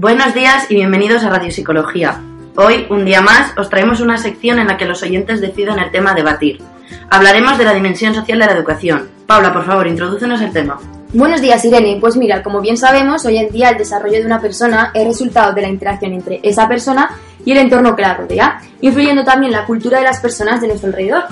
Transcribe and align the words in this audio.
Buenos 0.00 0.32
días 0.32 0.64
y 0.70 0.76
bienvenidos 0.76 1.24
a 1.24 1.28
Radio 1.28 1.50
Psicología. 1.50 2.22
Hoy, 2.56 2.86
un 2.88 3.04
día 3.04 3.20
más, 3.20 3.52
os 3.58 3.68
traemos 3.68 4.00
una 4.00 4.16
sección 4.16 4.58
en 4.58 4.68
la 4.68 4.78
que 4.78 4.86
los 4.86 5.02
oyentes 5.02 5.42
deciden 5.42 5.78
el 5.78 5.90
tema 5.90 6.12
a 6.12 6.14
debatir. 6.14 6.62
Hablaremos 7.10 7.58
de 7.58 7.66
la 7.66 7.74
dimensión 7.74 8.14
social 8.14 8.38
de 8.38 8.46
la 8.46 8.52
educación. 8.52 9.10
Paula, 9.26 9.52
por 9.52 9.66
favor, 9.66 9.86
introdúcenos 9.86 10.40
el 10.40 10.54
tema. 10.54 10.78
Buenos 11.12 11.42
días, 11.42 11.62
Irene. 11.66 11.98
Pues 12.00 12.16
mira, 12.16 12.42
como 12.42 12.62
bien 12.62 12.78
sabemos, 12.78 13.26
hoy 13.26 13.36
en 13.36 13.52
día 13.52 13.68
el 13.68 13.76
desarrollo 13.76 14.20
de 14.20 14.24
una 14.24 14.40
persona 14.40 14.90
es 14.94 15.06
resultado 15.06 15.52
de 15.52 15.60
la 15.60 15.68
interacción 15.68 16.14
entre 16.14 16.40
esa 16.42 16.66
persona 16.66 17.10
y 17.44 17.52
el 17.52 17.58
entorno 17.58 17.94
que 17.94 18.00
la 18.00 18.14
rodea, 18.14 18.58
influyendo 18.80 19.22
también 19.22 19.52
la 19.52 19.66
cultura 19.66 19.98
de 19.98 20.04
las 20.04 20.18
personas 20.18 20.62
de 20.62 20.68
nuestro 20.68 20.88
alrededor. 20.88 21.24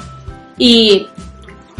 Y 0.58 1.08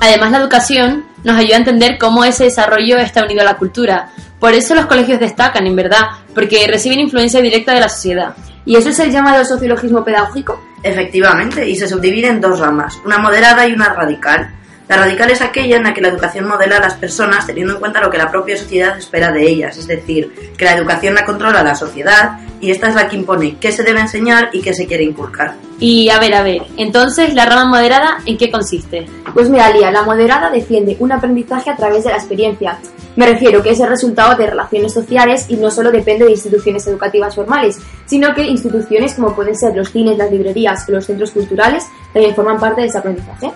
además 0.01 0.31
la 0.31 0.39
educación 0.39 1.05
nos 1.23 1.37
ayuda 1.37 1.57
a 1.57 1.59
entender 1.59 1.99
cómo 1.99 2.25
ese 2.25 2.45
desarrollo 2.45 2.97
está 2.97 3.25
unido 3.25 3.43
a 3.43 3.45
la 3.45 3.59
cultura. 3.59 4.09
Por 4.41 4.55
eso 4.55 4.75
los 4.75 4.87
colegios 4.87 5.21
destacan, 5.21 5.67
en 5.67 5.77
verdad, 5.77 6.03
porque 6.35 6.67
reciben 6.69 7.01
influencia 7.01 7.41
directa 7.41 7.75
de 7.75 7.81
la 7.81 7.89
sociedad. 7.89 8.35
¿Y 8.65 8.77
eso 8.77 8.91
es 8.91 8.99
el 8.99 9.11
llamado 9.11 9.45
sociologismo 9.45 10.05
pedagógico? 10.05 10.61
Efectivamente, 10.83 11.69
y 11.69 11.75
se 11.75 11.89
subdivide 11.89 12.29
en 12.29 12.41
dos 12.41 12.61
ramas, 12.61 13.01
una 13.05 13.19
moderada 13.19 13.67
y 13.67 13.73
una 13.73 13.93
radical. 13.95 14.55
La 14.89 14.97
radical 14.97 15.31
es 15.31 15.43
aquella 15.43 15.77
en 15.77 15.83
la 15.83 15.93
que 15.93 16.01
la 16.01 16.09
educación 16.09 16.49
modela 16.49 16.79
a 16.79 16.81
las 16.81 16.95
personas 16.95 17.47
teniendo 17.47 17.75
en 17.75 17.81
cuenta 17.81 18.01
lo 18.01 18.11
que 18.11 18.17
la 18.17 18.31
propia 18.31 18.57
sociedad 18.57 18.97
espera 18.97 19.31
de 19.31 19.47
ellas, 19.47 19.77
es 19.77 19.87
decir, 19.87 20.53
que 20.57 20.65
la 20.65 20.73
educación 20.73 21.15
la 21.15 21.27
controla 21.27 21.63
la 21.63 21.75
sociedad 21.75 22.39
y 22.59 22.71
esta 22.71 22.89
es 22.89 22.95
la 22.95 23.07
que 23.07 23.17
impone 23.17 23.59
qué 23.59 23.71
se 23.71 23.83
debe 23.83 24.01
enseñar 24.01 24.49
y 24.53 24.63
qué 24.63 24.73
se 24.73 24.87
quiere 24.87 25.05
inculcar. 25.05 25.57
Y 25.79 26.09
a 26.09 26.19
ver, 26.19 26.35
a 26.35 26.43
ver, 26.43 26.63
entonces 26.79 27.35
la 27.35 27.45
rama 27.45 27.67
moderada, 27.67 28.19
¿en 28.25 28.39
qué 28.39 28.51
consiste? 28.51 29.05
Pues 29.35 29.51
mira, 29.51 29.71
Lía, 29.71 29.91
la 29.91 30.03
moderada 30.03 30.51
defiende 30.51 30.97
un 31.01 31.13
aprendizaje 31.13 31.69
a 31.69 31.77
través 31.77 32.05
de 32.05 32.11
la 32.11 32.17
experiencia. 32.17 32.79
Me 33.15 33.27
refiero 33.27 33.63
que 33.63 33.71
es 33.71 33.81
el 33.81 33.89
resultado 33.89 34.37
de 34.37 34.47
relaciones 34.47 34.95
sociales 34.95 35.45
y 35.49 35.57
no 35.57 35.71
solo 35.71 35.93
depende 35.93 36.25
de 36.25 36.31
instituciones 36.31 36.87
educativas 36.87 37.35
formales, 37.35 37.79
sino 38.07 38.35
que 38.35 38.43
instituciones 38.43 39.15
como 39.15 39.35
pueden 39.35 39.55
ser 39.55 39.77
los 39.77 39.93
cines, 39.93 40.17
las 40.17 40.31
librerías 40.31 40.89
o 40.89 40.93
los 40.93 41.05
centros 41.05 41.33
culturales 41.33 41.85
también 42.15 42.35
forman 42.35 42.59
parte 42.59 42.81
de 42.81 42.87
ese 42.87 42.99
aprendizaje. 42.99 43.53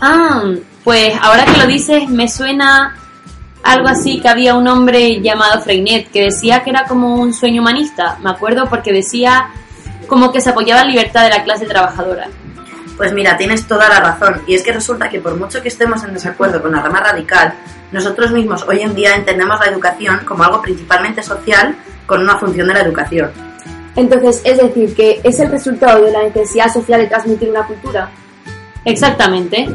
Ah, 0.00 0.42
pues 0.84 1.14
ahora 1.20 1.44
que 1.44 1.58
lo 1.58 1.66
dices 1.66 2.08
me 2.08 2.28
suena 2.28 2.96
algo 3.62 3.88
así 3.88 4.20
que 4.20 4.28
había 4.28 4.54
un 4.54 4.68
hombre 4.68 5.20
llamado 5.20 5.60
Freinet 5.60 6.10
que 6.10 6.24
decía 6.24 6.62
que 6.62 6.70
era 6.70 6.84
como 6.84 7.16
un 7.16 7.34
sueño 7.34 7.62
humanista. 7.62 8.18
Me 8.22 8.30
acuerdo 8.30 8.68
porque 8.68 8.92
decía 8.92 9.48
como 10.06 10.32
que 10.32 10.40
se 10.40 10.50
apoyaba 10.50 10.84
la 10.84 10.90
libertad 10.90 11.24
de 11.24 11.30
la 11.30 11.42
clase 11.42 11.66
trabajadora. 11.66 12.28
Pues 12.96 13.12
mira, 13.12 13.36
tienes 13.36 13.66
toda 13.66 13.88
la 13.88 14.00
razón. 14.00 14.42
Y 14.46 14.54
es 14.54 14.62
que 14.62 14.72
resulta 14.72 15.08
que 15.08 15.20
por 15.20 15.36
mucho 15.36 15.60
que 15.60 15.68
estemos 15.68 16.02
en 16.04 16.14
desacuerdo 16.14 16.62
con 16.62 16.72
la 16.72 16.80
rama 16.80 17.00
radical, 17.00 17.54
nosotros 17.92 18.30
mismos 18.30 18.64
hoy 18.68 18.80
en 18.80 18.94
día 18.94 19.14
entendemos 19.14 19.58
la 19.60 19.66
educación 19.66 20.20
como 20.24 20.44
algo 20.44 20.62
principalmente 20.62 21.22
social 21.22 21.76
con 22.06 22.20
una 22.20 22.38
función 22.38 22.68
de 22.68 22.74
la 22.74 22.80
educación. 22.80 23.30
Entonces, 23.96 24.42
es 24.44 24.58
decir, 24.58 24.94
que 24.94 25.20
es 25.24 25.40
el 25.40 25.50
resultado 25.50 26.04
de 26.04 26.12
la 26.12 26.22
necesidad 26.22 26.72
social 26.72 27.00
de 27.00 27.06
transmitir 27.06 27.50
una 27.50 27.66
cultura. 27.66 28.10
Exactamente. 28.86 29.66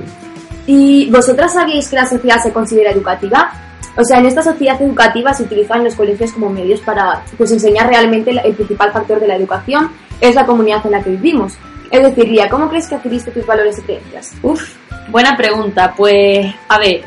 ¿Y 0.65 1.09
vosotras 1.11 1.53
sabéis 1.53 1.89
que 1.89 1.97
la 1.97 2.07
sociedad 2.07 2.41
se 2.41 2.53
considera 2.53 2.91
educativa? 2.91 3.51
O 3.97 4.03
sea, 4.05 4.19
en 4.19 4.25
esta 4.25 4.41
sociedad 4.41 4.81
educativa 4.81 5.33
se 5.33 5.43
utilizan 5.43 5.83
los 5.83 5.95
colegios 5.95 6.31
como 6.31 6.49
medios 6.49 6.79
para 6.79 7.23
pues, 7.37 7.51
enseñar 7.51 7.87
realmente 7.89 8.31
el 8.31 8.53
principal 8.55 8.91
factor 8.93 9.19
de 9.19 9.27
la 9.27 9.35
educación, 9.35 9.91
es 10.21 10.33
la 10.33 10.45
comunidad 10.45 10.85
en 10.85 10.91
la 10.91 11.03
que 11.03 11.09
vivimos. 11.09 11.53
Es 11.91 12.01
decir, 12.01 12.29
Lía, 12.29 12.49
¿cómo 12.49 12.69
crees 12.69 12.87
que 12.87 12.95
adquiriste 12.95 13.31
tus 13.31 13.45
valores 13.45 13.79
y 13.79 13.81
creencias? 13.81 14.31
Uf, 14.41 14.75
buena 15.09 15.35
pregunta. 15.35 15.93
Pues, 15.95 16.45
a 16.69 16.79
ver, 16.79 17.01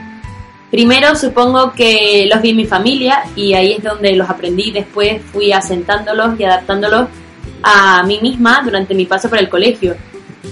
primero 0.70 1.16
supongo 1.16 1.72
que 1.72 2.28
los 2.30 2.42
vi 2.42 2.50
en 2.50 2.56
mi 2.56 2.66
familia 2.66 3.24
y 3.34 3.54
ahí 3.54 3.72
es 3.78 3.82
donde 3.82 4.14
los 4.14 4.28
aprendí. 4.28 4.72
Después 4.72 5.22
fui 5.32 5.52
asentándolos 5.52 6.38
y 6.38 6.44
adaptándolos 6.44 7.08
a 7.62 8.02
mí 8.02 8.18
misma 8.20 8.60
durante 8.62 8.94
mi 8.94 9.06
paso 9.06 9.30
por 9.30 9.38
el 9.38 9.48
colegio 9.48 9.96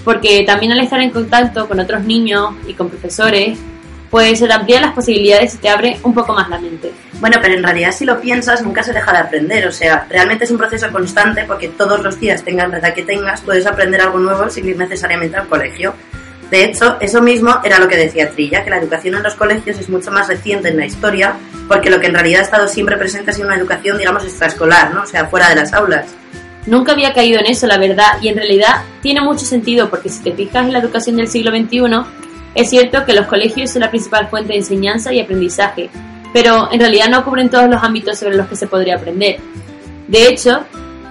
porque 0.03 0.43
también 0.45 0.71
al 0.71 0.79
estar 0.79 1.01
en 1.01 1.09
contacto 1.09 1.67
con 1.67 1.79
otros 1.79 2.03
niños 2.03 2.53
y 2.67 2.73
con 2.73 2.89
profesores, 2.89 3.57
pues 4.13 4.37
se 4.37 4.53
amplían 4.53 4.83
las 4.83 4.93
posibilidades 4.93 5.55
y 5.55 5.57
te 5.57 5.69
abre 5.69 5.99
un 6.03 6.13
poco 6.13 6.33
más 6.33 6.47
la 6.47 6.59
mente. 6.59 6.91
Bueno, 7.19 7.37
pero 7.41 7.55
en 7.55 7.63
realidad 7.63 7.91
si 7.91 8.05
lo 8.05 8.21
piensas 8.21 8.61
nunca 8.61 8.83
se 8.83 8.93
deja 8.93 9.11
de 9.11 9.17
aprender, 9.17 9.67
o 9.67 9.71
sea, 9.71 10.05
realmente 10.07 10.43
es 10.43 10.51
un 10.51 10.59
proceso 10.59 10.91
constante 10.91 11.45
porque 11.45 11.69
todos 11.69 12.03
los 12.03 12.19
días 12.19 12.43
tengan 12.43 12.69
la 12.69 12.77
edad 12.77 12.93
que 12.93 13.01
tengas, 13.01 13.41
puedes 13.41 13.65
aprender 13.65 14.01
algo 14.01 14.19
nuevo 14.19 14.49
sin 14.51 14.67
ir 14.69 14.77
necesariamente 14.77 15.37
al 15.37 15.47
colegio. 15.47 15.95
De 16.51 16.65
hecho, 16.65 16.97
eso 16.99 17.23
mismo 17.23 17.59
era 17.63 17.79
lo 17.79 17.87
que 17.87 17.97
decía 17.97 18.29
Trilla, 18.29 18.63
que 18.63 18.69
la 18.69 18.77
educación 18.77 19.15
en 19.15 19.23
los 19.23 19.33
colegios 19.33 19.79
es 19.79 19.89
mucho 19.89 20.11
más 20.11 20.27
reciente 20.27 20.69
en 20.69 20.77
la 20.77 20.85
historia, 20.85 21.33
porque 21.67 21.89
lo 21.89 21.99
que 21.99 22.05
en 22.05 22.13
realidad 22.13 22.41
ha 22.41 22.43
estado 22.43 22.67
siempre 22.67 22.97
presente 22.97 23.31
ha 23.31 23.33
sido 23.33 23.47
una 23.47 23.57
educación, 23.57 23.97
digamos, 23.97 24.23
extraescolar, 24.23 24.93
¿no? 24.93 25.01
O 25.01 25.07
sea, 25.07 25.25
fuera 25.25 25.49
de 25.49 25.55
las 25.55 25.73
aulas. 25.73 26.13
Nunca 26.65 26.93
había 26.93 27.13
caído 27.13 27.39
en 27.39 27.47
eso, 27.47 27.67
la 27.67 27.77
verdad, 27.77 28.21
y 28.21 28.29
en 28.29 28.35
realidad 28.35 28.83
tiene 29.01 29.21
mucho 29.21 29.45
sentido 29.45 29.89
porque 29.89 30.09
si 30.09 30.23
te 30.23 30.31
fijas 30.31 30.65
en 30.65 30.73
la 30.73 30.79
educación 30.79 31.17
del 31.17 31.27
siglo 31.27 31.51
XXI, 31.51 31.81
es 32.55 32.69
cierto 32.69 33.05
que 33.05 33.13
los 33.13 33.27
colegios 33.27 33.71
son 33.71 33.81
la 33.81 33.89
principal 33.89 34.27
fuente 34.29 34.53
de 34.53 34.59
enseñanza 34.59 35.11
y 35.11 35.19
aprendizaje, 35.19 35.89
pero 36.31 36.71
en 36.71 36.79
realidad 36.79 37.09
no 37.09 37.25
cubren 37.25 37.49
todos 37.49 37.69
los 37.69 37.83
ámbitos 37.83 38.17
sobre 38.17 38.37
los 38.37 38.47
que 38.47 38.55
se 38.55 38.67
podría 38.67 38.95
aprender. 38.95 39.39
De 40.07 40.27
hecho, 40.27 40.61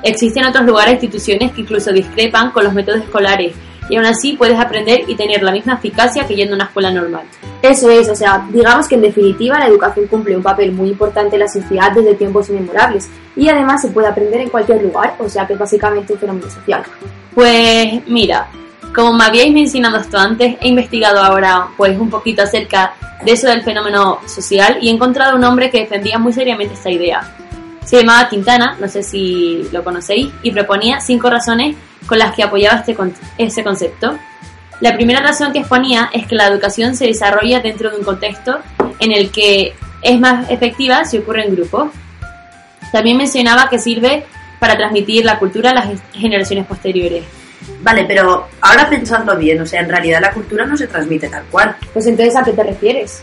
existen 0.02 0.44
otros 0.44 0.64
lugares 0.64 0.92
e 0.92 1.06
instituciones 1.06 1.52
que 1.52 1.60
incluso 1.60 1.92
discrepan 1.92 2.50
con 2.52 2.64
los 2.64 2.72
métodos 2.72 3.02
escolares 3.02 3.52
y 3.88 3.96
aún 3.96 4.06
así 4.06 4.34
puedes 4.34 4.58
aprender 4.58 5.02
y 5.06 5.14
tener 5.14 5.42
la 5.42 5.52
misma 5.52 5.74
eficacia 5.74 6.26
que 6.26 6.34
yendo 6.34 6.54
a 6.54 6.56
una 6.56 6.64
escuela 6.64 6.90
normal. 6.90 7.22
Eso 7.62 7.90
es, 7.90 8.08
o 8.08 8.14
sea, 8.14 8.46
digamos 8.50 8.88
que 8.88 8.96
en 8.96 9.02
definitiva 9.02 9.58
la 9.58 9.66
educación 9.66 10.06
cumple 10.06 10.36
un 10.36 10.42
papel 10.42 10.72
muy 10.72 10.90
importante 10.90 11.36
en 11.36 11.40
la 11.40 11.48
sociedad 11.48 11.92
desde 11.92 12.14
tiempos 12.14 12.48
inmemorables 12.48 13.08
y 13.36 13.48
además 13.48 13.82
se 13.82 13.88
puede 13.88 14.08
aprender 14.08 14.40
en 14.40 14.48
cualquier 14.48 14.82
lugar, 14.82 15.14
o 15.18 15.28
sea 15.28 15.46
que 15.46 15.52
es 15.52 15.58
básicamente 15.58 16.12
un 16.12 16.18
fenómeno 16.18 16.50
social. 16.50 16.82
Pues 17.34 18.06
mira, 18.06 18.48
como 18.94 19.12
me 19.12 19.24
habíais 19.24 19.52
mencionado 19.52 19.98
esto 19.98 20.18
antes, 20.18 20.56
he 20.60 20.68
investigado 20.68 21.20
ahora 21.20 21.68
pues 21.76 21.98
un 21.98 22.10
poquito 22.10 22.42
acerca 22.42 22.94
de 23.24 23.32
eso 23.32 23.48
del 23.48 23.62
fenómeno 23.62 24.18
social 24.26 24.78
y 24.80 24.88
he 24.88 24.92
encontrado 24.92 25.36
un 25.36 25.44
hombre 25.44 25.70
que 25.70 25.80
defendía 25.80 26.18
muy 26.18 26.32
seriamente 26.32 26.74
esta 26.74 26.90
idea. 26.90 27.22
Se 27.84 27.98
llamaba 27.98 28.28
Quintana, 28.28 28.76
no 28.80 28.88
sé 28.88 29.02
si 29.02 29.68
lo 29.72 29.82
conocéis, 29.84 30.30
y 30.42 30.50
proponía 30.50 31.00
cinco 31.00 31.28
razones 31.30 31.76
con 32.06 32.18
las 32.18 32.34
que 32.34 32.42
apoyaba 32.42 32.80
este, 32.80 32.96
ese 33.38 33.64
concepto. 33.64 34.18
La 34.80 34.94
primera 34.94 35.20
razón 35.20 35.52
que 35.52 35.60
exponía 35.60 36.10
es 36.12 36.26
que 36.26 36.34
la 36.34 36.46
educación 36.46 36.96
se 36.96 37.06
desarrolla 37.06 37.60
dentro 37.60 37.90
de 37.90 37.98
un 37.98 38.04
contexto 38.04 38.58
en 38.98 39.12
el 39.12 39.30
que 39.30 39.74
es 40.02 40.18
más 40.18 40.50
efectiva 40.50 41.04
si 41.04 41.18
ocurre 41.18 41.46
en 41.46 41.54
grupos. 41.54 41.90
También 42.90 43.16
mencionaba 43.16 43.68
que 43.68 43.78
sirve 43.78 44.26
para 44.58 44.76
transmitir 44.76 45.24
la 45.24 45.38
cultura 45.38 45.70
a 45.70 45.74
las 45.74 46.00
generaciones 46.12 46.66
posteriores. 46.66 47.24
Vale, 47.80 48.04
pero 48.06 48.48
ahora 48.60 48.88
pensadlo 48.88 49.36
bien, 49.36 49.60
o 49.60 49.66
sea, 49.66 49.80
en 49.80 49.88
realidad 49.88 50.20
la 50.20 50.32
cultura 50.32 50.66
no 50.66 50.76
se 50.76 50.86
transmite 50.86 51.28
tal 51.28 51.44
cual. 51.44 51.76
Pues 51.92 52.06
entonces, 52.06 52.36
¿a 52.36 52.42
qué 52.42 52.52
te 52.52 52.62
refieres? 52.62 53.22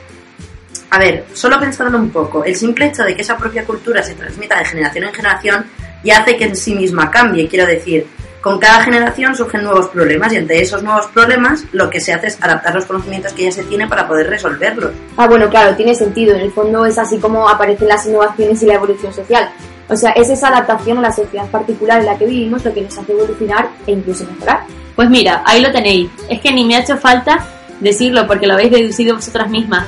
A 0.92 0.98
ver, 0.98 1.26
solo 1.34 1.60
pensándolo 1.60 2.00
un 2.00 2.10
poco, 2.10 2.44
el 2.44 2.56
simple 2.56 2.88
hecho 2.88 3.04
de 3.04 3.16
que 3.16 3.22
esa 3.22 3.38
propia 3.38 3.64
cultura 3.64 4.02
se 4.02 4.16
transmita 4.16 4.58
de 4.58 4.66
generación 4.66 5.04
en 5.06 5.14
generación 5.14 5.66
ya 6.04 6.20
hace 6.20 6.38
que 6.38 6.46
en 6.46 6.56
sí 6.56 6.74
misma 6.74 7.12
cambie. 7.12 7.48
Quiero 7.48 7.68
decir, 7.68 8.08
con 8.42 8.58
cada 8.58 8.84
generación 8.84 9.36
surgen 9.36 9.64
nuevos 9.64 9.90
problemas 9.90 10.32
y 10.34 10.38
entre 10.38 10.62
esos 10.62 10.82
nuevos 10.82 11.08
problemas 11.08 11.66
lo 11.74 11.90
que 11.90 12.00
se 12.00 12.14
hace 12.14 12.28
es 12.28 12.42
adaptar 12.42 12.74
los 12.74 12.86
conocimientos 12.86 13.34
que 13.34 13.44
ya 13.44 13.52
se 13.52 13.64
tiene 13.64 13.88
para 13.88 14.08
poder 14.08 14.30
resolverlos. 14.30 14.92
Ah, 15.18 15.28
bueno, 15.28 15.50
claro, 15.50 15.76
tiene 15.76 15.94
sentido. 15.94 16.34
En 16.34 16.42
el 16.42 16.52
fondo 16.52 16.86
es 16.86 16.98
así 16.98 17.18
como 17.20 17.48
aparecen 17.48 17.88
las 17.88 18.06
innovaciones 18.08 18.64
y 18.64 18.66
la 18.66 18.76
evolución 18.76 19.14
social. 19.14 19.52
O 19.90 19.96
sea, 19.96 20.12
es 20.12 20.30
esa 20.30 20.48
adaptación 20.48 21.00
a 21.00 21.02
la 21.02 21.12
sociedad 21.12 21.48
particular 21.48 22.00
en 22.00 22.06
la 22.06 22.18
que 22.18 22.26
vivimos 22.26 22.64
lo 22.64 22.74
que 22.74 22.82
nos 22.82 22.98
hace 22.98 23.12
evolucionar 23.12 23.70
e 23.86 23.92
incluso 23.92 24.26
mejorar. 24.26 24.62
Pues 24.96 25.10
mira, 25.10 25.44
ahí 25.46 25.62
lo 25.62 25.72
tenéis. 25.72 26.10
Es 26.30 26.40
que 26.40 26.52
ni 26.52 26.64
me 26.64 26.76
ha 26.76 26.80
hecho 26.80 26.98
falta 26.98 27.46
decirlo 27.80 28.26
porque 28.26 28.48
lo 28.48 28.54
habéis 28.54 28.72
deducido 28.72 29.16
vosotras 29.16 29.50
mismas. 29.50 29.86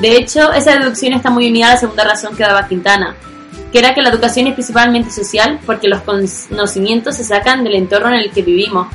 De 0.00 0.16
hecho, 0.16 0.52
esa 0.52 0.78
deducción 0.78 1.12
está 1.12 1.30
muy 1.30 1.48
unida 1.48 1.68
a 1.68 1.70
la 1.74 1.76
segunda 1.76 2.04
razón 2.04 2.34
que 2.34 2.42
daba 2.42 2.66
Quintana, 2.66 3.14
que 3.70 3.78
era 3.78 3.94
que 3.94 4.02
la 4.02 4.10
educación 4.10 4.46
es 4.46 4.54
principalmente 4.54 5.10
social 5.10 5.60
porque 5.64 5.88
los 5.88 6.02
conocimientos 6.02 7.16
se 7.16 7.24
sacan 7.24 7.64
del 7.64 7.74
entorno 7.74 8.08
en 8.08 8.20
el 8.20 8.30
que 8.30 8.42
vivimos. 8.42 8.88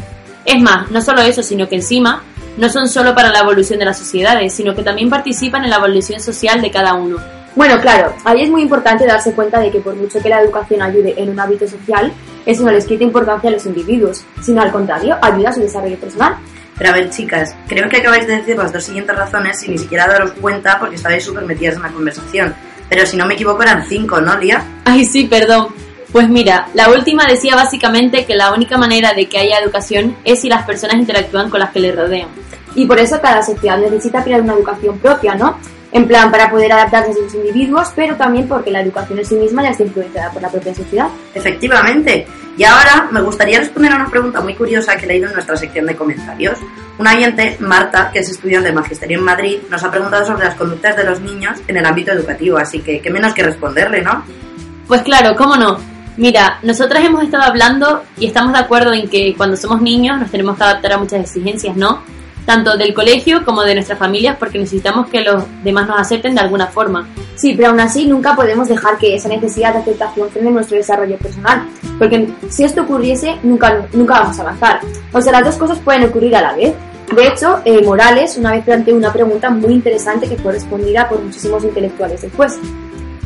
Es 0.46 0.62
más, 0.62 0.90
no 0.92 1.02
solo 1.02 1.22
eso, 1.22 1.44
sino 1.44 1.68
que 1.68 1.76
encima 1.76 2.24
no 2.58 2.70
son 2.70 2.88
solo 2.88 3.14
para 3.14 3.32
la 3.32 3.40
evolución 3.40 3.80
de 3.80 3.86
las 3.86 4.00
sociedades, 4.00 4.54
sino 4.54 4.76
que 4.76 4.84
también 4.84 5.10
participan 5.10 5.64
en 5.64 5.70
la 5.70 5.78
evolución 5.78 6.20
social 6.20 6.62
de 6.62 6.72
cada 6.72 6.94
uno. 6.94 7.18
Bueno, 7.56 7.80
claro, 7.82 8.14
ahí 8.24 8.44
es 8.44 8.50
muy 8.50 8.62
importante 8.62 9.06
darse 9.06 9.34
cuenta 9.34 9.60
de 9.60 9.72
que 9.72 9.80
por 9.80 9.96
mucho 9.96 10.20
que 10.22 10.30
la 10.30 10.42
educación 10.42 10.82
ayude 10.82 11.16
en 11.18 11.30
un 11.30 11.40
hábito 11.40 11.68
social, 11.68 12.12
eso 12.46 12.64
no 12.64 12.72
les 12.72 12.86
quita 12.86 13.04
importancia 13.04 13.50
a 13.50 13.54
los 13.54 13.66
individuos, 13.66 14.24
sino 14.42 14.62
al 14.62 14.72
contrario, 14.72 15.18
ayuda 15.22 15.50
a 15.50 15.54
su 15.54 15.62
desarrollo 15.62 16.00
personal. 16.00 16.38
Pero 16.78 16.92
a 16.92 16.94
ver, 16.94 17.10
chicas, 17.10 17.56
creo 17.68 17.90
que 17.90 17.98
acabáis 17.98 18.28
de 18.28 18.38
decir 18.38 18.58
las 18.58 18.72
dos 18.72 18.84
siguientes 18.84 19.16
razones 19.16 19.60
sin 19.60 19.72
ni 19.72 19.78
siquiera 19.78 20.08
daros 20.08 20.32
cuenta 20.40 20.80
porque 20.80 20.96
estabais 20.96 21.24
súper 21.24 21.44
metidas 21.44 21.76
en 21.76 21.82
la 21.82 21.90
conversación. 21.90 22.56
Pero 22.90 23.06
si 23.06 23.18
no 23.18 23.26
me 23.26 23.34
equivoco 23.34 23.64
eran 23.64 23.86
cinco, 23.88 24.22
¿no, 24.22 24.38
Lía? 24.38 24.64
Ay, 24.86 25.06
sí, 25.06 25.26
perdón. 25.26 25.68
Pues 26.12 26.30
mira, 26.30 26.70
la 26.74 26.90
última 26.90 27.26
decía 27.26 27.56
básicamente 27.56 28.26
que 28.26 28.36
la 28.36 28.54
única 28.54 28.78
manera 28.78 29.14
de 29.14 29.28
que 29.28 29.40
haya 29.40 29.60
educación 29.60 30.16
es 30.24 30.42
si 30.42 30.50
las 30.50 30.66
personas 30.66 30.98
interactúan 30.98 31.50
con 31.50 31.60
las 31.60 31.72
que 31.72 31.80
le 31.80 31.92
rodean. 31.92 32.30
Y 32.76 32.86
por 32.86 33.00
eso 33.00 33.20
cada 33.22 33.44
sociedad 33.44 33.78
necesita 33.78 34.24
crear 34.24 34.42
una 34.42 34.54
educación 34.54 35.00
propia, 35.00 35.36
¿no? 35.36 35.58
En 35.92 36.08
plan 36.08 36.32
para 36.32 36.50
poder 36.50 36.72
adaptarse 36.72 37.12
a 37.12 37.24
los 37.24 37.34
individuos, 37.34 37.92
pero 37.96 38.16
también 38.16 38.48
porque 38.48 38.72
la 38.72 38.82
educación 38.82 39.20
en 39.20 39.26
sí 39.26 39.36
misma 39.36 39.64
ya 39.64 39.70
está 39.70 39.84
influenciada 39.84 40.32
por 40.32 40.42
la 40.42 40.50
propia 40.50 40.74
sociedad. 40.74 41.08
Efectivamente. 41.34 42.28
Y 42.58 42.64
ahora 42.64 43.08
me 43.12 43.22
gustaría 43.22 43.60
responder 43.60 43.92
a 43.94 43.98
una 43.98 44.10
pregunta 44.10 44.42
muy 44.42 44.56
curiosa 44.56 44.98
que 44.98 45.06
he 45.06 45.08
leído 45.08 45.28
en 45.28 45.34
nuestra 45.34 45.56
sección 45.56 45.86
de 45.86 45.96
comentarios. 45.96 46.58
Una 46.98 47.14
oyente, 47.14 47.58
Marta, 47.60 48.10
que 48.12 48.20
es 48.20 48.30
estudiante 48.30 48.70
de 48.70 48.74
Magisterio 48.74 49.20
en 49.20 49.24
Madrid, 49.24 49.60
nos 49.70 49.84
ha 49.84 49.92
preguntado 49.92 50.26
sobre 50.26 50.46
las 50.46 50.56
conductas 50.56 50.98
de 50.98 51.04
los 51.04 51.20
niños 51.22 51.60
en 51.68 51.78
el 51.78 51.86
ámbito 51.86 52.12
educativo, 52.12 52.58
así 52.58 52.80
que 52.80 53.00
qué 53.00 53.12
menos 53.12 53.36
que 53.36 53.44
responderle, 53.44 54.02
¿no? 54.02 54.24
Pues 54.88 55.04
claro, 55.04 55.36
cómo 55.36 55.56
no. 55.56 55.78
Mira, 56.18 56.58
nosotras 56.64 57.06
hemos 57.06 57.24
estado 57.24 57.44
hablando 57.44 58.04
y 58.18 58.26
estamos 58.26 58.54
de 58.54 58.60
acuerdo 58.60 58.92
en 58.92 59.08
que 59.08 59.36
cuando 59.38 59.56
somos 59.56 59.80
niños 59.80 60.20
nos 60.20 60.32
tenemos 60.32 60.58
que 60.58 60.64
adaptar 60.64 60.94
a 60.94 60.98
muchas 60.98 61.22
exigencias, 61.22 61.78
¿no? 61.78 62.02
Tanto 62.48 62.78
del 62.78 62.94
colegio 62.94 63.44
como 63.44 63.64
de 63.64 63.76
nuestras 63.76 64.00
familias, 64.00 64.38
porque 64.40 64.58
necesitamos 64.58 65.10
que 65.10 65.20
los 65.20 65.44
demás 65.66 65.86
nos 65.86 66.00
acepten 66.00 66.34
de 66.34 66.40
alguna 66.40 66.68
forma. 66.68 67.06
Sí, 67.36 67.54
pero 67.56 67.70
aún 67.70 67.80
así 67.82 68.08
nunca 68.08 68.38
podemos 68.38 68.70
dejar 68.70 68.98
que 68.98 69.16
esa 69.16 69.28
necesidad 69.28 69.74
de 69.74 69.80
aceptación 69.80 70.30
frene 70.30 70.52
nuestro 70.52 70.78
desarrollo 70.78 71.18
personal, 71.18 71.68
porque 72.00 72.30
si 72.48 72.64
esto 72.64 72.84
ocurriese, 72.84 73.36
nunca, 73.44 73.86
nunca 73.92 74.22
vamos 74.22 74.40
a 74.40 74.44
avanzar. 74.44 74.80
O 75.12 75.20
sea, 75.20 75.34
las 75.34 75.44
dos 75.44 75.58
cosas 75.58 75.78
pueden 75.80 76.06
ocurrir 76.06 76.38
a 76.38 76.42
la 76.42 76.54
vez. 76.54 76.74
De 77.14 77.28
hecho, 77.28 77.60
eh, 77.66 77.84
Morales 77.84 78.38
una 78.38 78.52
vez 78.54 78.64
planteó 78.64 78.96
una 78.96 79.12
pregunta 79.12 79.50
muy 79.50 79.74
interesante 79.74 80.30
que 80.30 80.38
fue 80.38 80.54
respondida 80.54 81.10
por 81.10 81.22
muchísimos 81.22 81.66
intelectuales 81.66 82.22
después. 82.22 82.58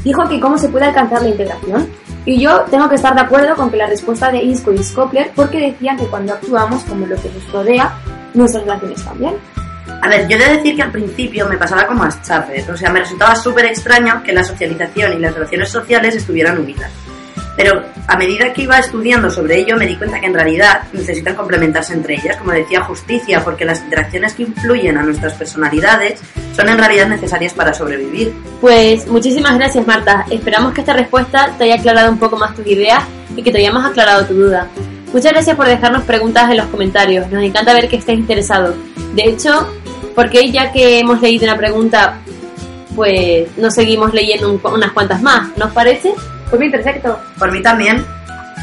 Dijo 0.03 0.27
que 0.27 0.39
cómo 0.39 0.57
se 0.57 0.69
puede 0.69 0.85
alcanzar 0.85 1.21
la 1.21 1.29
integración. 1.29 1.87
Y 2.25 2.39
yo 2.39 2.61
tengo 2.71 2.89
que 2.89 2.95
estar 2.95 3.13
de 3.13 3.21
acuerdo 3.21 3.55
con 3.55 3.69
que 3.69 3.77
la 3.77 3.85
respuesta 3.85 4.31
de 4.31 4.41
Isco 4.41 4.71
y 4.71 4.83
Skopler, 4.83 5.31
porque 5.35 5.59
decían 5.59 5.97
que 5.97 6.05
cuando 6.05 6.33
actuamos 6.33 6.83
como 6.85 7.05
lo 7.05 7.15
que 7.17 7.29
nos 7.29 7.51
rodea, 7.51 7.93
nuestras 8.33 8.63
relaciones 8.63 9.03
también. 9.03 9.35
A 10.01 10.07
ver, 10.07 10.27
yo 10.27 10.37
he 10.37 10.39
de 10.39 10.57
decir 10.57 10.75
que 10.75 10.81
al 10.81 10.91
principio 10.91 11.47
me 11.47 11.57
pasaba 11.57 11.85
como 11.85 12.03
a 12.03 12.09
Schaffer, 12.09 12.71
o 12.71 12.77
sea, 12.77 12.89
me 12.89 12.99
resultaba 12.99 13.35
súper 13.35 13.65
extraño 13.65 14.23
que 14.23 14.33
la 14.33 14.43
socialización 14.43 15.13
y 15.13 15.19
las 15.19 15.33
relaciones 15.33 15.69
sociales 15.69 16.15
estuvieran 16.15 16.57
unidas. 16.57 16.91
Pero 17.55 17.83
a 18.07 18.17
medida 18.17 18.53
que 18.53 18.63
iba 18.63 18.79
estudiando 18.79 19.29
sobre 19.29 19.59
ello 19.59 19.75
me 19.75 19.85
di 19.85 19.95
cuenta 19.95 20.19
que 20.19 20.25
en 20.25 20.33
realidad 20.33 20.83
necesitan 20.93 21.35
complementarse 21.35 21.93
entre 21.93 22.15
ellas, 22.15 22.37
como 22.37 22.51
decía 22.51 22.81
Justicia, 22.81 23.43
porque 23.43 23.65
las 23.65 23.81
interacciones 23.81 24.33
que 24.33 24.43
influyen 24.43 24.97
a 24.97 25.03
nuestras 25.03 25.33
personalidades 25.33 26.19
son 26.55 26.69
en 26.69 26.77
realidad 26.77 27.07
necesarias 27.07 27.53
para 27.53 27.73
sobrevivir. 27.73 28.33
Pues 28.61 29.07
muchísimas 29.07 29.57
gracias 29.57 29.85
Marta, 29.85 30.25
esperamos 30.31 30.73
que 30.73 30.81
esta 30.81 30.93
respuesta 30.93 31.53
te 31.57 31.65
haya 31.65 31.75
aclarado 31.75 32.11
un 32.11 32.19
poco 32.19 32.37
más 32.37 32.55
tus 32.55 32.65
ideas 32.65 33.03
y 33.35 33.43
que 33.43 33.51
te 33.51 33.59
hayamos 33.59 33.85
aclarado 33.85 34.25
tu 34.25 34.33
duda. 34.33 34.67
Muchas 35.13 35.33
gracias 35.33 35.57
por 35.57 35.67
dejarnos 35.67 36.03
preguntas 36.03 36.49
en 36.49 36.57
los 36.57 36.67
comentarios. 36.67 37.29
Nos 37.29 37.43
encanta 37.43 37.73
ver 37.73 37.89
que 37.89 37.97
estés 37.97 38.17
interesado. 38.17 38.73
De 39.13 39.23
hecho, 39.23 39.67
porque 40.15 40.51
ya 40.51 40.71
que 40.71 40.99
hemos 40.99 41.21
leído 41.21 41.43
una 41.45 41.57
pregunta, 41.57 42.19
pues 42.95 43.49
nos 43.57 43.73
seguimos 43.73 44.13
leyendo 44.13 44.59
unas 44.63 44.91
cuantas 44.91 45.21
más. 45.21 45.55
¿Nos 45.57 45.71
parece? 45.71 46.13
Por 46.49 46.59
mí, 46.59 46.69
perfecto. 46.69 47.19
Por 47.37 47.51
mí 47.51 47.61
también. 47.61 48.05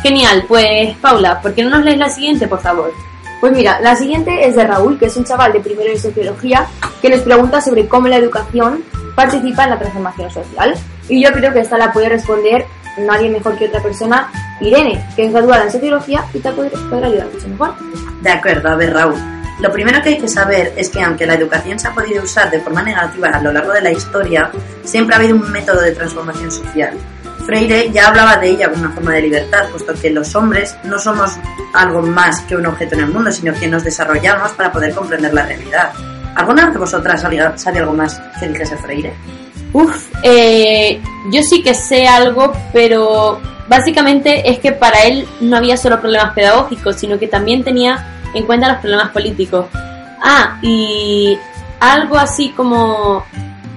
Genial. 0.03 0.45
Pues, 0.49 0.97
Paula, 0.97 1.41
¿por 1.43 1.55
qué 1.55 1.63
no 1.63 1.71
nos 1.71 1.85
lees 1.85 1.99
la 1.99 2.09
siguiente, 2.09 2.49
por 2.49 2.61
favor? 2.61 2.93
Pues 3.41 3.53
mira, 3.53 3.81
la 3.81 3.95
siguiente 3.95 4.47
es 4.47 4.57
de 4.57 4.65
Raúl, 4.65 4.99
que 4.99 5.07
es 5.07 5.17
un 5.17 5.25
chaval 5.25 5.53
de 5.53 5.61
primero 5.61 5.91
de 5.91 5.99
sociología, 5.99 6.67
que 7.01 7.11
nos 7.11 7.21
pregunta 7.21 7.61
sobre 7.61 7.87
cómo 7.87 8.09
la 8.09 8.17
educación 8.17 8.83
participa 9.15 9.65
en 9.65 9.71
la 9.71 9.79
transformación 9.79 10.31
social. 10.31 10.75
Y 11.09 11.23
yo 11.23 11.31
creo 11.33 11.53
que 11.53 11.61
esta 11.61 11.79
la 11.79 11.93
puede 11.93 12.09
responder 12.09 12.67
nadie 12.99 13.31
mejor 13.31 13.57
que 13.57 13.67
otra 13.67 13.83
persona, 13.83 14.31
Irene, 14.61 15.05
que 15.15 15.27
es 15.27 15.33
graduada 15.33 15.65
en 15.65 15.73
sociología 15.73 16.25
y 16.35 16.39
te 16.41 16.51
podrá, 16.51 17.07
ayudar 17.07 17.29
mucho 17.33 17.49
mejor. 17.49 17.75
De 18.23 18.31
acuerdo, 18.31 18.69
a 18.69 18.77
ver 18.77 18.93
Raúl. 18.93 19.17
Lo 19.61 19.73
primero 19.73 20.01
que 20.03 20.11
hay 20.11 20.19
que 20.19 20.29
saber 20.29 20.73
es 20.77 20.89
que 20.89 21.03
aunque 21.03 21.27
la 21.27 21.35
educación 21.35 21.79
se 21.79 21.89
ha 21.89 21.95
podido 21.95 22.23
usar 22.23 22.51
de 22.51 22.61
forma 22.61 22.83
negativa 22.83 23.29
a 23.29 23.43
lo 23.43 23.53
largo 23.53 23.73
de 23.73 23.83
la 23.83 23.91
historia, 23.91 24.51
siempre 24.85 25.15
ha 25.15 25.19
habido 25.19 25.35
un 25.35 25.51
método 25.51 25.81
de 25.81 25.93
transformación 25.93 26.51
social. 26.51 26.97
Freire 27.45 27.91
ya 27.91 28.09
hablaba 28.09 28.37
de 28.37 28.51
ella 28.51 28.71
como 28.71 28.85
una 28.85 28.93
forma 28.93 29.15
de 29.15 29.23
libertad, 29.23 29.69
puesto 29.71 29.95
que 29.95 30.11
los 30.11 30.35
hombres 30.35 30.77
no 30.85 30.99
somos 30.99 31.33
algo 31.75 32.03
más 32.03 32.41
que 32.43 32.55
un 32.55 32.67
objeto 32.67 32.95
en 32.95 33.01
el 33.03 33.09
mundo, 33.09 33.33
sino 33.33 33.53
que 33.55 33.67
nos 33.67 33.83
desarrollamos 33.83 34.53
para 34.53 34.71
poder 34.71 34.95
comprender 34.95 35.33
la 35.35 35.47
realidad. 35.47 35.93
¿Alguna 36.37 36.67
vez 36.67 36.75
de 36.75 36.79
vosotras 36.79 37.21
sabe 37.21 37.79
algo 37.79 37.95
más 37.95 38.21
que 38.39 38.49
dijese 38.49 38.77
Freire? 38.77 39.13
Uf, 39.73 40.09
eh, 40.23 41.01
yo 41.33 41.43
sí 41.43 41.63
que 41.63 41.75
sé 41.75 42.07
algo, 42.07 42.53
pero 42.73 43.41
básicamente 43.69 44.51
es 44.51 44.59
que 44.59 44.73
para 44.73 45.03
él 45.03 45.27
no 45.41 45.57
había 45.57 45.77
solo 45.77 46.01
problemas 46.01 46.35
pedagógicos, 46.35 46.97
sino 46.97 47.19
que 47.19 47.29
también 47.29 47.65
tenía 47.65 48.07
en 48.35 48.47
cuenta 48.47 48.69
los 48.69 48.79
problemas 48.79 49.11
políticos. 49.11 49.67
Ah, 50.23 50.59
y 50.63 51.39
algo 51.81 52.17
así 52.17 52.51
como 52.51 53.25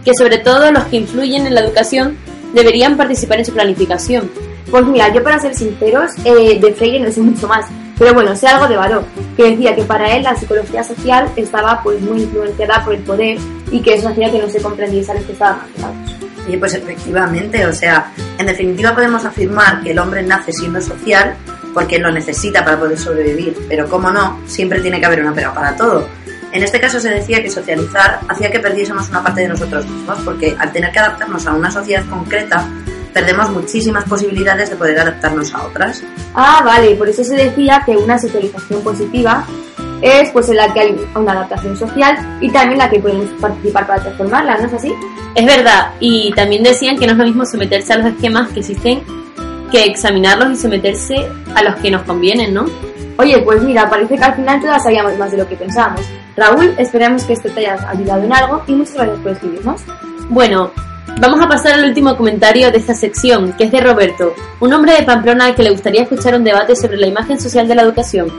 que 0.04 0.12
sobre 0.18 0.40
todo 0.40 0.72
los 0.72 0.86
que 0.86 0.98
influyen 0.98 1.46
en 1.46 1.54
la 1.54 1.62
educación 1.62 2.18
deberían 2.54 2.98
participar 2.98 3.40
en 3.40 3.46
su 3.46 3.54
planificación. 3.54 4.32
Pues 4.70 4.86
mira, 4.86 5.14
yo 5.14 5.24
para 5.24 5.40
ser 5.40 5.54
sinceros, 5.54 6.12
eh, 6.24 6.60
de 6.60 6.74
Freire 6.74 7.00
no 7.00 7.12
sé 7.12 7.22
mucho 7.22 7.48
más, 7.48 7.66
pero 8.00 8.14
bueno, 8.14 8.36
sé 8.36 8.48
algo 8.48 8.68
de 8.68 8.78
Baró, 8.78 9.04
que 9.36 9.52
decía 9.52 9.76
que 9.76 9.84
para 9.84 10.16
él 10.16 10.24
la 10.24 10.36
psicología 10.36 10.84
social 10.84 11.30
estaba 11.36 11.82
pues 11.84 12.02
muy 12.02 12.22
influenciada 12.22 12.84
por 12.84 12.94
el 12.94 13.02
poder 13.02 13.38
y 13.70 13.82
que 13.82 13.96
eso 13.96 14.10
hacía 14.10 14.32
que 14.32 14.40
no 14.40 14.50
se 14.50 14.62
comprendiese 14.62 15.12
a 15.12 15.16
los 15.16 15.26
que 15.26 15.34
estaban 15.34 15.58
marginados. 15.58 16.21
Y 16.48 16.58
pues 16.58 16.74
efectivamente, 16.74 17.66
o 17.66 17.74
sea, 17.74 18.12
en 18.38 18.46
definitiva 18.46 18.94
podemos 18.94 19.24
afirmar 19.26 19.82
que 19.82 19.92
el 19.92 20.00
hombre 20.00 20.24
nace 20.24 20.52
siendo 20.52 20.82
social 20.82 21.36
porque 21.74 22.00
lo 22.00 22.12
necesita 22.12 22.66
para 22.66 22.80
poder 22.80 22.98
sobrevivir, 22.98 23.56
pero 23.70 23.88
como 23.88 24.12
no, 24.12 24.40
siempre 24.46 24.82
tiene 24.82 25.00
que 25.00 25.06
haber 25.06 25.22
una 25.22 25.34
pega 25.34 25.54
para 25.54 25.76
todo. 25.76 26.08
En 26.52 26.64
este 26.64 26.82
caso 26.82 27.00
se 27.00 27.10
decía 27.10 27.42
que 27.42 27.50
socializar 27.50 28.20
hacía 28.28 28.52
que 28.52 28.60
perdiésemos 28.60 29.10
una 29.10 29.24
parte 29.24 29.42
de 29.42 29.48
nosotros 29.48 29.86
mismos, 29.86 30.20
porque 30.26 30.56
al 30.60 30.72
tener 30.74 30.92
que 30.92 31.00
adaptarnos 31.00 31.48
a 31.48 31.54
una 31.54 31.72
sociedad 31.72 32.04
concreta, 32.10 32.68
perdemos 33.14 33.50
muchísimas 33.52 34.04
posibilidades 34.06 34.70
de 34.70 34.76
poder 34.76 35.00
adaptarnos 35.00 35.54
a 35.54 35.64
otras. 35.64 36.04
Ah, 36.34 36.62
vale, 36.66 36.96
por 36.96 37.08
eso 37.08 37.24
se 37.24 37.36
decía 37.36 37.84
que 37.86 37.96
una 37.96 38.20
socialización 38.20 38.82
positiva 38.82 39.46
es 40.02 40.30
pues 40.32 40.50
en 40.50 40.58
la 40.58 40.74
que 40.74 40.80
hay 40.80 40.96
una 41.16 41.32
adaptación 41.34 41.78
social 41.78 42.38
y 42.42 42.50
también 42.50 42.80
la 42.80 42.90
que 42.90 43.00
podemos 43.00 43.28
participar 43.40 43.88
para 43.88 44.02
transformarla, 44.02 44.58
¿no 44.58 44.68
es 44.68 44.74
así? 44.74 44.94
Es 45.36 45.46
verdad, 45.46 45.92
y 46.00 46.32
también 46.34 46.64
decían 46.64 46.98
que 46.98 47.06
no 47.06 47.14
es 47.14 47.18
lo 47.18 47.26
mismo 47.26 47.46
someterse 47.46 47.94
a 47.94 47.98
los 47.98 48.08
esquemas 48.08 48.50
que 48.50 48.60
existen 48.60 49.02
que 49.72 49.86
examinarlos 49.86 50.52
y 50.52 50.56
someterse 50.58 51.16
a 51.56 51.64
los 51.64 51.76
que 51.76 51.90
nos 51.90 52.02
convienen, 52.04 52.54
¿no? 52.54 52.66
Oye, 53.18 53.40
pues 53.40 53.62
mira, 53.64 53.90
parece 53.90 54.18
que 54.18 54.24
al 54.24 54.36
final 54.36 54.60
todas 54.60 54.84
sabíamos 54.84 55.18
más 55.18 55.32
de 55.32 55.38
lo 55.38 55.48
que 55.48 55.56
pensábamos. 55.56 56.02
Raúl, 56.36 56.74
esperamos 56.78 57.24
que 57.24 57.34
esto 57.34 57.50
te 57.50 57.62
haya 57.62 57.90
ayudado 57.90 58.24
en 58.24 58.34
algo 58.34 58.64
y 58.68 58.74
muchas 58.74 58.96
gracias 58.96 59.20
por 59.20 59.32
escribirnos. 59.32 59.82
Bueno, 60.30 60.72
Vamos 61.20 61.42
a 61.42 61.48
pasar 61.48 61.74
al 61.74 61.86
último 61.86 62.16
comentario 62.16 62.72
de 62.72 62.78
esta 62.78 62.96
sección, 62.96 63.54
que 63.54 63.66
es 63.66 63.72
de 63.72 63.82
Roberto, 63.82 64.34
un 64.60 64.74
hombre 64.74 64.94
de 64.94 65.04
Pamplona 65.04 65.46
al 65.46 65.56
que 65.56 65.62
le 65.62 65.70
gustaría 65.70 66.04
escuchar 66.04 66.36
un 66.36 66.44
debate 66.44 66.76
sobre 66.76 66.98
la 66.98 67.06
imagen 67.06 67.40
social 67.40 67.68
de 67.68 67.76
la 67.76 67.84
educación. 67.84 68.32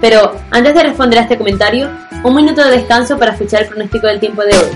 Pero, 0.00 0.36
antes 0.50 0.74
de 0.74 0.82
responder 0.82 1.18
a 1.18 1.22
este 1.22 1.38
comentario, 1.38 1.90
un 2.22 2.34
minuto 2.34 2.62
de 2.64 2.70
descanso 2.70 3.18
para 3.18 3.32
escuchar 3.32 3.62
el 3.62 3.68
pronóstico 3.68 4.06
del 4.06 4.20
tiempo 4.20 4.42
de 4.42 4.56
hoy. 4.56 4.70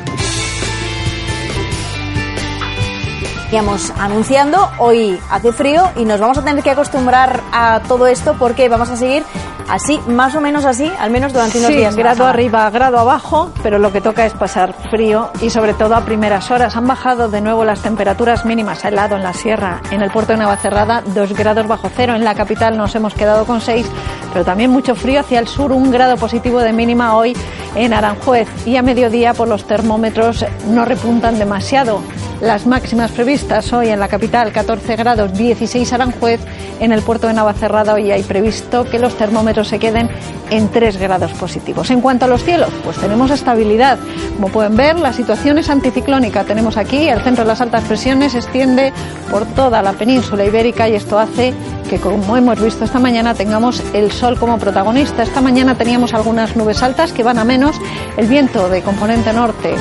Íbamos 3.52 3.90
anunciando, 3.98 4.70
hoy 4.78 5.18
hace 5.28 5.52
frío 5.52 5.90
y 5.96 6.04
nos 6.04 6.20
vamos 6.20 6.38
a 6.38 6.44
tener 6.44 6.62
que 6.62 6.70
acostumbrar 6.70 7.40
a 7.52 7.80
todo 7.88 8.06
esto 8.06 8.36
porque 8.38 8.68
vamos 8.68 8.90
a 8.90 8.96
seguir 8.96 9.24
así, 9.70 10.00
más 10.08 10.34
o 10.34 10.40
menos 10.40 10.64
así, 10.64 10.90
al 10.98 11.10
menos 11.10 11.32
durante 11.32 11.58
unos 11.58 11.70
sí, 11.70 11.76
días. 11.76 11.96
grado 11.96 12.26
arriba, 12.26 12.68
grado 12.70 12.98
abajo, 12.98 13.50
pero 13.62 13.78
lo 13.78 13.92
que 13.92 14.00
toca 14.00 14.26
es 14.26 14.34
pasar 14.34 14.74
frío 14.90 15.30
y 15.40 15.50
sobre 15.50 15.74
todo 15.74 15.94
a 15.94 16.02
primeras 16.04 16.50
horas. 16.50 16.76
Han 16.76 16.86
bajado 16.86 17.28
de 17.28 17.40
nuevo 17.40 17.64
las 17.64 17.80
temperaturas 17.80 18.44
mínimas 18.44 18.84
helado 18.84 19.16
en 19.16 19.22
la 19.22 19.32
sierra, 19.32 19.80
en 19.90 20.02
el 20.02 20.10
puerto 20.10 20.32
de 20.32 20.38
Navacerrada, 20.38 21.02
dos 21.14 21.32
grados 21.32 21.66
bajo 21.66 21.90
cero. 21.94 22.14
En 22.14 22.24
la 22.24 22.34
capital 22.34 22.76
nos 22.76 22.94
hemos 22.94 23.14
quedado 23.14 23.46
con 23.46 23.60
seis, 23.60 23.86
pero 24.32 24.44
también 24.44 24.70
mucho 24.70 24.94
frío 24.94 25.20
hacia 25.20 25.38
el 25.38 25.48
sur, 25.48 25.72
un 25.72 25.90
grado 25.90 26.16
positivo 26.16 26.60
de 26.60 26.72
mínima 26.72 27.16
hoy 27.16 27.36
en 27.74 27.92
Aranjuez 27.94 28.48
y 28.66 28.76
a 28.76 28.82
mediodía 28.82 29.34
por 29.34 29.48
los 29.48 29.64
termómetros 29.64 30.44
no 30.68 30.84
repuntan 30.84 31.38
demasiado. 31.38 32.02
Las 32.40 32.66
máximas 32.66 33.12
previstas 33.12 33.70
hoy 33.74 33.88
en 33.88 34.00
la 34.00 34.08
capital 34.08 34.50
14 34.50 34.96
grados 34.96 35.34
16 35.34 35.92
Aranjuez, 35.92 36.40
en 36.80 36.90
el 36.90 37.02
puerto 37.02 37.26
de 37.26 37.34
Navacerrada 37.34 37.92
hoy 37.92 38.10
hay 38.10 38.22
previsto 38.22 38.84
que 38.84 38.98
los 38.98 39.14
termómetros 39.16 39.59
se 39.64 39.78
queden 39.78 40.08
en 40.50 40.68
3 40.68 40.96
grados 40.96 41.32
positivos. 41.32 41.90
En 41.90 42.00
cuanto 42.00 42.24
a 42.24 42.28
los 42.28 42.44
cielos, 42.44 42.70
pues 42.84 42.96
tenemos 42.98 43.30
estabilidad. 43.30 43.98
Como 44.36 44.48
pueden 44.48 44.76
ver, 44.76 44.98
la 44.98 45.12
situación 45.12 45.58
es 45.58 45.70
anticiclónica. 45.70 46.44
Tenemos 46.44 46.76
aquí 46.76 47.08
el 47.08 47.20
centro 47.22 47.44
de 47.44 47.48
las 47.48 47.60
altas 47.60 47.84
presiones 47.84 48.32
se 48.32 48.38
extiende 48.38 48.92
por 49.30 49.46
toda 49.46 49.82
la 49.82 49.92
península 49.92 50.44
ibérica 50.44 50.88
y 50.88 50.94
esto 50.94 51.18
hace 51.18 51.54
que, 51.88 51.98
como 51.98 52.36
hemos 52.36 52.60
visto 52.60 52.84
esta 52.84 52.98
mañana, 52.98 53.34
tengamos 53.34 53.82
el 53.92 54.10
sol 54.12 54.38
como 54.38 54.58
protagonista. 54.58 55.22
Esta 55.22 55.40
mañana 55.40 55.76
teníamos 55.76 56.14
algunas 56.14 56.56
nubes 56.56 56.82
altas 56.82 57.12
que 57.12 57.22
van 57.22 57.38
a 57.38 57.44
menos. 57.44 57.76
El 58.16 58.26
viento 58.26 58.68
de 58.68 58.82
componente 58.82 59.32
norte 59.32 59.74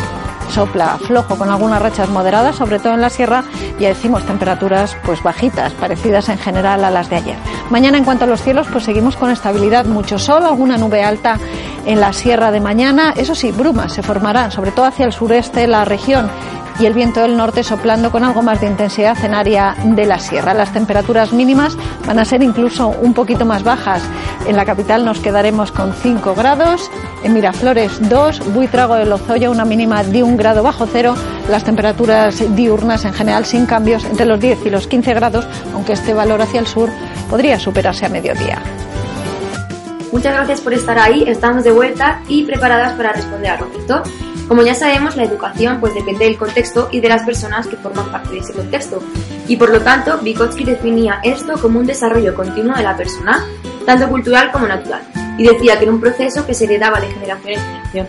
sopla 0.49 0.97
flojo 0.97 1.37
con 1.37 1.49
algunas 1.49 1.81
rachas 1.81 2.09
moderadas, 2.09 2.55
sobre 2.55 2.79
todo 2.79 2.93
en 2.93 3.01
la 3.01 3.09
sierra, 3.09 3.43
ya 3.79 3.89
decimos 3.89 4.25
temperaturas 4.25 4.97
pues 5.05 5.21
bajitas, 5.23 5.73
parecidas 5.73 6.29
en 6.29 6.37
general 6.37 6.83
a 6.83 6.91
las 6.91 7.09
de 7.09 7.17
ayer. 7.17 7.37
Mañana 7.69 7.97
en 7.97 8.03
cuanto 8.03 8.25
a 8.25 8.27
los 8.27 8.41
cielos, 8.41 8.67
pues 8.71 8.83
seguimos 8.83 9.15
con 9.15 9.31
estabilidad, 9.31 9.85
mucho 9.85 10.19
sol, 10.19 10.45
alguna 10.45 10.77
nube 10.77 11.03
alta 11.03 11.37
en 11.85 11.99
la 11.99 12.13
sierra 12.13 12.51
de 12.51 12.59
mañana, 12.59 13.13
eso 13.15 13.35
sí, 13.35 13.51
brumas 13.51 13.93
se 13.93 14.03
formarán, 14.03 14.51
sobre 14.51 14.71
todo 14.71 14.85
hacia 14.85 15.05
el 15.05 15.13
sureste 15.13 15.61
de 15.61 15.67
la 15.67 15.85
región 15.85 16.29
y 16.79 16.85
el 16.85 16.93
viento 16.93 17.21
del 17.21 17.35
norte 17.35 17.63
soplando 17.63 18.11
con 18.11 18.23
algo 18.23 18.41
más 18.41 18.61
de 18.61 18.67
intensidad 18.67 19.17
en 19.23 19.33
área 19.33 19.75
de 19.83 20.05
la 20.05 20.19
sierra. 20.19 20.53
Las 20.53 20.71
temperaturas 20.71 21.33
mínimas 21.33 21.77
van 22.07 22.19
a 22.19 22.25
ser 22.25 22.41
incluso 22.41 22.87
un 22.87 23.13
poquito 23.13 23.45
más 23.45 23.63
bajas. 23.63 24.01
En 24.47 24.55
la 24.55 24.65
capital 24.65 25.03
nos 25.03 25.19
quedaremos 25.19 25.71
con 25.71 25.93
5 25.93 26.35
grados, 26.35 26.89
en 27.23 27.33
Miraflores 27.33 28.09
2, 28.09 28.53
Buitrago 28.53 28.95
de 28.95 29.05
Lozoya 29.05 29.49
una 29.49 29.65
mínima 29.65 30.03
de 30.03 30.23
1 30.23 30.37
grado 30.37 30.63
bajo 30.63 30.87
cero, 30.87 31.15
las 31.49 31.63
temperaturas 31.63 32.41
diurnas 32.55 33.03
en 33.03 33.13
general 33.13 33.45
sin 33.45 33.65
cambios 33.65 34.05
entre 34.05 34.25
los 34.25 34.39
10 34.39 34.65
y 34.65 34.69
los 34.69 34.87
15 34.87 35.13
grados, 35.13 35.45
aunque 35.73 35.93
este 35.93 36.13
valor 36.13 36.41
hacia 36.41 36.61
el 36.61 36.67
sur 36.67 36.89
podría 37.29 37.59
superarse 37.59 38.05
a 38.05 38.09
mediodía. 38.09 38.61
Muchas 40.11 40.33
gracias 40.33 40.61
por 40.61 40.73
estar 40.73 40.97
ahí, 40.97 41.23
estamos 41.27 41.63
de 41.63 41.71
vuelta 41.71 42.21
y 42.27 42.43
preparadas 42.43 42.93
para 42.93 43.13
responder 43.13 43.51
a 43.51 43.57
Roberto. 43.57 44.03
Como 44.49 44.63
ya 44.63 44.73
sabemos, 44.73 45.15
la 45.15 45.25
educación 45.25 45.79
pues 45.79 45.93
depende 45.93 46.25
del 46.25 46.35
contexto 46.35 46.89
y 46.91 46.99
de 46.99 47.07
las 47.07 47.21
personas 47.21 47.67
que 47.67 47.77
forman 47.77 48.11
parte 48.11 48.31
de 48.31 48.39
ese 48.39 48.51
contexto. 48.51 48.99
Y 49.47 49.55
por 49.57 49.69
lo 49.69 49.79
tanto, 49.81 50.17
Vygotsky 50.17 50.63
definía 50.63 51.19
esto 51.23 51.53
como 51.61 51.79
un 51.79 51.85
desarrollo 51.85 52.33
continuo 52.33 52.75
de 52.75 52.81
la 52.81 52.97
persona, 52.97 53.45
tanto 53.85 54.09
cultural 54.09 54.51
como 54.51 54.65
natural, 54.65 55.03
y 55.37 55.43
decía 55.43 55.77
que 55.77 55.83
era 55.83 55.93
un 55.93 56.01
proceso 56.01 56.47
que 56.47 56.55
se 56.55 56.65
heredaba 56.65 56.99
de 56.99 57.11
generación 57.11 57.53
en 57.53 57.59
generación. 57.61 58.07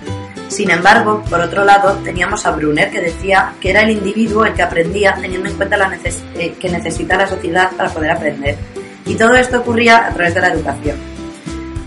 Sin 0.49 0.70
embargo, 0.70 1.23
por 1.28 1.40
otro 1.40 1.62
lado, 1.62 1.99
teníamos 2.02 2.47
a 2.47 2.52
Brunner 2.52 2.90
que 2.90 3.02
decía 3.02 3.52
que 3.61 3.70
era 3.70 3.82
el 3.82 3.90
individuo 3.90 4.47
el 4.47 4.54
que 4.54 4.62
aprendía 4.62 5.14
teniendo 5.20 5.47
en 5.47 5.56
cuenta 5.56 5.76
la 5.76 5.88
neces 5.88 6.25
eh, 6.37 6.54
que 6.59 6.70
necesita 6.70 7.18
la 7.18 7.26
sociedad 7.26 7.70
para 7.76 7.90
poder 7.90 8.12
aprender. 8.12 8.56
Y 9.04 9.14
todo 9.14 9.35
esto 9.35 9.61
ocurría 9.61 10.06
a 10.06 10.11
través 10.14 10.35
de 10.35 10.40
la 10.40 10.49
educación. 10.49 11.20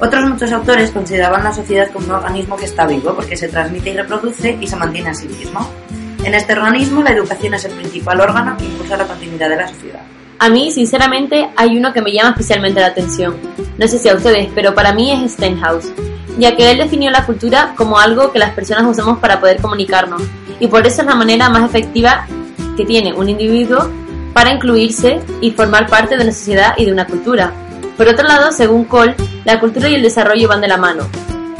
Otros 0.04 0.30
muchos 0.30 0.52
autores 0.52 0.92
consideraban 0.92 1.46
la 1.46 1.54
sociedad 1.54 1.90
como 1.90 2.08
un 2.08 2.12
organismo 2.16 2.58
que 2.58 2.66
está 2.66 2.86
vivo 2.86 3.16
porque 3.16 3.38
se 3.38 3.48
transmite 3.48 3.92
y 3.92 3.96
reproduce 3.96 4.58
y 4.60 4.68
se 4.68 4.76
mantiene 4.76 5.12
a 5.12 5.14
sí 5.14 5.30
mismo. 5.30 5.66
En 6.26 6.34
este 6.34 6.52
organismo 6.52 7.02
la 7.02 7.12
educación 7.12 7.54
es 7.54 7.64
el 7.64 7.72
principal 7.72 8.20
órgano 8.20 8.58
que 8.58 8.66
impulsa 8.66 8.98
la 8.98 9.08
continuidad 9.08 9.48
de 9.48 9.56
la 9.56 9.68
sociedad. 9.70 10.02
A 10.40 10.50
mí, 10.50 10.74
sinceramente, 10.74 11.50
hay 11.56 11.78
uno 11.78 11.94
que 11.94 12.02
me 12.02 12.12
llama 12.12 12.32
especialmente 12.32 12.82
la 12.82 12.88
atención. 12.88 13.38
No 13.78 13.88
sé 13.88 13.98
si 13.98 14.10
a 14.10 14.16
ustedes, 14.16 14.50
pero 14.54 14.76
para 14.76 14.92
mí 14.92 15.10
es 15.10 15.36
Stenhouse, 15.36 15.94
ya 16.38 16.54
que 16.54 16.70
él 16.70 16.80
definió 16.80 17.10
la 17.10 17.26
cultura 17.26 17.74
como 17.78 17.98
algo 17.98 18.34
que 18.34 18.40
las 18.40 18.54
personas 18.54 18.84
usamos 18.84 19.20
para 19.20 19.40
poder 19.40 19.62
comunicarnos, 19.62 20.22
y 20.60 20.68
por 20.68 20.86
eso 20.86 21.04
es 21.04 21.08
la 21.08 21.16
manera 21.16 21.50
más 21.50 21.64
efectiva 21.64 22.28
que 22.76 22.84
tiene 22.84 23.14
un 23.14 23.30
individuo 23.30 23.90
para 24.34 24.52
incluirse 24.52 25.22
y 25.40 25.52
formar 25.52 25.88
parte 25.88 26.18
de 26.18 26.24
una 26.24 26.34
sociedad 26.34 26.74
y 26.76 26.84
de 26.84 26.92
una 26.92 27.08
cultura. 27.08 27.54
Por 27.98 28.08
otro 28.08 28.28
lado, 28.28 28.52
según 28.52 28.86
Cole, 28.86 29.16
la 29.46 29.60
cultura 29.60 29.90
y 29.90 29.96
el 29.96 30.02
desarrollo 30.02 30.48
van 30.48 30.62
de 30.62 30.68
la 30.68 30.78
mano. 30.78 31.08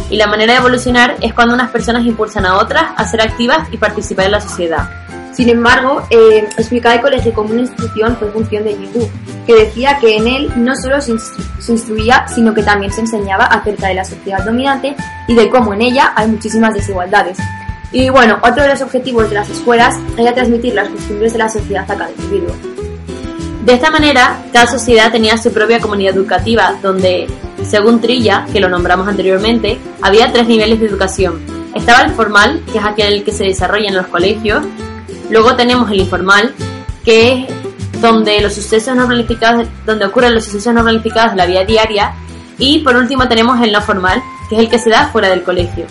Y 0.10 0.18
la 0.18 0.28
manera 0.28 0.54
de 0.54 0.60
evolucionar 0.60 1.16
es 1.22 1.34
cuando 1.34 1.54
unas 1.54 1.72
personas 1.72 2.06
impulsan 2.06 2.46
a 2.46 2.58
otras 2.58 2.86
a 2.96 3.06
ser 3.06 3.22
activas 3.22 3.68
y 3.72 3.78
participar 3.78 4.26
en 4.26 4.32
la 4.32 4.42
sociedad. 4.42 4.90
Sin 5.34 5.50
embargo, 5.50 6.04
eh, 6.12 6.48
explicar 6.58 6.96
el 6.96 7.02
colegio 7.02 7.34
como 7.34 7.52
una 7.52 7.62
institución 7.62 8.16
fue 8.18 8.32
función 8.32 8.64
de 8.64 8.74
Yu, 8.74 9.10
que 9.48 9.56
decía 9.56 9.98
que 10.00 10.18
en 10.18 10.28
él 10.28 10.52
no 10.56 10.76
solo 10.76 11.02
se, 11.02 11.18
se, 11.60 11.72
instruía, 11.72 12.28
sino 12.28 12.54
que 12.54 12.62
también 12.62 12.92
se 12.92 13.02
enseñaba 13.02 13.46
acerca 13.46 13.88
de 13.88 13.96
la 13.96 14.06
sociedad 14.06 14.46
dominante 14.46 14.96
y 15.28 15.34
de 15.34 15.50
cómo 15.50 15.74
en 15.74 15.82
ella 15.82 16.14
hay 16.16 16.28
muchísimas 16.28 16.76
desigualdades. 16.76 17.40
Y 17.92 18.10
bueno, 18.10 18.38
otro 18.44 18.64
de 18.64 18.70
los 18.70 18.82
objetivos 18.82 19.30
de 19.30 19.36
las 19.36 19.50
escuelas 19.50 19.96
era 20.18 20.34
transmitir 20.34 20.76
las 20.76 20.90
costumbres 20.90 21.34
de 21.34 21.40
la 21.40 21.50
sociedad 21.50 21.84
a 21.84 21.98
cada 21.98 22.12
individuo. 22.12 22.83
De 23.64 23.72
esta 23.72 23.90
manera, 23.90 24.44
cada 24.52 24.68
sociedad 24.68 25.10
tenía 25.10 25.38
su 25.38 25.54
propia 25.54 25.80
comunidad 25.80 26.18
educativa, 26.18 26.76
donde, 26.82 27.28
según 27.64 28.02
Trilla, 28.02 28.46
que 28.52 28.60
lo 28.60 28.68
nombramos 28.68 29.08
anteriormente, 29.08 29.80
había 30.02 30.34
tres 30.34 30.50
niveles 30.50 30.82
de 30.82 30.88
educación. 30.88 31.40
Estaba 31.74 32.02
el 32.02 32.12
formal, 32.12 32.62
que 32.70 32.80
es 32.80 32.84
aquel 32.84 33.24
que 33.24 33.32
se 33.32 33.46
desarrolla 33.46 33.88
en 33.88 33.96
los 33.96 34.08
colegios. 34.08 34.66
Luego 35.30 35.56
tenemos 35.56 35.90
el 35.90 36.02
informal, 36.02 36.54
que 37.06 37.32
es 37.32 38.02
donde 38.02 38.42
los 38.42 38.54
sucesos 38.54 38.98
no 38.98 39.08
planificados, 39.08 39.66
donde 39.86 40.08
ocurren 40.08 40.36
los 40.36 40.44
sucesos 40.44 40.74
no 40.74 40.84
planificados 40.84 41.32
de 41.32 41.38
la 41.38 41.46
vida 41.46 41.64
diaria. 41.64 42.12
Y 42.58 42.80
por 42.80 42.98
último 42.98 43.30
tenemos 43.30 43.62
el 43.62 43.72
no 43.72 43.82
formal, 43.82 44.22
que 44.50 44.56
es 44.56 44.62
el 44.62 44.70
que 44.70 44.78
se 44.78 44.90
da 44.90 45.08
fuera 45.08 45.30
del 45.30 45.44
colegio. 45.44 45.86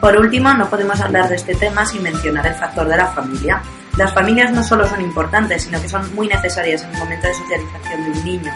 Por 0.00 0.16
último, 0.16 0.54
no 0.54 0.70
podemos 0.70 1.00
hablar 1.00 1.28
de 1.28 1.34
este 1.34 1.56
tema 1.56 1.84
sin 1.84 2.00
mencionar 2.00 2.46
el 2.46 2.54
factor 2.54 2.86
de 2.86 2.96
la 2.96 3.08
familia. 3.08 3.60
Las 3.98 4.14
familias 4.14 4.52
no 4.52 4.62
solo 4.62 4.86
son 4.86 5.00
importantes, 5.00 5.64
sino 5.64 5.82
que 5.82 5.88
son 5.88 6.14
muy 6.14 6.28
necesarias 6.28 6.84
en 6.84 6.90
el 6.94 6.98
momento 6.98 7.26
de 7.26 7.34
socialización 7.34 8.04
de 8.04 8.10
un 8.10 8.24
niño. 8.24 8.52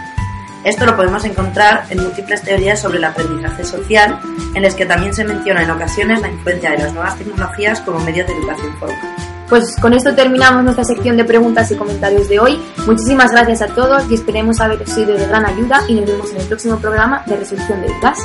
Esto 0.62 0.86
lo 0.86 0.94
podemos 0.94 1.24
encontrar 1.24 1.84
en 1.90 2.00
múltiples 2.00 2.42
teorías 2.42 2.80
sobre 2.80 2.98
el 2.98 3.04
aprendizaje 3.04 3.64
social, 3.64 4.20
en 4.54 4.62
las 4.62 4.76
que 4.76 4.86
también 4.86 5.12
se 5.12 5.24
menciona 5.24 5.64
en 5.64 5.70
ocasiones 5.72 6.20
la 6.20 6.28
influencia 6.28 6.70
de 6.70 6.78
las 6.78 6.92
nuevas 6.92 7.18
tecnologías 7.18 7.80
como 7.80 7.98
medio 7.98 8.24
de 8.24 8.32
educación 8.34 8.72
formal. 8.78 9.16
Pues 9.48 9.74
con 9.80 9.92
esto 9.92 10.14
terminamos 10.14 10.62
nuestra 10.62 10.84
sección 10.84 11.16
de 11.16 11.24
preguntas 11.24 11.72
y 11.72 11.74
comentarios 11.74 12.28
de 12.28 12.38
hoy. 12.38 12.62
Muchísimas 12.86 13.32
gracias 13.32 13.62
a 13.62 13.66
todos 13.66 14.08
y 14.08 14.14
esperemos 14.14 14.60
haber 14.60 14.88
sido 14.88 15.18
de 15.18 15.26
gran 15.26 15.44
ayuda 15.44 15.82
y 15.88 15.94
nos 15.94 16.06
vemos 16.06 16.30
en 16.30 16.40
el 16.40 16.46
próximo 16.46 16.78
programa 16.78 17.24
de 17.26 17.36
resolución 17.36 17.82
de 17.82 17.88
dudas. 17.88 18.18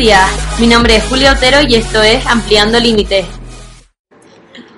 Días, 0.00 0.58
mi 0.58 0.66
nombre 0.66 0.96
es 0.96 1.04
Julio 1.04 1.30
Otero 1.32 1.58
y 1.60 1.74
esto 1.74 2.02
es 2.02 2.26
Ampliando 2.26 2.80
Límites. 2.80 3.26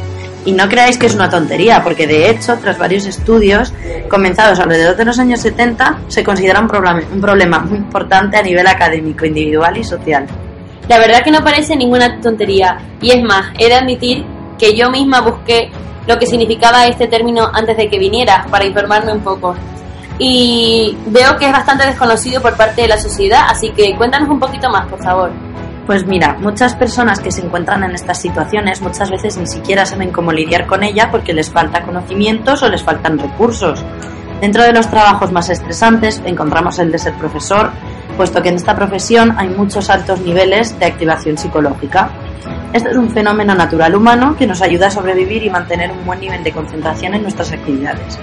Y 0.45 0.53
no 0.53 0.69
creáis 0.69 0.97
que 0.97 1.07
es 1.07 1.15
una 1.15 1.29
tontería, 1.29 1.83
porque 1.83 2.07
de 2.07 2.29
hecho, 2.29 2.57
tras 2.59 2.77
varios 2.77 3.05
estudios 3.05 3.73
comenzados 4.09 4.59
alrededor 4.59 4.95
de 4.95 5.03
los 5.03 5.19
años 5.19 5.41
70, 5.41 5.99
se 6.07 6.23
considera 6.23 6.61
un 6.61 6.67
problema, 6.69 7.01
un 7.11 7.19
problema 7.19 7.59
muy 7.59 7.77
importante 7.77 8.37
a 8.37 8.41
nivel 8.41 8.65
académico, 8.65 9.25
individual 9.25 9.77
y 9.77 9.83
social. 9.83 10.25
La 10.89 10.97
verdad 10.97 11.21
que 11.23 11.29
no 11.29 11.43
parece 11.43 11.75
ninguna 11.75 12.19
tontería, 12.19 12.79
y 12.99 13.11
es 13.11 13.21
más, 13.21 13.53
he 13.59 13.67
de 13.67 13.75
admitir 13.75 14.25
que 14.57 14.75
yo 14.75 14.89
misma 14.89 15.21
busqué 15.21 15.69
lo 16.07 16.17
que 16.17 16.25
significaba 16.25 16.87
este 16.87 17.07
término 17.07 17.47
antes 17.53 17.77
de 17.77 17.87
que 17.87 17.99
viniera 17.99 18.47
para 18.49 18.65
informarme 18.65 19.13
un 19.13 19.19
poco. 19.19 19.55
Y 20.17 20.97
veo 21.05 21.37
que 21.37 21.45
es 21.45 21.51
bastante 21.51 21.85
desconocido 21.85 22.41
por 22.41 22.57
parte 22.57 22.81
de 22.81 22.87
la 22.87 22.97
sociedad, 22.97 23.43
así 23.47 23.69
que 23.69 23.95
cuéntanos 23.95 24.29
un 24.29 24.39
poquito 24.39 24.67
más, 24.71 24.87
por 24.87 25.01
favor. 25.03 25.31
Pues 25.85 26.07
mira, 26.07 26.35
muchas 26.39 26.73
personas 26.73 27.19
que 27.19 27.31
se 27.31 27.45
encuentran 27.45 27.83
en 27.83 27.93
estas 27.93 28.19
situaciones 28.19 28.81
muchas 28.81 29.11
veces 29.11 29.37
ni 29.37 29.45
siquiera 29.45 29.85
saben 29.85 30.11
cómo 30.11 30.31
lidiar 30.31 30.65
con 30.65 30.81
ella 30.81 31.09
porque 31.11 31.33
les 31.33 31.51
falta 31.51 31.83
conocimientos 31.83 32.63
o 32.63 32.67
les 32.67 32.81
faltan 32.81 33.19
recursos. 33.19 33.85
Dentro 34.41 34.63
de 34.63 34.73
los 34.73 34.89
trabajos 34.89 35.31
más 35.31 35.51
estresantes 35.51 36.19
encontramos 36.25 36.79
el 36.79 36.91
de 36.91 36.97
ser 36.97 37.13
profesor, 37.13 37.71
puesto 38.19 38.43
que 38.43 38.49
en 38.49 38.55
esta 38.55 38.75
profesión 38.75 39.33
hay 39.37 39.47
muchos 39.47 39.89
altos 39.89 40.19
niveles 40.19 40.77
de 40.77 40.87
activación 40.87 41.37
psicológica. 41.37 42.09
Este 42.73 42.89
es 42.89 42.97
un 42.97 43.09
fenómeno 43.11 43.55
natural 43.55 43.95
humano 43.95 44.35
que 44.37 44.45
nos 44.45 44.61
ayuda 44.61 44.87
a 44.87 44.91
sobrevivir 44.91 45.41
y 45.41 45.49
mantener 45.49 45.89
un 45.89 46.05
buen 46.05 46.19
nivel 46.19 46.43
de 46.43 46.51
concentración 46.51 47.13
en 47.13 47.21
nuestras 47.21 47.53
actividades. 47.53 48.19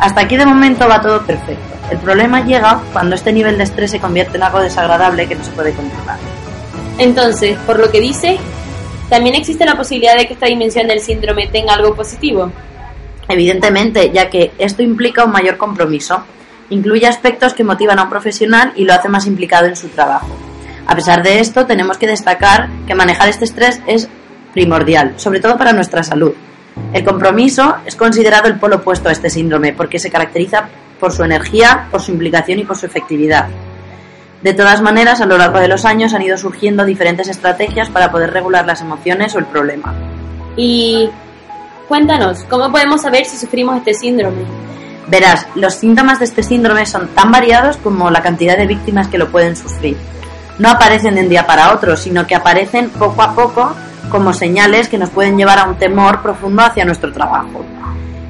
Hasta 0.00 0.22
aquí 0.22 0.36
de 0.36 0.44
momento 0.44 0.88
va 0.88 1.00
todo 1.00 1.22
perfecto. 1.22 1.62
El 1.88 1.98
problema 1.98 2.44
llega 2.44 2.80
cuando 2.92 3.14
este 3.14 3.32
nivel 3.32 3.56
de 3.58 3.62
estrés 3.62 3.92
se 3.92 4.00
convierte 4.00 4.38
en 4.38 4.42
algo 4.42 4.58
desagradable 4.58 5.28
que 5.28 5.36
no 5.36 5.44
se 5.44 5.52
puede 5.52 5.72
controlar. 5.72 6.18
Entonces, 6.98 7.56
por 7.58 7.78
lo 7.78 7.92
que 7.92 8.00
dice, 8.00 8.38
también 9.08 9.36
existe 9.36 9.64
la 9.64 9.76
posibilidad 9.76 10.16
de 10.16 10.26
que 10.26 10.32
esta 10.32 10.46
dimensión 10.46 10.88
del 10.88 10.98
síndrome 10.98 11.46
tenga 11.46 11.74
algo 11.74 11.94
positivo. 11.94 12.50
Evidentemente, 13.28 14.10
ya 14.10 14.28
que 14.28 14.50
esto 14.58 14.82
implica 14.82 15.22
un 15.22 15.30
mayor 15.30 15.56
compromiso, 15.56 16.24
incluye 16.70 17.06
aspectos 17.06 17.54
que 17.54 17.64
motivan 17.64 17.98
a 17.98 18.04
un 18.04 18.10
profesional 18.10 18.72
y 18.76 18.84
lo 18.84 18.92
hace 18.92 19.08
más 19.08 19.26
implicado 19.26 19.66
en 19.66 19.76
su 19.76 19.88
trabajo. 19.88 20.28
A 20.86 20.94
pesar 20.94 21.22
de 21.22 21.40
esto, 21.40 21.66
tenemos 21.66 21.98
que 21.98 22.06
destacar 22.06 22.68
que 22.86 22.94
manejar 22.94 23.28
este 23.28 23.44
estrés 23.44 23.80
es 23.86 24.08
primordial, 24.52 25.14
sobre 25.16 25.40
todo 25.40 25.56
para 25.56 25.72
nuestra 25.72 26.02
salud. 26.02 26.32
El 26.92 27.04
compromiso 27.04 27.76
es 27.84 27.96
considerado 27.96 28.48
el 28.48 28.58
polo 28.58 28.76
opuesto 28.76 29.08
a 29.08 29.12
este 29.12 29.30
síndrome 29.30 29.72
porque 29.72 29.98
se 29.98 30.10
caracteriza 30.10 30.68
por 30.98 31.12
su 31.12 31.22
energía, 31.24 31.88
por 31.90 32.00
su 32.00 32.12
implicación 32.12 32.58
y 32.58 32.64
por 32.64 32.76
su 32.76 32.86
efectividad. 32.86 33.48
De 34.42 34.54
todas 34.54 34.80
maneras, 34.80 35.20
a 35.20 35.26
lo 35.26 35.36
largo 35.36 35.58
de 35.58 35.68
los 35.68 35.84
años 35.84 36.14
han 36.14 36.22
ido 36.22 36.38
surgiendo 36.38 36.84
diferentes 36.84 37.28
estrategias 37.28 37.90
para 37.90 38.10
poder 38.10 38.32
regular 38.32 38.64
las 38.66 38.80
emociones 38.80 39.34
o 39.34 39.38
el 39.38 39.46
problema. 39.46 39.94
Y 40.56 41.10
cuéntanos, 41.88 42.44
¿cómo 42.44 42.70
podemos 42.70 43.02
saber 43.02 43.24
si 43.24 43.36
sufrimos 43.36 43.76
este 43.78 43.94
síndrome? 43.94 44.67
Verás, 45.10 45.46
los 45.54 45.74
síntomas 45.74 46.18
de 46.18 46.26
este 46.26 46.42
síndrome 46.42 46.84
son 46.84 47.08
tan 47.08 47.30
variados 47.30 47.78
como 47.78 48.10
la 48.10 48.22
cantidad 48.22 48.56
de 48.58 48.66
víctimas 48.66 49.08
que 49.08 49.18
lo 49.18 49.30
pueden 49.30 49.56
sufrir. 49.56 49.96
No 50.58 50.68
aparecen 50.68 51.14
de 51.14 51.22
un 51.22 51.28
día 51.28 51.46
para 51.46 51.72
otro, 51.72 51.96
sino 51.96 52.26
que 52.26 52.34
aparecen 52.34 52.90
poco 52.90 53.22
a 53.22 53.34
poco 53.34 53.74
como 54.10 54.32
señales 54.32 54.88
que 54.88 54.98
nos 54.98 55.10
pueden 55.10 55.36
llevar 55.36 55.58
a 55.58 55.64
un 55.64 55.76
temor 55.76 56.20
profundo 56.20 56.62
hacia 56.62 56.84
nuestro 56.84 57.12
trabajo. 57.12 57.64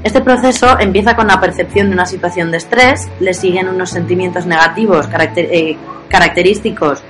Este 0.05 0.21
proceso 0.21 0.79
empieza 0.79 1.17
con 1.17 1.27
la 1.27 1.41
percepción 1.41 1.89
de 1.89 1.95
una 1.95 2.07
situación 2.07 2.51
de 2.51 2.59
estrés, 2.59 3.09
le 3.19 3.35
siguen 3.35 3.69
unos 3.69 3.91
sentimientos 3.91 4.47
negativos 4.47 5.09
eh, 5.37 5.77
característicos 6.09 7.03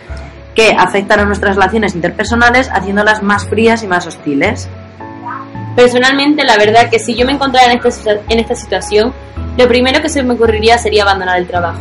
que 0.54 0.74
afectan 0.76 1.20
a 1.20 1.24
nuestras 1.24 1.56
relaciones 1.56 1.94
interpersonales, 1.94 2.70
haciéndolas 2.72 3.22
más 3.22 3.46
frías 3.46 3.82
y 3.82 3.86
más 3.86 4.06
hostiles. 4.06 4.68
Personalmente, 5.76 6.44
la 6.44 6.56
verdad 6.56 6.90
que 6.90 6.98
si 6.98 7.14
yo 7.14 7.24
me 7.24 7.32
encontrara 7.32 7.72
en 7.72 8.38
esta, 8.38 8.54
situación, 8.54 9.12
lo 9.56 9.68
primero 9.68 10.02
que 10.02 10.08
se 10.08 10.22
me 10.22 10.34
ocurriría 10.34 10.78
sería 10.78 11.02
abandonar 11.02 11.38
el 11.38 11.46
trabajo. 11.46 11.80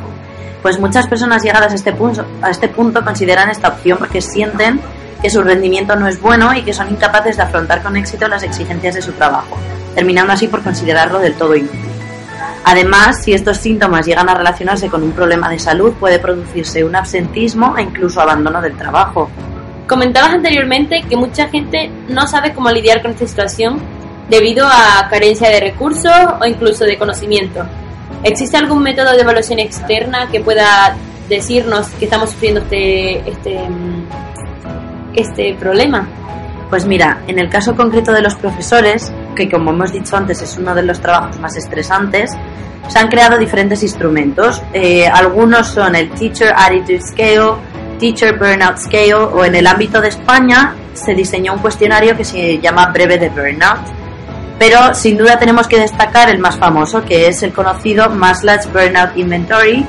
Pues 0.61 0.79
muchas 0.79 1.07
personas 1.07 1.43
llegadas 1.43 1.73
este 1.73 1.95
a 2.41 2.49
este 2.49 2.67
punto 2.67 3.03
consideran 3.03 3.49
esta 3.49 3.69
opción 3.69 3.97
porque 3.97 4.21
sienten 4.21 4.81
que 5.21 5.29
su 5.29 5.41
rendimiento 5.41 5.95
no 5.95 6.07
es 6.07 6.21
bueno 6.21 6.53
y 6.53 6.63
que 6.63 6.73
son 6.73 6.89
incapaces 6.89 7.37
de 7.37 7.43
afrontar 7.43 7.81
con 7.81 7.97
éxito 7.97 8.27
las 8.27 8.43
exigencias 8.43 8.95
de 8.95 9.01
su 9.01 9.13
trabajo, 9.13 9.57
terminando 9.95 10.33
así 10.33 10.47
por 10.47 10.63
considerarlo 10.63 11.19
del 11.19 11.33
todo 11.33 11.55
inútil. 11.55 11.79
Además, 12.65 13.23
si 13.23 13.33
estos 13.33 13.57
síntomas 13.57 14.05
llegan 14.05 14.29
a 14.29 14.35
relacionarse 14.35 14.89
con 14.89 15.01
un 15.01 15.13
problema 15.13 15.49
de 15.49 15.57
salud, 15.57 15.93
puede 15.93 16.19
producirse 16.19 16.83
un 16.83 16.95
absentismo 16.95 17.77
e 17.77 17.83
incluso 17.83 18.19
abandono 18.21 18.61
del 18.61 18.75
trabajo. 18.75 19.29
Comentabas 19.87 20.31
anteriormente 20.31 21.03
que 21.07 21.15
mucha 21.15 21.47
gente 21.47 21.89
no 22.09 22.27
sabe 22.27 22.53
cómo 22.53 22.69
lidiar 22.69 23.01
con 23.01 23.11
esta 23.11 23.25
situación 23.27 23.79
debido 24.29 24.67
a 24.67 25.07
carencia 25.09 25.49
de 25.49 25.59
recursos 25.59 26.11
o 26.39 26.45
incluso 26.45 26.83
de 26.83 26.97
conocimiento. 26.97 27.65
¿Existe 28.23 28.57
algún 28.57 28.83
método 28.83 29.13
de 29.13 29.21
evaluación 29.21 29.59
externa 29.59 30.27
que 30.29 30.41
pueda 30.41 30.95
decirnos 31.29 31.87
que 31.91 32.05
estamos 32.05 32.31
sufriendo 32.31 32.61
este, 32.61 33.29
este 33.29 33.67
este 35.17 35.55
problema? 35.55 36.07
Pues 36.69 36.85
mira, 36.85 37.23
en 37.27 37.39
el 37.39 37.49
caso 37.49 37.75
concreto 37.75 38.11
de 38.11 38.21
los 38.21 38.35
profesores, 38.35 39.11
que 39.35 39.49
como 39.49 39.71
hemos 39.71 39.91
dicho 39.91 40.15
antes 40.15 40.41
es 40.41 40.57
uno 40.57 40.75
de 40.75 40.83
los 40.83 41.01
trabajos 41.01 41.39
más 41.39 41.55
estresantes, 41.55 42.31
se 42.87 42.99
han 42.99 43.07
creado 43.07 43.37
diferentes 43.37 43.83
instrumentos. 43.83 44.61
Eh, 44.73 45.07
algunos 45.07 45.67
son 45.67 45.95
el 45.95 46.09
Teacher 46.11 46.53
Attitude 46.55 47.01
Scale, 47.01 47.53
Teacher 47.99 48.37
Burnout 48.37 48.77
Scale 48.77 49.13
o 49.13 49.43
en 49.45 49.55
el 49.55 49.67
ámbito 49.67 50.01
de 50.01 50.09
España 50.09 50.75
se 50.93 51.13
diseñó 51.13 51.53
un 51.53 51.59
cuestionario 51.59 52.15
que 52.15 52.23
se 52.23 52.59
llama 52.59 52.87
Breve 52.87 53.17
de 53.17 53.29
Burnout. 53.29 53.79
Pero 54.59 54.93
sin 54.95 55.17
duda 55.17 55.37
tenemos 55.37 55.67
que 55.67 55.79
destacar 55.79 56.29
el 56.29 56.39
más 56.39 56.57
famoso, 56.57 57.05
que 57.05 57.27
es 57.27 57.43
el 57.43 57.53
conocido 57.53 58.09
Maslach's 58.09 58.71
Burnout 58.71 59.15
Inventory, 59.15 59.85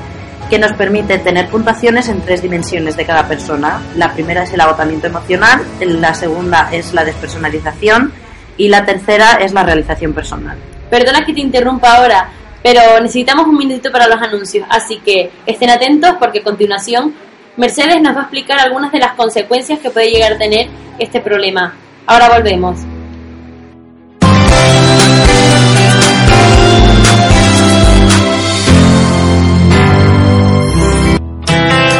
que 0.49 0.59
nos 0.59 0.73
permite 0.73 1.17
tener 1.19 1.47
puntuaciones 1.47 2.07
en 2.09 2.21
tres 2.21 2.41
dimensiones 2.41 2.95
de 2.95 3.05
cada 3.05 3.27
persona. 3.27 3.81
La 3.95 4.13
primera 4.13 4.43
es 4.43 4.53
el 4.53 4.61
agotamiento 4.61 5.07
emocional, 5.07 5.61
la 5.79 6.13
segunda 6.13 6.69
es 6.71 6.93
la 6.93 7.03
despersonalización 7.03 8.13
y 8.57 8.67
la 8.67 8.85
tercera 8.85 9.33
es 9.41 9.53
la 9.53 9.63
realización 9.63 10.13
personal. 10.13 10.57
Perdona 10.89 11.25
que 11.25 11.33
te 11.33 11.41
interrumpa 11.41 11.93
ahora, 11.93 12.29
pero 12.61 12.99
necesitamos 12.99 13.47
un 13.47 13.57
minutito 13.57 13.91
para 13.91 14.07
los 14.07 14.21
anuncios, 14.21 14.67
así 14.69 14.99
que 14.99 15.31
estén 15.45 15.69
atentos 15.69 16.15
porque 16.19 16.39
a 16.39 16.43
continuación 16.43 17.13
Mercedes 17.59 18.01
nos 18.01 18.15
va 18.15 18.19
a 18.19 18.23
explicar 18.23 18.57
algunas 18.57 18.89
de 18.89 18.99
las 18.99 19.15
consecuencias 19.15 19.79
que 19.79 19.89
puede 19.89 20.09
llegar 20.09 20.31
a 20.31 20.37
tener 20.37 20.69
este 20.97 21.19
problema. 21.19 21.73
Ahora 22.07 22.29
volvemos. 22.29 22.79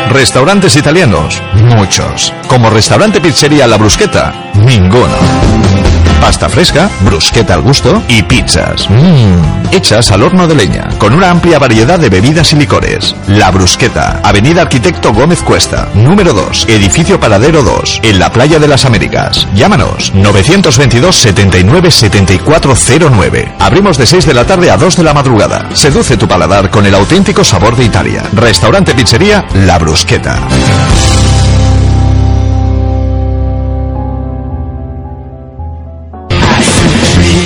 Restaurantes 0.09 0.77
italianos, 0.77 1.43
muchos. 1.55 2.33
Como 2.47 2.69
restaurante 2.69 3.19
pizzería 3.19 3.67
La 3.67 3.75
Brusqueta, 3.75 4.33
ninguno. 4.55 5.98
Pasta 6.21 6.49
fresca, 6.49 6.89
brusqueta 7.01 7.53
al 7.53 7.61
gusto 7.61 8.03
y 8.07 8.21
pizzas. 8.23 8.89
Mmm, 8.89 9.71
hechas 9.71 10.11
al 10.11 10.23
horno 10.23 10.47
de 10.47 10.55
leña, 10.55 10.87
con 10.97 11.13
una 11.13 11.29
amplia 11.31 11.59
variedad 11.59 11.97
de 11.97 12.09
bebidas 12.09 12.53
y 12.53 12.57
licores. 12.57 13.15
La 13.27 13.51
Brusqueta, 13.51 14.19
Avenida 14.23 14.61
Arquitecto 14.63 15.13
Gómez 15.13 15.41
Cuesta, 15.41 15.87
número 15.93 16.33
2, 16.33 16.67
Edificio 16.69 17.19
Paradero 17.19 17.63
2, 17.63 18.01
en 18.03 18.19
la 18.19 18.31
Playa 18.31 18.59
de 18.59 18.67
las 18.67 18.85
Américas. 18.85 19.47
Llámanos 19.55 20.13
922 20.13 21.15
79 21.15 21.89
7409. 21.89 23.53
Abrimos 23.59 23.97
de 23.97 24.05
6 24.05 24.25
de 24.25 24.33
la 24.33 24.45
tarde 24.45 24.69
a 24.71 24.77
2 24.77 24.97
de 24.97 25.03
la 25.03 25.13
madrugada. 25.13 25.69
Seduce 25.73 26.17
tu 26.17 26.27
paladar 26.27 26.69
con 26.69 26.85
el 26.85 26.95
auténtico 26.95 27.43
sabor 27.43 27.75
de 27.75 27.85
Italia. 27.85 28.23
Restaurante 28.33 28.93
Pizzería 28.93 29.45
La 29.53 29.77
Brusqueta. 29.77 30.39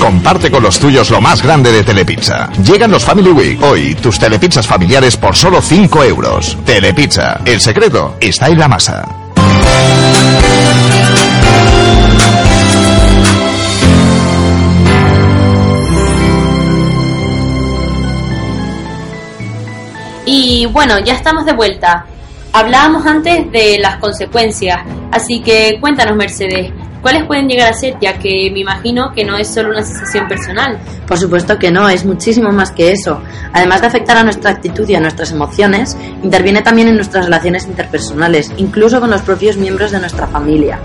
Comparte 0.04 0.52
con 0.52 0.62
los 0.62 0.78
tuyos 0.80 1.10
lo 1.12 1.22
más 1.22 1.42
grande 1.42 1.72
de 1.72 1.82
Telepizza. 1.82 2.50
Llegan 2.62 2.92
los 2.92 3.06
Family 3.06 3.30
Week. 3.30 3.64
Hoy, 3.64 3.96
tus 3.96 4.20
telepizzas 4.20 4.68
familiares 4.68 5.16
por 5.16 5.34
solo 5.34 5.62
5 5.62 6.04
euros. 6.04 6.58
Telepizza. 6.66 7.40
El 7.46 7.62
secreto 7.62 8.18
está 8.20 8.50
en 8.50 8.60
la 8.60 8.68
masa. 8.68 9.08
Y 20.26 20.66
bueno, 20.66 21.00
ya 21.00 21.14
estamos 21.14 21.46
de 21.46 21.54
vuelta. 21.54 22.06
Hablábamos 22.52 23.06
antes 23.06 23.50
de 23.54 23.78
las 23.80 23.96
consecuencias, 24.00 24.80
así 25.14 25.42
que 25.42 25.78
cuéntanos 25.80 26.18
Mercedes, 26.18 26.74
¿cuáles 27.04 27.26
pueden 27.26 27.48
llegar 27.48 27.72
a 27.72 27.76
ser? 27.76 27.96
Ya 28.02 28.18
que 28.18 28.50
me 28.52 28.62
imagino 28.62 29.12
que 29.14 29.24
no 29.24 29.38
es 29.38 29.54
solo 29.54 29.70
una 29.70 29.84
sensación 29.84 30.28
personal. 30.28 30.80
Por 31.06 31.20
supuesto 31.20 31.60
que 31.60 31.70
no, 31.70 31.88
es 31.90 32.06
muchísimo 32.06 32.52
más 32.52 32.72
que 32.72 32.92
eso. 32.92 33.22
Además 33.54 33.82
de 33.82 33.88
afectar 33.88 34.18
a 34.18 34.24
nuestra 34.24 34.50
actitud 34.50 34.90
y 34.90 34.96
a 34.96 35.00
nuestras 35.00 35.32
emociones, 35.32 35.96
interviene 36.24 36.64
también 36.64 36.88
en 36.88 36.96
nuestras 36.96 37.26
relaciones 37.26 37.68
interpersonales, 37.68 38.52
incluso 38.58 39.00
con 39.00 39.12
los 39.12 39.22
propios 39.22 39.58
miembros 39.58 39.92
de 39.92 40.00
nuestra 40.00 40.26
familia. 40.26 40.80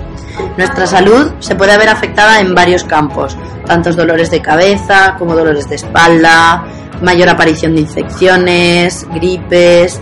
Nuestra 0.57 0.87
salud 0.87 1.33
se 1.38 1.54
puede 1.54 1.78
ver 1.78 1.88
afectada 1.88 2.40
en 2.40 2.54
varios 2.54 2.85
campos, 2.85 3.37
tantos 3.66 3.96
dolores 3.96 4.31
de 4.31 4.42
cabeza 4.42 5.14
como 5.18 5.35
dolores 5.35 5.68
de 5.68 5.76
espalda, 5.76 6.64
mayor 7.02 7.28
aparición 7.28 7.74
de 7.74 7.83
infecciones, 7.83 9.07
gripes 9.14 10.00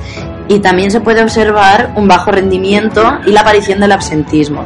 y 0.49 0.61
también 0.61 0.91
se 0.91 1.01
puede 1.01 1.23
observar 1.23 1.93
un 1.97 2.09
bajo 2.09 2.31
rendimiento 2.31 3.19
y 3.27 3.33
la 3.33 3.41
aparición 3.41 3.81
del 3.81 3.93
absentismo, 3.93 4.65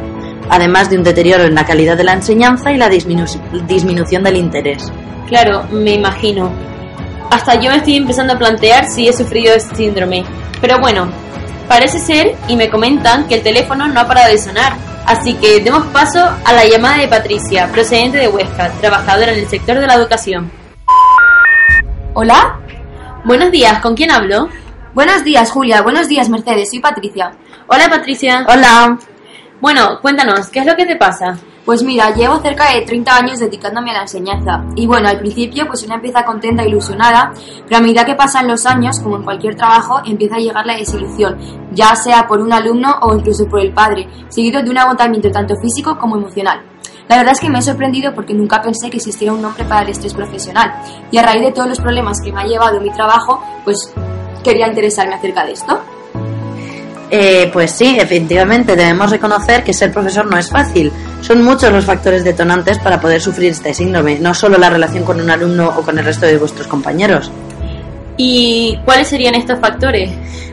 además 0.50 0.90
de 0.90 0.98
un 0.98 1.04
deterioro 1.04 1.44
en 1.44 1.54
la 1.54 1.64
calidad 1.64 1.96
de 1.96 2.04
la 2.04 2.12
enseñanza 2.12 2.72
y 2.72 2.76
la 2.76 2.88
disminución 2.88 4.22
del 4.22 4.36
interés. 4.36 4.92
Claro, 5.28 5.64
me 5.70 5.94
imagino. 5.94 6.50
Hasta 7.30 7.54
yo 7.54 7.70
me 7.70 7.76
estoy 7.76 7.96
empezando 7.96 8.34
a 8.34 8.38
plantear 8.38 8.86
si 8.88 9.08
he 9.08 9.12
sufrido 9.12 9.54
este 9.54 9.76
síndrome. 9.76 10.24
Pero 10.60 10.78
bueno, 10.80 11.08
parece 11.68 12.00
ser 12.00 12.34
y 12.48 12.56
me 12.56 12.68
comentan 12.68 13.28
que 13.28 13.36
el 13.36 13.42
teléfono 13.42 13.86
no 13.86 14.00
ha 14.00 14.08
parado 14.08 14.30
de 14.30 14.38
sonar. 14.38 14.74
Así 15.06 15.34
que 15.34 15.60
demos 15.60 15.86
paso 15.86 16.20
a 16.20 16.52
la 16.52 16.64
llamada 16.66 16.98
de 16.98 17.08
Patricia, 17.08 17.68
procedente 17.72 18.18
de 18.18 18.28
Huesca, 18.28 18.70
trabajadora 18.80 19.32
en 19.32 19.38
el 19.38 19.48
sector 19.48 19.78
de 19.78 19.86
la 19.86 19.94
educación. 19.94 20.50
¿Hola? 22.14 22.60
Buenos 23.24 23.50
días, 23.52 23.80
¿con 23.80 23.94
quién 23.94 24.10
hablo? 24.10 24.48
Buenos 24.94 25.22
días, 25.22 25.50
Julia. 25.50 25.82
Buenos 25.82 26.08
días, 26.08 26.28
Mercedes. 26.28 26.70
Soy 26.70 26.80
Patricia. 26.80 27.30
Hola, 27.68 27.88
Patricia. 27.88 28.44
Hola. 28.48 28.98
Bueno, 29.60 29.98
cuéntanos, 30.00 30.48
¿qué 30.48 30.60
es 30.60 30.66
lo 30.66 30.74
que 30.74 30.86
te 30.86 30.96
pasa? 30.96 31.36
Pues 31.66 31.82
mira, 31.82 32.14
llevo 32.14 32.38
cerca 32.38 32.72
de 32.72 32.80
30 32.80 33.14
años 33.14 33.38
dedicándome 33.40 33.90
a 33.90 33.94
la 33.94 34.02
enseñanza. 34.02 34.64
Y 34.74 34.86
bueno, 34.86 35.06
al 35.06 35.18
principio 35.18 35.66
pues 35.66 35.82
una 35.82 35.96
empieza 35.96 36.24
contenta, 36.24 36.64
ilusionada, 36.64 37.34
pero 37.66 37.76
a 37.76 37.80
medida 37.82 38.06
que 38.06 38.14
pasan 38.14 38.48
los 38.48 38.64
años, 38.64 38.98
como 39.00 39.16
en 39.16 39.22
cualquier 39.22 39.56
trabajo, 39.56 40.00
empieza 40.06 40.36
a 40.36 40.38
llegar 40.38 40.64
la 40.64 40.76
desilusión, 40.76 41.36
ya 41.72 41.94
sea 41.94 42.26
por 42.26 42.40
un 42.40 42.54
alumno 42.54 43.00
o 43.02 43.14
incluso 43.14 43.46
por 43.48 43.60
el 43.60 43.74
padre, 43.74 44.08
seguido 44.30 44.62
de 44.62 44.70
un 44.70 44.78
agotamiento 44.78 45.30
tanto 45.30 45.54
físico 45.56 45.98
como 45.98 46.16
emocional. 46.16 46.62
La 47.06 47.18
verdad 47.18 47.32
es 47.32 47.40
que 47.40 47.50
me 47.50 47.58
he 47.58 47.62
sorprendido 47.62 48.14
porque 48.14 48.32
nunca 48.32 48.62
pensé 48.62 48.88
que 48.88 48.96
existiera 48.96 49.34
un 49.34 49.42
nombre 49.42 49.64
para 49.64 49.82
el 49.82 49.90
estrés 49.90 50.14
profesional 50.14 50.72
y 51.10 51.18
a 51.18 51.22
raíz 51.22 51.42
de 51.42 51.52
todos 51.52 51.68
los 51.68 51.80
problemas 51.80 52.18
que 52.24 52.32
me 52.32 52.40
ha 52.40 52.46
llevado 52.46 52.80
mi 52.80 52.90
trabajo, 52.92 53.44
pues 53.64 53.92
quería 54.42 54.68
interesarme 54.68 55.16
acerca 55.16 55.44
de 55.44 55.52
esto. 55.52 55.80
Eh, 57.12 57.50
pues 57.52 57.72
sí, 57.72 57.98
efectivamente, 57.98 58.76
debemos 58.76 59.10
reconocer 59.10 59.64
que 59.64 59.74
ser 59.74 59.92
profesor 59.92 60.26
no 60.26 60.38
es 60.38 60.48
fácil. 60.48 60.92
Son 61.20 61.42
muchos 61.42 61.72
los 61.72 61.84
factores 61.84 62.22
detonantes 62.22 62.78
para 62.78 63.00
poder 63.00 63.20
sufrir 63.20 63.50
este 63.50 63.74
síndrome, 63.74 64.20
no 64.20 64.32
solo 64.32 64.58
la 64.58 64.70
relación 64.70 65.04
con 65.04 65.20
un 65.20 65.28
alumno 65.28 65.74
o 65.76 65.82
con 65.82 65.98
el 65.98 66.04
resto 66.04 66.26
de 66.26 66.38
vuestros 66.38 66.68
compañeros. 66.68 67.32
¿Y 68.16 68.78
cuáles 68.84 69.08
serían 69.08 69.34
estos 69.34 69.58
factores? 69.58 70.10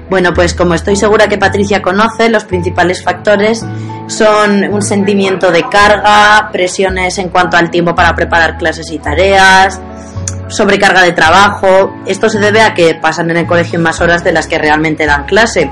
Bueno, 0.10 0.34
pues 0.34 0.56
como 0.56 0.74
estoy 0.74 0.96
segura 0.96 1.28
que 1.28 1.38
Patricia 1.38 1.82
conoce, 1.82 2.30
los 2.30 2.46
principales 2.46 3.04
factores 3.04 3.64
son 4.08 4.64
un 4.64 4.82
sentimiento 4.82 5.52
de 5.52 5.64
carga, 5.70 6.50
presiones 6.52 7.18
en 7.20 7.30
cuanto 7.30 7.58
al 7.58 7.70
tiempo 7.70 7.94
para 7.94 8.16
preparar 8.16 8.58
clases 8.58 8.90
y 8.90 9.00
tareas, 9.00 9.80
sobrecarga 10.48 11.04
de 11.04 11.12
trabajo. 11.12 11.94
Esto 12.08 12.30
se 12.30 12.40
debe 12.40 12.62
a 12.62 12.74
que 12.74 12.96
pasan 12.96 13.30
en 13.30 13.38
el 13.38 13.46
colegio 13.46 13.80
más 13.80 14.00
horas 14.02 14.24
de 14.24 14.32
las 14.32 14.48
que 14.48 14.58
realmente 14.58 15.06
dan 15.06 15.26
clase 15.26 15.70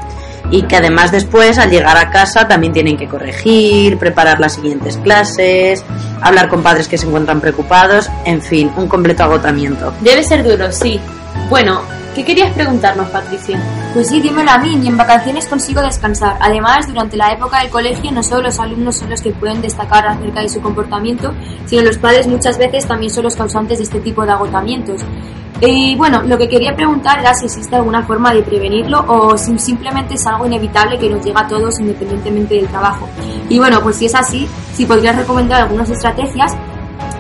y 0.52 0.64
que 0.64 0.76
además 0.78 1.12
después 1.12 1.58
al 1.58 1.70
llegar 1.70 1.98
a 1.98 2.10
casa 2.10 2.48
también 2.48 2.74
tienen 2.74 2.98
que 2.98 3.08
corregir, 3.08 3.98
preparar 3.98 4.40
las 4.40 4.54
siguientes 4.54 4.98
clases, 4.98 5.84
hablar 6.22 6.50
con 6.50 6.64
padres 6.64 6.88
que 6.88 6.98
se 6.98 7.08
encuentran 7.08 7.42
preocupados, 7.42 8.10
en 8.26 8.42
fin, 8.42 8.72
un 8.78 8.88
completo 8.88 9.24
agotamiento. 9.24 9.94
Debe 10.02 10.24
ser 10.24 10.44
duro, 10.44 10.72
sí. 10.72 11.00
Bueno, 11.50 11.82
¿qué 12.16 12.24
querías 12.26 12.54
preguntarnos, 12.54 13.10
Patricia? 13.10 13.60
Pues 13.94 14.10
sí, 14.10 14.20
dímelo 14.20 14.52
a 14.52 14.58
mí, 14.58 14.76
ni 14.76 14.88
en 14.88 14.98
vacaciones 14.98 15.48
consigo 15.48 15.82
descansar. 15.82 16.38
Además, 16.42 16.88
durante 16.88 17.16
la 17.18 17.32
época 17.32 17.60
del 17.60 17.70
colegio 17.70 18.12
no 18.12 18.24
solo 18.24 18.44
los 18.44 18.60
alumnos 18.60 18.98
son 18.98 19.10
los 19.10 19.22
que 19.22 19.32
pueden 19.32 19.62
destacar 19.62 20.08
acerca 20.08 20.42
de 20.42 20.50
su 20.50 20.62
comportamiento, 20.62 21.34
sino 21.66 21.84
los 21.84 21.98
padres 21.98 22.28
muchas 22.28 22.58
veces 22.58 22.88
también 22.88 23.12
son 23.12 23.24
los 23.24 23.36
causantes 23.36 23.78
de 23.78 23.84
este 23.84 24.00
tipo 24.00 24.26
de 24.26 24.32
agotamientos. 24.32 25.02
Y 25.62 25.96
bueno, 25.96 26.22
lo 26.24 26.38
que 26.38 26.50
quería 26.50 26.76
preguntar 26.76 27.20
era 27.20 27.34
si 27.34 27.46
existe 27.46 27.76
alguna 27.76 28.04
forma 28.04 28.34
de 28.34 28.42
prevenirlo 28.42 29.06
o 29.08 29.38
si 29.38 29.58
simplemente 29.58 30.16
es 30.16 30.28
algo 30.28 30.46
inevitable 30.46 31.00
que 31.00 31.10
nos 31.10 31.24
llega 31.24 31.42
a 31.42 31.48
todos 31.48 31.80
independientemente 31.80 32.56
del 32.56 32.68
trabajo. 32.68 33.08
Y 33.48 33.58
bueno, 33.58 33.82
pues 33.82 33.96
si 33.96 34.08
es 34.08 34.16
así, 34.16 34.48
si 34.74 34.86
podrías 34.86 35.16
recomendar 35.16 35.62
algunas 35.62 35.90
estrategias, 35.90 36.54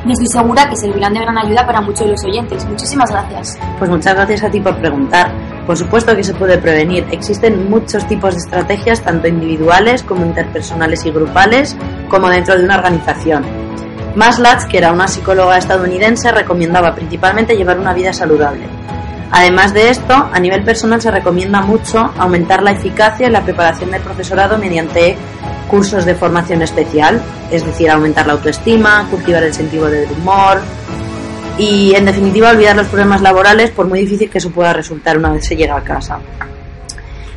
me 0.05 0.13
estoy 0.13 0.27
segura 0.27 0.69
que 0.69 0.75
servirán 0.75 1.13
de 1.13 1.21
gran 1.21 1.37
ayuda 1.37 1.65
para 1.65 1.81
muchos 1.81 2.01
de 2.01 2.11
los 2.11 2.23
oyentes. 2.23 2.63
Muchísimas 2.65 3.09
gracias. 3.09 3.57
Pues 3.79 3.89
muchas 3.89 4.13
gracias 4.13 4.43
a 4.43 4.51
ti 4.51 4.59
por 4.59 4.77
preguntar. 4.77 5.31
Por 5.65 5.75
supuesto 5.75 6.15
que 6.15 6.23
se 6.23 6.35
puede 6.35 6.59
prevenir. 6.59 7.07
Existen 7.11 7.69
muchos 7.69 8.05
tipos 8.07 8.35
de 8.35 8.39
estrategias, 8.39 9.01
tanto 9.01 9.27
individuales 9.27 10.03
como 10.03 10.23
interpersonales 10.23 11.05
y 11.05 11.11
grupales, 11.11 11.75
como 12.07 12.29
dentro 12.29 12.55
de 12.55 12.63
una 12.63 12.75
organización. 12.75 13.43
Maslatz, 14.15 14.65
que 14.67 14.77
era 14.77 14.93
una 14.93 15.07
psicóloga 15.07 15.57
estadounidense, 15.57 16.31
recomendaba 16.31 16.93
principalmente 16.93 17.57
llevar 17.57 17.79
una 17.79 17.93
vida 17.93 18.13
saludable. 18.13 18.67
Además 19.31 19.73
de 19.73 19.89
esto, 19.89 20.13
a 20.31 20.39
nivel 20.39 20.63
personal 20.63 21.01
se 21.01 21.09
recomienda 21.09 21.61
mucho 21.61 22.13
aumentar 22.17 22.61
la 22.61 22.71
eficacia 22.71 23.25
en 23.25 23.33
la 23.33 23.43
preparación 23.43 23.89
del 23.91 24.01
profesorado 24.01 24.57
mediante 24.59 25.17
cursos 25.65 26.05
de 26.05 26.15
formación 26.15 26.61
especial, 26.61 27.21
es 27.51 27.65
decir, 27.65 27.89
aumentar 27.89 28.27
la 28.27 28.33
autoestima, 28.33 29.07
cultivar 29.09 29.43
el 29.43 29.53
sentido 29.53 29.87
del 29.87 30.09
humor 30.11 30.61
y, 31.57 31.93
en 31.95 32.05
definitiva, 32.05 32.49
olvidar 32.49 32.75
los 32.75 32.87
problemas 32.87 33.21
laborales 33.21 33.71
por 33.71 33.87
muy 33.87 33.99
difícil 33.99 34.29
que 34.29 34.37
eso 34.39 34.51
pueda 34.51 34.73
resultar 34.73 35.17
una 35.17 35.31
vez 35.31 35.45
se 35.45 35.55
llega 35.55 35.75
a 35.75 35.83
casa. 35.83 36.19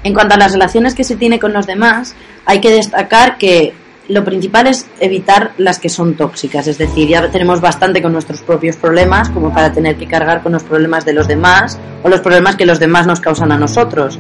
En 0.04 0.14
cuanto 0.14 0.34
a 0.34 0.38
las 0.38 0.52
relaciones 0.52 0.94
que 0.94 1.04
se 1.04 1.16
tiene 1.16 1.38
con 1.38 1.52
los 1.52 1.66
demás, 1.66 2.14
hay 2.44 2.60
que 2.60 2.70
destacar 2.70 3.36
que 3.36 3.74
lo 4.08 4.24
principal 4.24 4.66
es 4.66 4.86
evitar 5.00 5.52
las 5.58 5.78
que 5.78 5.90
son 5.90 6.14
tóxicas, 6.14 6.66
es 6.66 6.78
decir, 6.78 7.08
ya 7.08 7.30
tenemos 7.30 7.60
bastante 7.60 8.00
con 8.00 8.12
nuestros 8.12 8.40
propios 8.40 8.76
problemas 8.76 9.28
como 9.28 9.52
para 9.52 9.70
tener 9.70 9.96
que 9.96 10.06
cargar 10.06 10.42
con 10.42 10.52
los 10.52 10.64
problemas 10.64 11.04
de 11.04 11.12
los 11.12 11.28
demás 11.28 11.78
o 12.02 12.08
los 12.08 12.20
problemas 12.20 12.56
que 12.56 12.64
los 12.64 12.78
demás 12.78 13.06
nos 13.06 13.20
causan 13.20 13.52
a 13.52 13.58
nosotros. 13.58 14.18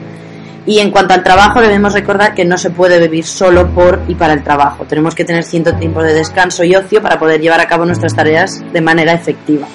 Y 0.68 0.80
en 0.80 0.90
cuanto 0.90 1.14
al 1.14 1.22
trabajo, 1.22 1.62
debemos 1.62 1.94
recordar 1.94 2.34
que 2.34 2.44
no 2.44 2.58
se 2.58 2.68
puede 2.68 3.00
vivir 3.00 3.24
solo 3.24 3.68
por 3.68 4.02
y 4.06 4.14
para 4.14 4.34
el 4.34 4.44
trabajo. 4.44 4.84
Tenemos 4.84 5.14
que 5.14 5.24
tener 5.24 5.42
cierto 5.42 5.74
tiempo 5.76 6.02
de 6.02 6.12
descanso 6.12 6.62
y 6.62 6.76
ocio 6.76 7.00
para 7.00 7.18
poder 7.18 7.40
llevar 7.40 7.58
a 7.58 7.66
cabo 7.66 7.86
nuestras 7.86 8.14
tareas 8.14 8.62
de 8.70 8.80
manera 8.82 9.14
efectiva. 9.14 9.66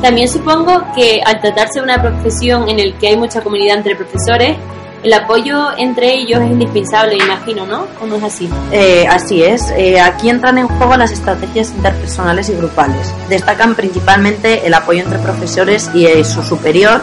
También 0.00 0.28
supongo 0.28 0.92
que 0.94 1.20
al 1.26 1.40
tratarse 1.40 1.80
de 1.80 1.84
una 1.84 2.00
profesión 2.00 2.68
en 2.68 2.76
la 2.76 2.98
que 3.00 3.08
hay 3.08 3.16
mucha 3.16 3.40
comunidad 3.40 3.78
entre 3.78 3.96
profesores, 3.96 4.56
el 5.02 5.12
apoyo 5.12 5.76
entre 5.76 6.14
ellos 6.14 6.40
es 6.40 6.50
indispensable, 6.52 7.16
imagino, 7.16 7.66
¿no? 7.66 7.86
¿O 8.00 8.06
no 8.06 8.14
es 8.14 8.22
así? 8.22 8.48
Eh, 8.70 9.06
así 9.08 9.42
es. 9.42 9.72
Eh, 9.76 10.00
aquí 10.00 10.30
entran 10.30 10.58
en 10.58 10.68
juego 10.68 10.96
las 10.96 11.10
estrategias 11.10 11.70
interpersonales 11.70 12.48
y 12.48 12.54
grupales. 12.54 13.12
Destacan 13.28 13.74
principalmente 13.74 14.64
el 14.64 14.74
apoyo 14.74 15.02
entre 15.02 15.18
profesores 15.18 15.90
y 15.94 16.06
eh, 16.06 16.24
su 16.24 16.44
superior 16.44 17.00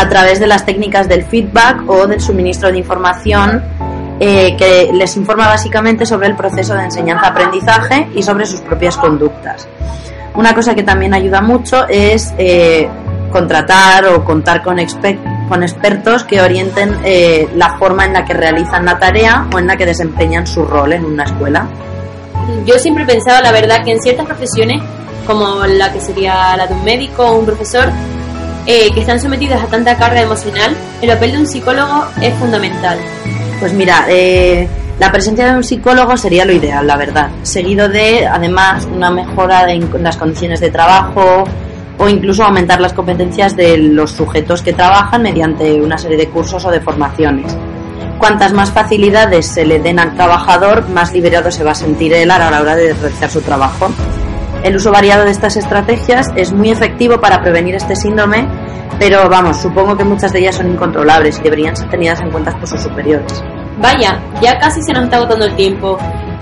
a 0.00 0.08
través 0.08 0.40
de 0.40 0.46
las 0.46 0.64
técnicas 0.64 1.08
del 1.08 1.24
feedback 1.24 1.88
o 1.88 2.06
del 2.06 2.20
suministro 2.20 2.70
de 2.70 2.78
información 2.78 3.62
que 4.18 4.90
les 4.92 5.16
informa 5.16 5.46
básicamente 5.46 6.04
sobre 6.04 6.26
el 6.26 6.34
proceso 6.34 6.74
de 6.74 6.84
enseñanza-aprendizaje 6.84 8.08
y 8.16 8.22
sobre 8.22 8.46
sus 8.46 8.60
propias 8.60 8.96
conductas. 8.96 9.68
Una 10.34 10.54
cosa 10.54 10.74
que 10.74 10.82
también 10.82 11.14
ayuda 11.14 11.40
mucho 11.40 11.86
es 11.88 12.34
contratar 13.30 14.06
o 14.06 14.24
contar 14.24 14.62
con, 14.62 14.78
expertos 14.78 16.24
que 16.24 16.40
orienten 16.40 16.98
eh, 17.04 17.48
la 17.54 17.78
forma 17.78 18.06
en 18.06 18.12
la 18.14 18.24
que 18.24 18.34
realizan 18.34 18.84
la 18.84 18.98
tarea 18.98 19.46
o 19.52 19.58
en 19.58 19.66
la 19.66 19.76
que 19.76 19.86
desempeñan 19.86 20.46
su 20.46 20.64
rol 20.64 20.92
en 20.92 21.04
una 21.04 21.24
escuela. 21.24 21.66
Yo 22.64 22.78
siempre 22.78 23.04
he 23.04 23.06
pensado, 23.06 23.42
la 23.42 23.52
verdad, 23.52 23.84
que 23.84 23.92
en 23.92 24.00
ciertas 24.00 24.26
profesiones, 24.26 24.82
como 25.26 25.64
la 25.66 25.92
que 25.92 26.00
sería 26.00 26.56
la 26.56 26.66
de 26.66 26.74
un 26.74 26.84
médico 26.84 27.24
o 27.24 27.38
un 27.38 27.46
profesor, 27.46 27.90
eh, 28.70 28.92
que 28.92 29.00
están 29.00 29.18
sometidas 29.18 29.62
a 29.62 29.66
tanta 29.66 29.96
carga 29.96 30.20
emocional, 30.20 30.76
el 31.00 31.08
papel 31.08 31.32
de 31.32 31.38
un 31.38 31.46
psicólogo 31.46 32.04
es 32.20 32.34
fundamental. 32.34 32.98
Pues 33.60 33.72
mira, 33.72 34.04
eh, 34.10 34.68
la 35.00 35.10
presencia 35.10 35.46
de 35.50 35.56
un 35.56 35.64
psicólogo 35.64 36.18
sería 36.18 36.44
lo 36.44 36.52
ideal, 36.52 36.86
la 36.86 36.98
verdad. 36.98 37.30
Seguido 37.42 37.88
de, 37.88 38.26
además, 38.26 38.86
una 38.94 39.10
mejora 39.10 39.72
en 39.72 39.90
las 40.02 40.18
condiciones 40.18 40.60
de 40.60 40.70
trabajo, 40.70 41.44
o 41.96 42.08
incluso 42.10 42.44
aumentar 42.44 42.78
las 42.78 42.92
competencias 42.92 43.56
de 43.56 43.78
los 43.78 44.10
sujetos 44.10 44.60
que 44.60 44.74
trabajan 44.74 45.22
mediante 45.22 45.80
una 45.80 45.96
serie 45.96 46.18
de 46.18 46.28
cursos 46.28 46.62
o 46.66 46.70
de 46.70 46.82
formaciones. 46.82 47.56
Cuantas 48.18 48.52
más 48.52 48.70
facilidades 48.70 49.46
se 49.46 49.64
le 49.64 49.80
den 49.80 49.98
al 49.98 50.14
trabajador, 50.14 50.86
más 50.90 51.14
liberado 51.14 51.50
se 51.50 51.64
va 51.64 51.70
a 51.70 51.74
sentir 51.74 52.12
él 52.12 52.30
a 52.30 52.38
la 52.38 52.60
hora 52.60 52.76
de 52.76 52.92
realizar 52.92 53.30
su 53.30 53.40
trabajo. 53.40 53.88
El 54.62 54.76
uso 54.76 54.90
variado 54.90 55.24
de 55.24 55.30
estas 55.30 55.56
estrategias 55.56 56.26
es 56.34 56.52
muy 56.52 56.70
efectivo 56.70 57.20
para 57.20 57.40
prevenir 57.40 57.74
este 57.74 57.94
síndrome, 57.94 58.48
pero 58.98 59.28
vamos, 59.28 59.60
supongo 59.60 59.96
que 59.96 60.04
muchas 60.04 60.32
de 60.32 60.40
ellas 60.40 60.56
son 60.56 60.70
incontrolables 60.70 61.38
y 61.38 61.42
deberían 61.42 61.76
ser 61.76 61.88
tenidas 61.88 62.20
en 62.20 62.30
cuenta 62.30 62.52
por 62.58 62.66
sus 62.66 62.80
superiores. 62.80 63.42
Vaya, 63.80 64.20
ya 64.42 64.58
casi 64.58 64.82
se 64.82 64.92
nos 64.92 65.04
está 65.04 65.18
agotando 65.18 65.44
el 65.44 65.54
tiempo. 65.54 65.98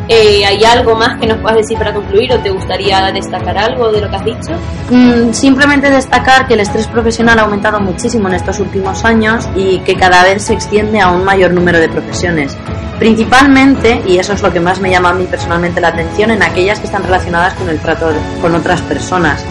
Eh, 0.09 0.46
¿Hay 0.46 0.62
algo 0.64 0.94
más 0.94 1.18
que 1.18 1.26
nos 1.26 1.38
puedas 1.38 1.59
decir 1.59 1.76
para 1.76 1.92
concluir 1.92 2.33
o 2.33 2.38
te 2.38 2.50
gustaría 2.50 3.11
destacar 3.12 3.59
algo 3.59 3.90
de 3.90 4.00
lo 4.00 4.09
que 4.09 4.16
has 4.16 4.24
dicho? 4.24 4.52
Mm, 4.88 5.33
simplemente 5.33 5.90
destacar 5.90 6.46
que 6.46 6.55
el 6.55 6.61
estrés 6.61 6.87
profesional 6.87 7.40
ha 7.40 7.42
aumentado 7.42 7.81
muchísimo 7.81 8.29
en 8.29 8.35
estos 8.35 8.61
últimos 8.61 9.05
años 9.05 9.48
y 9.57 9.81
que 9.81 9.96
cada 9.96 10.22
vez 10.22 10.42
se 10.42 10.55
extiende 10.55 11.00
a 11.00 11.11
un 11.11 11.24
mayor 11.24 11.52
número 11.52 11.81
de 11.81 11.88
profesiones. 11.88 12.57
Principalmente, 12.98 14.02
y 14.06 14.18
eso 14.18 14.32
es 14.32 14.42
lo 14.42 14.52
que 14.52 14.61
más 14.61 14.80
me 14.80 14.90
llama 14.90 15.11
a 15.11 15.14
mí 15.14 15.24
personalmente 15.24 15.80
la 15.80 15.88
atención, 15.88 16.30
en 16.30 16.42
aquellas 16.42 16.80
que 16.80 16.87
están 16.87 17.02
relacionadas 17.02 17.54
con 17.54 17.68
el 17.68 17.78
trato 17.78 18.11
con 18.40 18.54
otras 18.54 18.80
personas. 18.82 19.44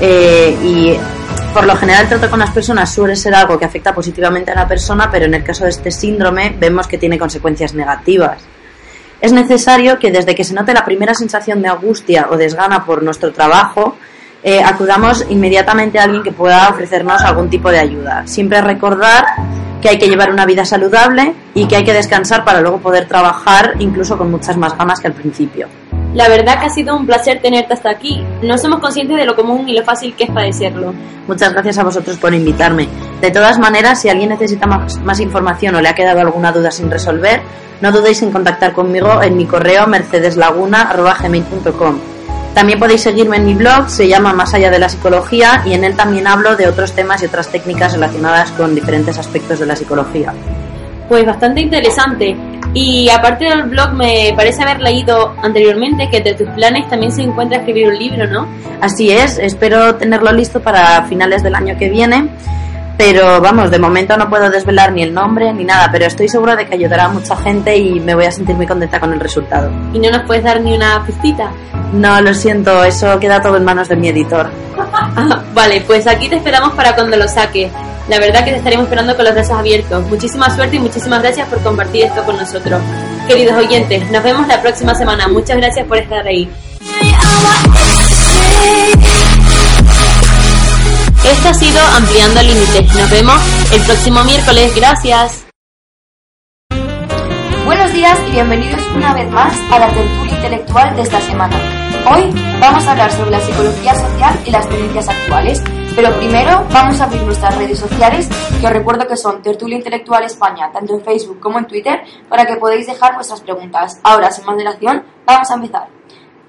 Eh, 0.00 0.56
y 0.62 0.96
por 1.52 1.66
lo 1.66 1.74
general 1.76 2.02
el 2.02 2.08
trato 2.08 2.30
con 2.30 2.38
las 2.38 2.50
personas 2.50 2.92
suele 2.92 3.16
ser 3.16 3.34
algo 3.34 3.58
que 3.58 3.64
afecta 3.64 3.94
positivamente 3.94 4.50
a 4.50 4.54
la 4.54 4.68
persona, 4.68 5.10
pero 5.10 5.24
en 5.24 5.34
el 5.34 5.42
caso 5.42 5.64
de 5.64 5.70
este 5.70 5.90
síndrome 5.90 6.54
vemos 6.58 6.86
que 6.86 6.98
tiene 6.98 7.18
consecuencias 7.18 7.74
negativas. 7.74 8.42
Es 9.20 9.32
necesario 9.32 9.98
que 9.98 10.12
desde 10.12 10.34
que 10.34 10.44
se 10.44 10.54
note 10.54 10.74
la 10.74 10.84
primera 10.84 11.14
sensación 11.14 11.62
de 11.62 11.68
angustia 11.68 12.28
o 12.30 12.36
desgana 12.36 12.84
por 12.84 13.02
nuestro 13.02 13.32
trabajo, 13.32 13.96
eh, 14.42 14.62
acudamos 14.62 15.24
inmediatamente 15.30 15.98
a 15.98 16.04
alguien 16.04 16.22
que 16.22 16.30
pueda 16.30 16.68
ofrecernos 16.68 17.22
algún 17.22 17.48
tipo 17.48 17.70
de 17.70 17.78
ayuda. 17.78 18.26
Siempre 18.26 18.60
recordar 18.60 19.24
que 19.86 19.90
hay 19.90 19.98
que 19.98 20.08
llevar 20.08 20.32
una 20.32 20.46
vida 20.46 20.64
saludable 20.64 21.32
y 21.54 21.68
que 21.68 21.76
hay 21.76 21.84
que 21.84 21.92
descansar 21.92 22.44
para 22.44 22.60
luego 22.60 22.78
poder 22.78 23.06
trabajar 23.06 23.74
incluso 23.78 24.18
con 24.18 24.32
muchas 24.32 24.56
más 24.56 24.76
ganas 24.76 24.98
que 24.98 25.06
al 25.06 25.12
principio. 25.12 25.68
La 26.12 26.28
verdad 26.28 26.58
que 26.58 26.66
ha 26.66 26.70
sido 26.70 26.96
un 26.96 27.06
placer 27.06 27.40
tenerte 27.40 27.74
hasta 27.74 27.90
aquí. 27.90 28.20
No 28.42 28.58
somos 28.58 28.80
conscientes 28.80 29.16
de 29.16 29.24
lo 29.24 29.36
común 29.36 29.68
y 29.68 29.78
lo 29.78 29.84
fácil 29.84 30.16
que 30.16 30.24
es 30.24 30.30
padecerlo. 30.30 30.92
Muchas 31.28 31.52
gracias 31.52 31.78
a 31.78 31.84
vosotros 31.84 32.16
por 32.16 32.34
invitarme. 32.34 32.88
De 33.20 33.30
todas 33.30 33.60
maneras, 33.60 34.00
si 34.00 34.08
alguien 34.08 34.30
necesita 34.30 34.66
más, 34.66 34.98
más 35.02 35.20
información 35.20 35.76
o 35.76 35.80
le 35.80 35.88
ha 35.88 35.94
quedado 35.94 36.18
alguna 36.18 36.50
duda 36.50 36.72
sin 36.72 36.90
resolver, 36.90 37.42
no 37.80 37.92
dudéis 37.92 38.20
en 38.22 38.32
contactar 38.32 38.72
conmigo 38.72 39.22
en 39.22 39.36
mi 39.36 39.46
correo 39.46 39.86
mercedeslaguna.gmail.com. 39.86 42.15
También 42.56 42.78
podéis 42.78 43.02
seguirme 43.02 43.36
en 43.36 43.44
mi 43.44 43.52
blog, 43.52 43.90
se 43.90 44.08
llama 44.08 44.32
Más 44.32 44.54
allá 44.54 44.70
de 44.70 44.78
la 44.78 44.88
psicología 44.88 45.62
y 45.66 45.74
en 45.74 45.84
él 45.84 45.94
también 45.94 46.26
hablo 46.26 46.56
de 46.56 46.66
otros 46.66 46.92
temas 46.92 47.22
y 47.22 47.26
otras 47.26 47.48
técnicas 47.48 47.92
relacionadas 47.92 48.50
con 48.52 48.74
diferentes 48.74 49.18
aspectos 49.18 49.58
de 49.58 49.66
la 49.66 49.76
psicología. 49.76 50.32
Pues 51.06 51.26
bastante 51.26 51.60
interesante. 51.60 52.34
Y 52.72 53.10
aparte 53.10 53.44
del 53.44 53.64
blog, 53.64 53.92
me 53.92 54.32
parece 54.34 54.62
haber 54.62 54.80
leído 54.80 55.34
anteriormente 55.42 56.08
que 56.10 56.16
entre 56.16 56.32
tus 56.32 56.48
planes 56.48 56.88
también 56.88 57.12
se 57.12 57.24
encuentra 57.24 57.58
escribir 57.58 57.88
un 57.88 57.98
libro, 57.98 58.26
¿no? 58.26 58.48
Así 58.80 59.10
es, 59.10 59.38
espero 59.38 59.96
tenerlo 59.96 60.32
listo 60.32 60.62
para 60.62 61.02
finales 61.02 61.42
del 61.42 61.54
año 61.54 61.76
que 61.78 61.90
viene. 61.90 62.30
Pero 62.96 63.42
vamos, 63.42 63.70
de 63.70 63.78
momento 63.78 64.16
no 64.16 64.30
puedo 64.30 64.48
desvelar 64.48 64.92
ni 64.92 65.02
el 65.02 65.12
nombre 65.12 65.52
ni 65.52 65.64
nada, 65.64 65.90
pero 65.92 66.06
estoy 66.06 66.28
segura 66.30 66.56
de 66.56 66.64
que 66.64 66.72
ayudará 66.72 67.04
a 67.04 67.08
mucha 67.10 67.36
gente 67.36 67.76
y 67.76 68.00
me 68.00 68.14
voy 68.14 68.24
a 68.24 68.30
sentir 68.30 68.56
muy 68.56 68.66
contenta 68.66 68.98
con 68.98 69.12
el 69.12 69.20
resultado. 69.20 69.70
¿Y 69.92 69.98
no 69.98 70.10
nos 70.10 70.22
puedes 70.22 70.42
dar 70.42 70.62
ni 70.62 70.74
una 70.74 71.04
pistita? 71.04 71.50
No, 71.92 72.20
lo 72.20 72.34
siento, 72.34 72.84
eso 72.84 73.18
queda 73.18 73.40
todo 73.40 73.56
en 73.56 73.64
manos 73.64 73.88
de 73.88 73.96
mi 73.96 74.08
editor. 74.08 74.50
vale, 75.54 75.80
pues 75.82 76.06
aquí 76.06 76.28
te 76.28 76.36
esperamos 76.36 76.74
para 76.74 76.94
cuando 76.94 77.16
lo 77.16 77.28
saques. 77.28 77.70
La 78.08 78.20
verdad 78.20 78.44
que 78.44 78.52
te 78.52 78.58
estaremos 78.58 78.84
esperando 78.84 79.16
con 79.16 79.24
los 79.24 79.34
brazos 79.34 79.58
abiertos. 79.58 80.06
Muchísima 80.06 80.48
suerte 80.54 80.76
y 80.76 80.78
muchísimas 80.78 81.22
gracias 81.22 81.48
por 81.48 81.60
compartir 81.60 82.04
esto 82.04 82.22
con 82.24 82.36
nosotros. 82.36 82.80
Queridos 83.26 83.56
oyentes, 83.56 84.08
nos 84.10 84.22
vemos 84.22 84.46
la 84.46 84.62
próxima 84.62 84.94
semana. 84.94 85.26
Muchas 85.26 85.56
gracias 85.56 85.86
por 85.86 85.98
estar 85.98 86.24
ahí. 86.26 86.48
Esto 91.24 91.48
ha 91.48 91.54
sido 91.54 91.80
Ampliando 91.96 92.42
Límites. 92.42 92.94
Nos 92.94 93.10
vemos 93.10 93.40
el 93.72 93.82
próximo 93.82 94.22
miércoles. 94.22 94.72
Gracias. 94.76 95.44
Buenos 97.64 97.92
días 97.92 98.16
y 98.28 98.30
bienvenidos 98.30 98.80
una 98.94 99.12
vez 99.14 99.28
más 99.32 99.52
a 99.72 99.80
la 99.80 99.88
tertulia 99.88 100.36
intelectual 100.36 100.94
de 100.94 101.02
esta 101.02 101.20
semana. 101.22 101.75
Hoy 102.08 102.32
vamos 102.60 102.86
a 102.86 102.92
hablar 102.92 103.10
sobre 103.10 103.32
la 103.32 103.40
psicología 103.40 103.92
social 103.92 104.38
y 104.44 104.50
las 104.52 104.68
tendencias 104.68 105.08
actuales, 105.08 105.60
pero 105.96 106.16
primero 106.16 106.64
vamos 106.72 107.00
a 107.00 107.04
abrir 107.04 107.20
nuestras 107.22 107.58
redes 107.58 107.80
sociales, 107.80 108.28
que 108.60 108.64
os 108.64 108.72
recuerdo 108.72 109.08
que 109.08 109.16
son 109.16 109.42
Tertulia 109.42 109.76
Intelectual 109.76 110.22
España, 110.22 110.70
tanto 110.72 110.94
en 110.94 111.02
Facebook 111.02 111.40
como 111.40 111.58
en 111.58 111.66
Twitter, 111.66 112.02
para 112.28 112.46
que 112.46 112.56
podáis 112.56 112.86
dejar 112.86 113.16
vuestras 113.16 113.40
preguntas. 113.40 113.98
Ahora, 114.04 114.30
sin 114.30 114.44
más 114.44 114.56
dilación, 114.56 115.02
vamos 115.24 115.50
a 115.50 115.54
empezar. 115.54 115.88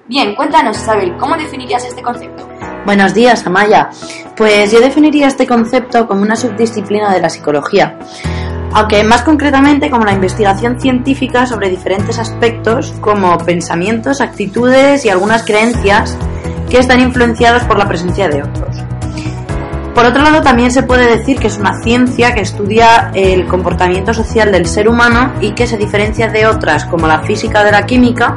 Bien, 0.06 0.36
cuéntanos, 0.36 0.76
Isabel, 0.76 1.16
¿cómo 1.16 1.36
definirías 1.36 1.84
este 1.84 2.02
concepto? 2.02 2.48
Buenos 2.86 3.12
días, 3.12 3.44
Amaya. 3.44 3.90
Pues 4.36 4.70
yo 4.70 4.80
definiría 4.80 5.26
este 5.26 5.44
concepto 5.44 6.06
como 6.06 6.22
una 6.22 6.36
subdisciplina 6.36 7.12
de 7.12 7.20
la 7.20 7.28
psicología, 7.28 7.98
aunque 8.72 9.02
más 9.04 9.22
concretamente 9.22 9.90
como 9.90 10.04
la 10.04 10.12
investigación 10.12 10.80
científica 10.80 11.46
sobre 11.46 11.70
diferentes 11.70 12.18
aspectos 12.18 12.94
como 13.00 13.38
pensamientos, 13.38 14.20
actitudes 14.20 15.04
y 15.04 15.08
algunas 15.08 15.44
creencias 15.44 16.16
que 16.68 16.78
están 16.78 17.00
influenciados 17.00 17.64
por 17.64 17.78
la 17.78 17.88
presencia 17.88 18.28
de 18.28 18.42
otros. 18.42 18.76
Por 19.94 20.06
otro 20.06 20.22
lado, 20.22 20.42
también 20.42 20.70
se 20.70 20.84
puede 20.84 21.08
decir 21.16 21.40
que 21.40 21.48
es 21.48 21.58
una 21.58 21.74
ciencia 21.82 22.32
que 22.32 22.42
estudia 22.42 23.10
el 23.14 23.46
comportamiento 23.46 24.14
social 24.14 24.52
del 24.52 24.66
ser 24.66 24.88
humano 24.88 25.32
y 25.40 25.54
que 25.54 25.66
se 25.66 25.76
diferencia 25.76 26.28
de 26.28 26.46
otras 26.46 26.84
como 26.84 27.08
la 27.08 27.22
física 27.22 27.64
de 27.64 27.72
la 27.72 27.84
química, 27.84 28.36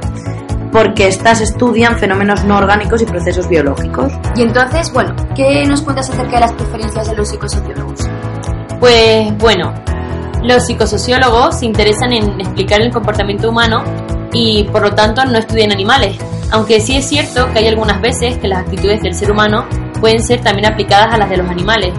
porque 0.72 1.08
estas 1.08 1.40
estudian 1.42 2.00
fenómenos 2.00 2.44
no 2.46 2.58
orgánicos 2.58 3.04
y 3.04 3.06
procesos 3.06 3.48
biológicos. 3.48 4.12
Y 4.36 4.42
entonces, 4.42 4.92
bueno, 4.92 5.14
¿qué 5.36 5.64
nos 5.68 5.84
cuentas 5.84 6.10
acerca 6.10 6.32
de 6.32 6.40
las 6.40 6.54
preferencias 6.54 7.08
de 7.08 7.16
los 7.16 7.30
psicosociólogos? 7.30 8.10
Pues 8.80 9.38
bueno, 9.38 9.72
los 10.44 10.66
psicosociólogos 10.66 11.60
se 11.60 11.66
interesan 11.66 12.14
en 12.14 12.42
explicar 12.42 12.82
el 12.82 12.92
comportamiento 12.92 13.50
humano 13.50 13.84
y 14.34 14.64
por 14.66 14.82
lo 14.82 14.94
tanto 14.94 15.24
no 15.26 15.38
estudian 15.38 15.72
animales, 15.72 16.18
aunque 16.52 16.80
sí 16.80 16.96
es 16.96 17.08
cierto 17.08 17.52
que 17.52 17.60
hay 17.60 17.68
algunas 17.68 18.02
veces 18.02 18.38
que 18.38 18.48
las 18.48 18.60
actitudes 18.60 19.02
del 19.02 19.14
ser 19.14 19.32
humano 19.32 19.66
pueden 20.00 20.22
ser 20.24 20.42
también 20.42 20.72
aplicadas 20.72 21.14
a 21.14 21.18
las 21.18 21.30
de 21.30 21.38
los 21.38 21.50
animales. 21.50 21.94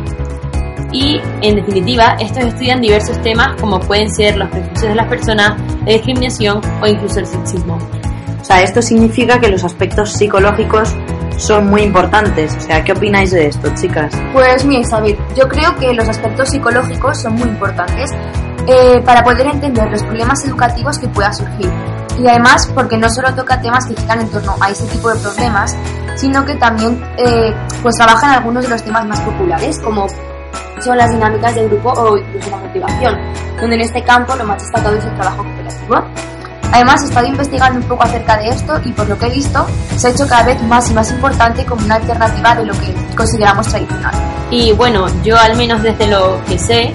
Y, 0.93 1.21
en 1.41 1.57
definitiva, 1.57 2.17
estos 2.21 2.45
estudian 2.45 2.81
diversos 2.83 3.21
temas 3.23 3.59
como 3.61 3.81
pueden 3.81 4.11
ser 4.11 4.37
los 4.37 4.51
prejuicios 4.51 4.91
de 4.91 4.95
las 4.95 5.09
personas, 5.09 5.59
la 5.87 5.93
discriminación 5.93 6.61
o 6.83 6.87
incluso 6.87 7.21
el 7.21 7.27
sexismo. 7.27 7.79
O 8.43 8.45
sea, 8.45 8.61
esto 8.61 8.83
significa 8.83 9.39
que 9.39 9.49
los 9.49 9.63
aspectos 9.63 10.13
psicológicos 10.15 10.93
son 11.37 11.71
muy 11.71 11.83
importantes. 11.83 12.57
O 12.57 12.61
sea, 12.61 12.83
¿qué 12.83 12.91
opináis 12.91 13.31
de 13.31 13.47
esto, 13.47 13.73
chicas? 13.75 14.13
Pues 14.33 14.65
mira, 14.65 14.81
Isabel, 14.81 15.17
yo 15.37 15.49
creo 15.49 15.77
que 15.77 15.95
los 15.95 16.09
aspectos 16.09 16.51
psicológicos 16.51 17.19
son 17.19 17.35
muy 17.35 17.49
importantes 17.49 18.11
eh, 18.67 19.01
para 19.05 19.23
poder 19.23 19.47
entender 19.47 19.89
los 19.89 20.03
problemas 20.03 20.45
educativos 20.45 20.99
que 20.99 21.07
puedan 21.07 21.33
surgir. 21.33 21.71
Y 22.19 22.27
además 22.27 22.69
porque 22.75 22.97
no 22.97 23.09
solo 23.09 23.33
toca 23.33 23.61
temas 23.61 23.87
que 23.87 23.95
giran 23.95 24.21
en 24.21 24.29
torno 24.29 24.57
a 24.61 24.71
ese 24.71 24.87
tipo 24.87 25.09
de 25.09 25.21
problemas, 25.21 25.77
sino 26.17 26.45
que 26.45 26.57
también 26.57 27.01
eh, 27.19 27.55
pues 27.81 27.95
trabajan 27.95 28.35
algunos 28.35 28.65
de 28.65 28.71
los 28.71 28.83
temas 28.83 29.07
más 29.07 29.21
populares, 29.21 29.79
como 29.79 30.09
son 30.81 30.99
las 30.99 31.11
dinámicas 31.11 31.55
de 31.55 31.69
grupo 31.69 31.91
o 31.93 32.19
incluso 32.19 32.51
la 32.51 32.57
motivación, 32.57 33.17
donde 33.61 33.77
en 33.77 33.83
este 33.83 34.03
campo 34.03 34.35
lo 34.35 34.45
más 34.45 34.61
destacado 34.61 34.97
es 34.97 35.05
el 35.05 35.15
trabajo 35.15 35.45
cooperativo. 35.45 36.05
Además, 36.73 37.03
he 37.03 37.05
estado 37.07 37.27
investigando 37.27 37.79
un 37.81 37.87
poco 37.87 38.03
acerca 38.05 38.37
de 38.39 38.49
esto 38.49 38.81
y 38.85 38.93
por 38.93 39.09
lo 39.09 39.19
que 39.19 39.27
he 39.27 39.31
visto, 39.31 39.67
se 39.97 40.09
ha 40.09 40.11
hecho 40.11 40.27
cada 40.27 40.43
vez 40.45 40.63
más 40.63 40.91
y 40.91 40.95
más 40.95 41.11
importante 41.11 41.65
como 41.65 41.85
una 41.85 41.97
alternativa 41.97 42.55
de 42.55 42.65
lo 42.67 42.73
que 42.75 42.95
consideramos 43.17 43.67
tradicional. 43.69 44.13
Y 44.51 44.73
bueno, 44.73 45.07
yo 45.23 45.39
al 45.39 45.55
menos 45.57 45.83
desde 45.83 46.07
lo 46.09 46.41
que 46.47 46.59
sé, 46.59 46.93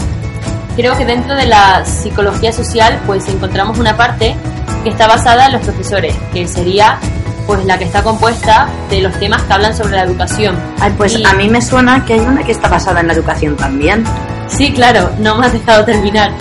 creo 0.75 0.97
que 0.97 1.05
dentro 1.05 1.35
de 1.35 1.45
la 1.45 1.85
psicología 1.85 2.51
social 2.51 2.99
pues 3.05 3.27
encontramos 3.29 3.77
una 3.77 3.95
parte 3.95 4.35
que 4.83 4.89
está 4.89 5.07
basada 5.07 5.45
en 5.47 5.53
los 5.53 5.61
profesores, 5.61 6.15
que 6.33 6.47
sería 6.47 6.97
pues 7.45 7.63
la 7.65 7.77
que 7.77 7.85
está 7.85 8.03
compuesta 8.03 8.67
de 8.89 9.01
los 9.01 9.17
temas 9.19 9.41
que 9.43 9.53
hablan 9.53 9.75
sobre 9.75 9.95
la 9.95 10.03
educación. 10.03 10.55
Ay, 10.81 10.93
pues 10.97 11.13
Y- 11.17 11.25
a 11.25 11.33
mí 11.33 11.49
me 11.49 11.61
suena 11.61 12.03
que 12.03 12.13
hay 12.13 12.19
una 12.19 12.43
que 12.43 12.51
está 12.51 12.67
basada 12.67 12.99
en 12.99 13.07
la 13.07 13.13
educación 13.13 13.55
también. 13.55 14.03
Sí, 14.49 14.73
claro, 14.73 15.09
no 15.19 15.35
me 15.37 15.45
has 15.45 15.53
dejado 15.53 15.85
terminar. 15.85 16.31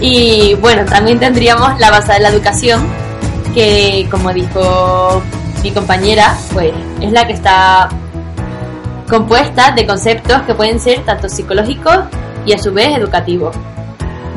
Y 0.00 0.54
bueno, 0.54 0.84
también 0.84 1.18
tendríamos 1.18 1.78
la 1.78 1.90
basada 1.90 2.16
en 2.16 2.22
la 2.24 2.28
educación, 2.28 2.86
que 3.54 4.06
como 4.10 4.32
dijo 4.32 5.22
mi 5.62 5.70
compañera, 5.70 6.36
pues 6.52 6.72
es 7.00 7.12
la 7.12 7.26
que 7.26 7.32
está 7.32 7.88
compuesta 9.08 9.72
de 9.72 9.86
conceptos 9.86 10.42
que 10.42 10.54
pueden 10.54 10.80
ser 10.80 11.04
tanto 11.04 11.28
psicológicos 11.28 12.00
y 12.46 12.52
a 12.52 12.58
su 12.58 12.72
vez 12.72 12.96
educativos. 12.96 13.56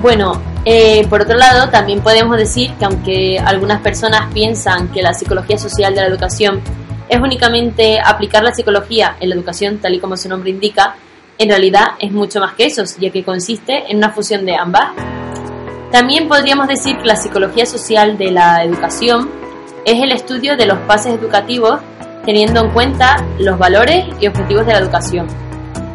Bueno, 0.02 0.42
eh, 0.66 1.08
por 1.10 1.22
otro 1.22 1.36
lado, 1.36 1.70
también 1.70 2.02
podemos 2.02 2.38
decir 2.38 2.74
que 2.74 2.86
aunque 2.86 3.40
algunas 3.40 3.82
personas 3.82 4.32
piensan 4.34 4.90
que 4.90 5.02
la 5.02 5.14
psicología 5.14 5.58
social 5.58 5.96
de 5.96 6.02
la 6.02 6.08
educación 6.08 6.62
es 7.10 7.20
únicamente 7.20 8.00
aplicar 8.04 8.44
la 8.44 8.54
psicología 8.54 9.16
en 9.20 9.30
la 9.30 9.36
educación 9.36 9.80
tal 9.80 9.96
y 9.96 10.00
como 10.00 10.18
su 10.18 10.30
nombre 10.30 10.50
indica, 10.50 10.96
en 11.38 11.50
realidad 11.50 11.88
es 12.00 12.12
mucho 12.12 12.40
más 12.40 12.54
que 12.54 12.66
eso, 12.66 12.84
ya 13.00 13.10
que 13.12 13.24
consiste 13.24 13.90
en 13.90 13.98
una 13.98 14.12
fusión 14.12 14.46
de 14.46 14.56
ambas. 14.56 14.92
También 15.92 16.28
podríamos 16.28 16.68
decir 16.68 16.98
que 16.98 17.06
la 17.06 17.16
psicología 17.16 17.66
social 17.66 18.18
de 18.18 18.32
la 18.32 18.64
educación 18.64 19.30
es 19.86 20.02
el 20.02 20.12
estudio 20.12 20.58
de 20.58 20.66
los 20.66 20.80
pases 20.80 21.14
educativos 21.14 21.80
teniendo 22.26 22.66
en 22.66 22.72
cuenta 22.72 23.26
los 23.40 23.58
valores 23.58 24.06
y 24.20 24.28
objetivos 24.28 24.66
de 24.66 24.74
la 24.74 24.80
educación. 24.80 25.28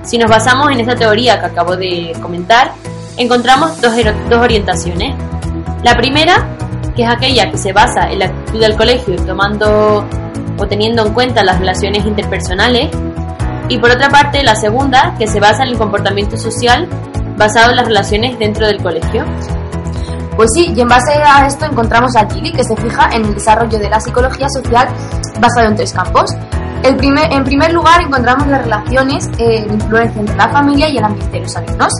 Si 0.02 0.16
nos 0.16 0.30
basamos 0.30 0.70
en 0.70 0.80
esta 0.80 0.96
teoría 0.96 1.38
que 1.38 1.46
acabo 1.46 1.76
de 1.76 2.12
comentar, 2.22 2.72
encontramos 3.18 3.78
dos, 3.82 3.92
dos 4.30 4.40
orientaciones. 4.40 5.14
La 5.84 5.94
primera, 5.94 6.56
que 6.96 7.02
es 7.02 7.10
aquella 7.10 7.50
que 7.50 7.58
se 7.58 7.74
basa 7.74 8.10
en 8.10 8.20
la 8.20 8.26
actitud 8.26 8.60
del 8.60 8.76
colegio 8.76 9.16
tomando 9.16 10.06
o 10.58 10.66
teniendo 10.66 11.06
en 11.06 11.12
cuenta 11.12 11.44
las 11.44 11.58
relaciones 11.58 12.06
interpersonales, 12.06 12.88
y 13.68 13.78
por 13.78 13.90
otra 13.90 14.08
parte 14.08 14.42
la 14.42 14.54
segunda, 14.54 15.14
que 15.18 15.26
se 15.26 15.38
basa 15.38 15.64
en 15.64 15.70
el 15.70 15.78
comportamiento 15.78 16.36
social 16.36 16.88
basado 17.36 17.70
en 17.70 17.76
las 17.76 17.86
relaciones 17.86 18.38
dentro 18.38 18.66
del 18.66 18.82
colegio. 18.82 19.24
Pues 20.36 20.48
sí, 20.54 20.72
y 20.74 20.80
en 20.80 20.88
base 20.88 21.12
a 21.12 21.46
esto 21.46 21.66
encontramos 21.66 22.16
a 22.16 22.28
Gili, 22.28 22.52
que 22.52 22.64
se 22.64 22.76
fija 22.76 23.10
en 23.12 23.24
el 23.24 23.34
desarrollo 23.34 23.78
de 23.78 23.90
la 23.90 24.00
psicología 24.00 24.48
social 24.48 24.88
basado 25.40 25.68
en 25.68 25.76
tres 25.76 25.92
campos. 25.92 26.30
En 26.82 26.96
primer 27.44 27.72
lugar 27.72 28.00
encontramos 28.00 28.46
las 28.48 28.62
relaciones 28.62 29.28
eh, 29.38 29.66
influencia 29.70 30.20
entre 30.20 30.36
la 30.36 30.48
familia 30.48 30.88
y 30.88 30.98
el 30.98 31.04
ambiente 31.04 31.36
de 31.36 31.42
los 31.42 31.56
alumnos. 31.56 31.92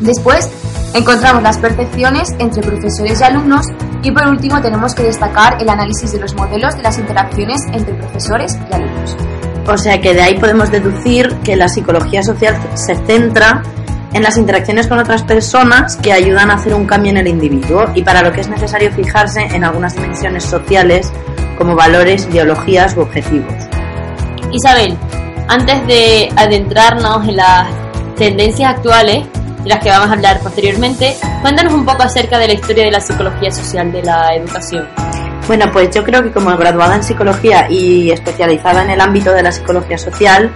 Después 0.00 0.50
encontramos 0.94 1.42
las 1.42 1.58
percepciones 1.58 2.28
entre 2.38 2.62
profesores 2.62 3.20
y 3.20 3.24
alumnos 3.24 3.66
y 4.02 4.10
por 4.10 4.26
último 4.26 4.60
tenemos 4.60 4.94
que 4.94 5.04
destacar 5.04 5.62
el 5.62 5.68
análisis 5.68 6.12
de 6.12 6.18
los 6.18 6.34
modelos 6.34 6.76
de 6.76 6.82
las 6.82 6.98
interacciones 6.98 7.60
entre 7.72 7.94
profesores 7.94 8.58
y 8.70 8.74
alumnos. 8.74 9.16
O 9.68 9.78
sea 9.78 10.00
que 10.00 10.14
de 10.14 10.22
ahí 10.22 10.38
podemos 10.38 10.70
deducir 10.72 11.32
que 11.44 11.54
la 11.54 11.68
psicología 11.68 12.22
social 12.22 12.56
se 12.74 12.96
centra 13.06 13.62
en 14.12 14.22
las 14.22 14.36
interacciones 14.36 14.86
con 14.88 14.98
otras 14.98 15.22
personas 15.22 15.96
que 15.96 16.12
ayudan 16.12 16.50
a 16.50 16.54
hacer 16.54 16.74
un 16.74 16.86
cambio 16.86 17.10
en 17.10 17.18
el 17.18 17.28
individuo 17.28 17.86
y 17.94 18.02
para 18.02 18.22
lo 18.22 18.32
que 18.32 18.42
es 18.42 18.48
necesario 18.48 18.92
fijarse 18.92 19.40
en 19.40 19.64
algunas 19.64 19.94
dimensiones 19.94 20.44
sociales 20.44 21.12
como 21.56 21.74
valores, 21.74 22.26
ideologías 22.30 22.96
u 22.96 23.00
objetivos. 23.00 23.54
Isabel, 24.52 24.96
antes 25.48 25.86
de 25.86 26.28
adentrarnos 26.36 27.26
en 27.28 27.36
las 27.36 27.68
tendencias 28.16 28.74
actuales, 28.74 29.26
de 29.62 29.68
las 29.68 29.82
que 29.82 29.90
vamos 29.90 30.08
a 30.08 30.12
hablar 30.12 30.40
posteriormente, 30.40 31.16
cuéntanos 31.40 31.72
un 31.72 31.84
poco 31.84 32.02
acerca 32.02 32.38
de 32.38 32.48
la 32.48 32.54
historia 32.54 32.84
de 32.84 32.90
la 32.90 33.00
psicología 33.00 33.50
social 33.50 33.92
de 33.92 34.02
la 34.02 34.34
educación. 34.34 34.88
Bueno, 35.46 35.66
pues 35.72 35.94
yo 35.94 36.04
creo 36.04 36.22
que 36.22 36.32
como 36.32 36.56
graduada 36.56 36.96
en 36.96 37.02
psicología 37.02 37.68
y 37.70 38.10
especializada 38.10 38.84
en 38.84 38.90
el 38.90 39.00
ámbito 39.00 39.32
de 39.32 39.42
la 39.42 39.52
psicología 39.52 39.98
social, 39.98 40.52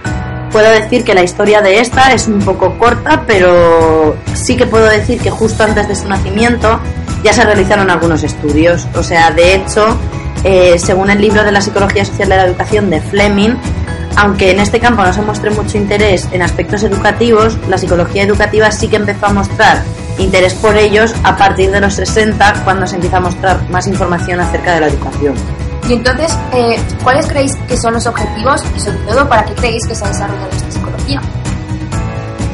puedo 0.51 0.69
decir 0.71 1.03
que 1.03 1.13
la 1.13 1.23
historia 1.23 1.61
de 1.61 1.79
esta 1.79 2.13
es 2.13 2.27
un 2.27 2.39
poco 2.39 2.77
corta, 2.77 3.23
pero 3.27 4.15
sí 4.33 4.55
que 4.55 4.65
puedo 4.65 4.85
decir 4.85 5.19
que 5.19 5.29
justo 5.29 5.63
antes 5.63 5.87
de 5.87 5.95
su 5.95 6.07
nacimiento 6.07 6.79
ya 7.23 7.33
se 7.33 7.43
realizaron 7.43 7.89
algunos 7.89 8.23
estudios. 8.23 8.87
O 8.95 9.03
sea, 9.03 9.31
de 9.31 9.55
hecho, 9.55 9.97
eh, 10.43 10.77
según 10.79 11.09
el 11.09 11.21
libro 11.21 11.43
de 11.43 11.51
la 11.51 11.61
psicología 11.61 12.05
social 12.05 12.29
de 12.29 12.37
la 12.37 12.45
educación 12.45 12.89
de 12.89 13.01
Fleming, 13.01 13.55
aunque 14.15 14.51
en 14.51 14.59
este 14.59 14.79
campo 14.79 15.03
no 15.03 15.13
se 15.13 15.21
muestre 15.21 15.51
mucho 15.51 15.77
interés 15.77 16.27
en 16.31 16.41
aspectos 16.41 16.83
educativos, 16.83 17.57
la 17.69 17.77
psicología 17.77 18.23
educativa 18.23 18.71
sí 18.71 18.87
que 18.87 18.95
empezó 18.95 19.27
a 19.27 19.33
mostrar 19.33 19.83
interés 20.17 20.55
por 20.55 20.75
ellos 20.75 21.13
a 21.23 21.37
partir 21.37 21.69
de 21.69 21.79
los 21.79 21.93
60, 21.93 22.63
cuando 22.63 22.87
se 22.87 22.95
empieza 22.95 23.17
a 23.17 23.21
mostrar 23.21 23.69
más 23.69 23.87
información 23.87 24.39
acerca 24.39 24.73
de 24.73 24.81
la 24.81 24.87
educación. 24.87 25.35
Y 25.87 25.93
entonces, 25.93 26.37
eh, 26.53 26.77
¿cuáles 27.03 27.27
creéis 27.27 27.55
que 27.67 27.77
son 27.77 27.93
los 27.93 28.05
objetivos 28.05 28.61
y 28.75 28.79
sobre 28.79 28.97
todo 28.99 29.27
para 29.29 29.45
qué 29.45 29.53
creéis 29.53 29.87
que 29.87 29.95
se 29.95 30.03
ha 30.03 30.09
desarrollado 30.09 30.49
esta 30.51 30.71
psicología? 30.71 31.21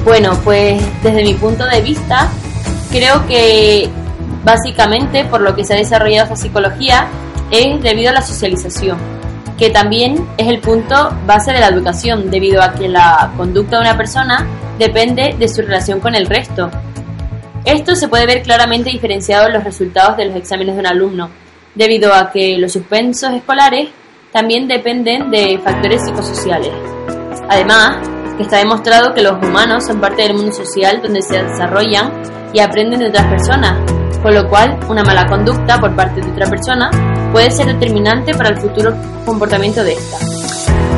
Bueno, 0.04 0.38
pues 0.44 0.84
desde 1.02 1.24
mi 1.24 1.34
punto 1.34 1.66
de 1.66 1.82
vista, 1.82 2.28
creo 2.92 3.26
que 3.28 3.90
básicamente 4.44 5.26
por 5.26 5.42
lo 5.42 5.56
que 5.56 5.64
se 5.64 5.74
ha 5.74 5.78
desarrollado 5.78 6.26
esta 6.26 6.36
psicología 6.36 7.08
es 7.50 7.82
debido 7.82 8.10
a 8.10 8.14
la 8.14 8.22
socialización 8.22 8.98
que 9.58 9.70
también 9.70 10.28
es 10.38 10.48
el 10.48 10.60
punto 10.60 11.16
base 11.26 11.52
de 11.52 11.60
la 11.60 11.68
educación, 11.68 12.30
debido 12.32 12.62
a 12.62 12.74
que 12.74 12.88
la 12.88 13.32
conducta 13.38 13.78
de 13.78 13.84
una 13.84 13.98
persona 13.98 14.46
depende 14.80 15.36
de 15.38 15.48
su 15.48 15.62
relación 15.62 16.00
con 16.00 16.16
el 16.16 16.26
resto. 16.26 16.70
Esto 17.66 17.96
se 17.96 18.08
puede 18.08 18.26
ver 18.26 18.42
claramente 18.42 18.90
diferenciado 18.90 19.48
en 19.48 19.54
los 19.54 19.64
resultados 19.64 20.18
de 20.18 20.26
los 20.26 20.36
exámenes 20.36 20.76
de 20.76 20.82
un 20.82 20.88
alumno, 20.88 21.30
debido 21.76 22.14
a 22.14 22.32
que 22.32 22.58
los 22.58 22.74
suspensos 22.74 23.32
escolares 23.34 23.90
también 24.32 24.68
dependen 24.68 25.30
de 25.30 25.60
factores 25.64 26.04
psicosociales. 26.06 26.72
Además, 27.50 27.98
está 28.40 28.58
demostrado 28.58 29.14
que 29.14 29.22
los 29.22 29.34
humanos 29.44 29.86
son 29.86 30.00
parte 30.00 30.24
del 30.24 30.34
mundo 30.34 30.52
social 30.52 31.02
donde 31.02 31.22
se 31.22 31.42
desarrollan 31.42 32.12
y 32.54 32.60
aprenden 32.60 33.00
de 33.00 33.08
otras 33.08 33.28
personas, 33.28 33.80
con 34.22 34.34
lo 34.34 34.48
cual 34.50 34.80
una 34.90 35.04
mala 35.04 35.26
conducta 35.26 35.80
por 35.80 35.96
parte 35.96 36.22
de 36.22 36.32
otra 36.32 36.48
persona 36.48 36.90
puede 37.32 37.52
ser 37.52 37.68
determinante 37.68 38.34
para 38.34 38.50
el 38.50 38.58
futuro 38.58 38.94
comportamiento 39.26 39.84
de 39.84 39.94
esta. 39.94 40.18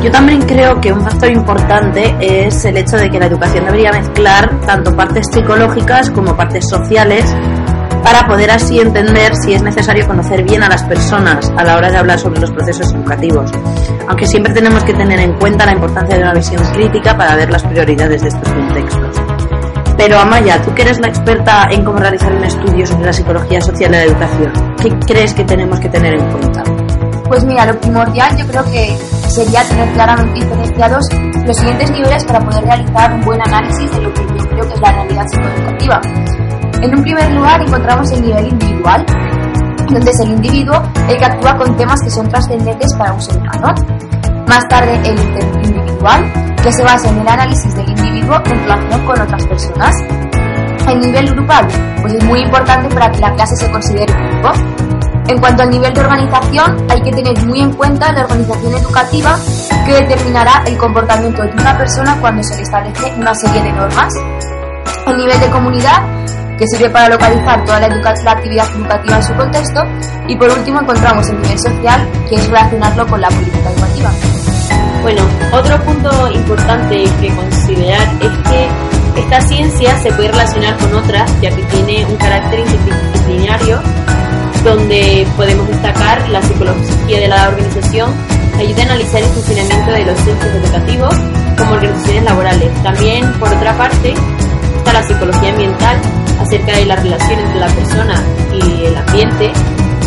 Yo 0.02 0.10
también 0.10 0.42
creo 0.42 0.80
que 0.80 0.92
un 0.92 1.02
factor 1.02 1.30
importante 1.30 2.14
es 2.20 2.64
el 2.64 2.76
hecho 2.76 2.96
de 2.96 3.10
que 3.10 3.18
la 3.18 3.26
educación 3.26 3.64
debería 3.64 3.90
mezclar 3.90 4.60
tanto 4.60 4.94
partes 4.94 5.26
psicológicas 5.32 6.10
como 6.10 6.36
partes 6.36 6.68
sociales 6.68 7.24
para 8.06 8.24
poder 8.28 8.52
así 8.52 8.78
entender 8.78 9.34
si 9.34 9.52
es 9.52 9.62
necesario 9.62 10.06
conocer 10.06 10.44
bien 10.44 10.62
a 10.62 10.68
las 10.68 10.84
personas 10.84 11.50
a 11.56 11.64
la 11.64 11.76
hora 11.76 11.90
de 11.90 11.96
hablar 11.96 12.20
sobre 12.20 12.40
los 12.40 12.52
procesos 12.52 12.94
educativos. 12.94 13.50
Aunque 14.06 14.28
siempre 14.28 14.54
tenemos 14.54 14.84
que 14.84 14.94
tener 14.94 15.18
en 15.18 15.32
cuenta 15.32 15.66
la 15.66 15.72
importancia 15.72 16.16
de 16.16 16.22
una 16.22 16.32
visión 16.32 16.62
crítica 16.72 17.16
para 17.16 17.34
ver 17.34 17.50
las 17.50 17.64
prioridades 17.64 18.22
de 18.22 18.28
estos 18.28 18.48
contextos. 18.48 19.16
Pero 19.96 20.20
Amaya, 20.20 20.62
tú 20.62 20.72
que 20.72 20.82
eres 20.82 21.00
la 21.00 21.08
experta 21.08 21.66
en 21.68 21.84
cómo 21.84 21.98
realizar 21.98 22.32
un 22.32 22.44
estudio 22.44 22.86
sobre 22.86 23.06
la 23.06 23.12
psicología 23.12 23.60
social 23.60 23.92
en 23.92 24.00
la 24.00 24.04
educación, 24.04 24.52
¿qué 24.80 24.90
crees 25.12 25.34
que 25.34 25.42
tenemos 25.42 25.80
que 25.80 25.88
tener 25.88 26.14
en 26.14 26.30
cuenta? 26.30 26.62
Pues 27.26 27.42
mira, 27.42 27.66
lo 27.66 27.76
primordial 27.80 28.36
yo 28.36 28.46
creo 28.46 28.62
que 28.66 28.96
sería 29.28 29.64
tener 29.64 29.92
claramente 29.94 30.44
diferenciados 30.44 31.08
los 31.44 31.56
siguientes 31.56 31.90
niveles 31.90 32.24
para 32.24 32.38
poder 32.38 32.62
realizar 32.66 33.12
un 33.14 33.22
buen 33.22 33.40
análisis 33.42 33.90
de 33.90 34.00
lo 34.00 34.14
que 34.14 34.20
yo 34.20 34.48
creo 34.48 34.68
que 34.68 34.74
es 34.74 34.80
la 34.80 34.92
realidad 34.92 35.24
psicoeducativa. 35.26 36.45
En 36.82 36.94
un 36.94 37.02
primer 37.02 37.32
lugar 37.32 37.60
encontramos 37.62 38.10
el 38.12 38.22
nivel 38.22 38.48
individual, 38.48 39.04
donde 39.90 40.10
es 40.10 40.20
el 40.20 40.30
individuo 40.30 40.82
el 41.08 41.16
que 41.16 41.24
actúa 41.24 41.56
con 41.56 41.76
temas 41.76 42.00
que 42.02 42.10
son 42.10 42.28
trascendentes 42.28 42.94
para 42.94 43.12
un 43.12 43.20
ser 43.20 43.38
humano. 43.38 43.74
Más 44.46 44.68
tarde 44.68 45.00
el 45.04 45.18
interindividual, 45.18 46.56
que 46.62 46.72
se 46.72 46.82
basa 46.84 47.08
en 47.08 47.18
el 47.18 47.28
análisis 47.28 47.74
del 47.74 47.88
individuo 47.88 48.36
en 48.44 48.60
relación 48.60 49.06
con 49.06 49.20
otras 49.20 49.46
personas. 49.46 49.94
El 50.88 51.00
nivel 51.00 51.30
grupal, 51.30 51.66
pues 52.00 52.14
es 52.14 52.24
muy 52.24 52.40
importante 52.40 52.94
para 52.94 53.10
que 53.10 53.20
la 53.20 53.32
clase 53.34 53.56
se 53.56 53.70
considere 53.70 54.12
un 54.12 54.30
grupo. 54.30 54.52
En 55.28 55.38
cuanto 55.38 55.62
al 55.64 55.70
nivel 55.70 55.92
de 55.92 56.00
organización, 56.00 56.86
hay 56.88 57.00
que 57.02 57.10
tener 57.10 57.46
muy 57.46 57.60
en 57.60 57.72
cuenta 57.72 58.12
la 58.12 58.22
organización 58.22 58.74
educativa 58.74 59.36
que 59.84 59.92
determinará 59.92 60.62
el 60.66 60.76
comportamiento 60.76 61.42
de 61.42 61.52
una 61.52 61.76
persona 61.76 62.16
cuando 62.20 62.42
se 62.44 62.56
le 62.56 62.62
establece 62.62 63.12
una 63.16 63.34
serie 63.34 63.62
de 63.62 63.72
normas. 63.72 64.14
El 65.06 65.16
nivel 65.16 65.40
de 65.40 65.50
comunidad, 65.50 66.02
que 66.58 66.66
sirve 66.66 66.90
para 66.90 67.08
localizar 67.08 67.64
toda 67.64 67.80
la, 67.80 67.88
la, 67.88 68.30
actividad 68.32 68.66
educativa 68.74 69.16
en 69.16 69.22
su 69.22 69.34
contexto. 69.34 69.80
Y 70.28 70.36
por 70.36 70.50
último 70.50 70.80
encontramos 70.80 71.28
el 71.28 71.40
nivel 71.40 71.58
social, 71.58 72.08
que 72.28 72.36
es 72.36 72.48
relacionarlo 72.48 73.06
con 73.06 73.20
la 73.20 73.28
política 73.28 73.70
educativa. 73.70 74.10
Bueno, 75.02 75.22
otro 75.52 75.80
punto 75.84 76.30
importante 76.32 77.04
que 77.20 77.34
considerar 77.34 78.08
es 78.20 78.50
que 78.50 79.20
esta 79.20 79.40
ciencia 79.42 79.96
se 80.02 80.12
puede 80.12 80.28
relacionar 80.28 80.76
con 80.78 80.94
otras, 80.94 81.30
ya 81.40 81.50
que 81.50 81.62
tiene 81.62 82.04
un 82.06 82.16
carácter 82.16 82.60
interdisciplinario, 82.60 83.80
donde 84.64 85.26
podemos 85.36 85.68
destacar 85.68 86.28
la 86.28 86.42
psicología 86.42 87.20
de 87.20 87.28
la 87.28 87.48
organización, 87.48 88.12
ayuda 88.58 88.82
a 88.82 88.84
analizar 88.86 89.22
el 89.22 89.28
funcionamiento 89.28 89.92
de 89.92 90.04
los 90.06 90.18
centros 90.18 90.54
educativos 90.54 91.14
como 91.56 91.72
organizaciones 91.72 92.24
laborales. 92.24 92.82
También, 92.82 93.32
por 93.34 93.52
otra 93.52 93.76
parte, 93.76 94.14
está 94.78 94.92
la 94.92 95.02
psicología 95.04 95.50
ambiental, 95.50 96.00
acerca 96.40 96.76
de 96.76 96.86
la 96.86 96.96
relación 96.96 97.40
entre 97.40 97.60
la 97.60 97.68
persona 97.68 98.22
y 98.52 98.84
el 98.86 98.96
ambiente, 98.96 99.52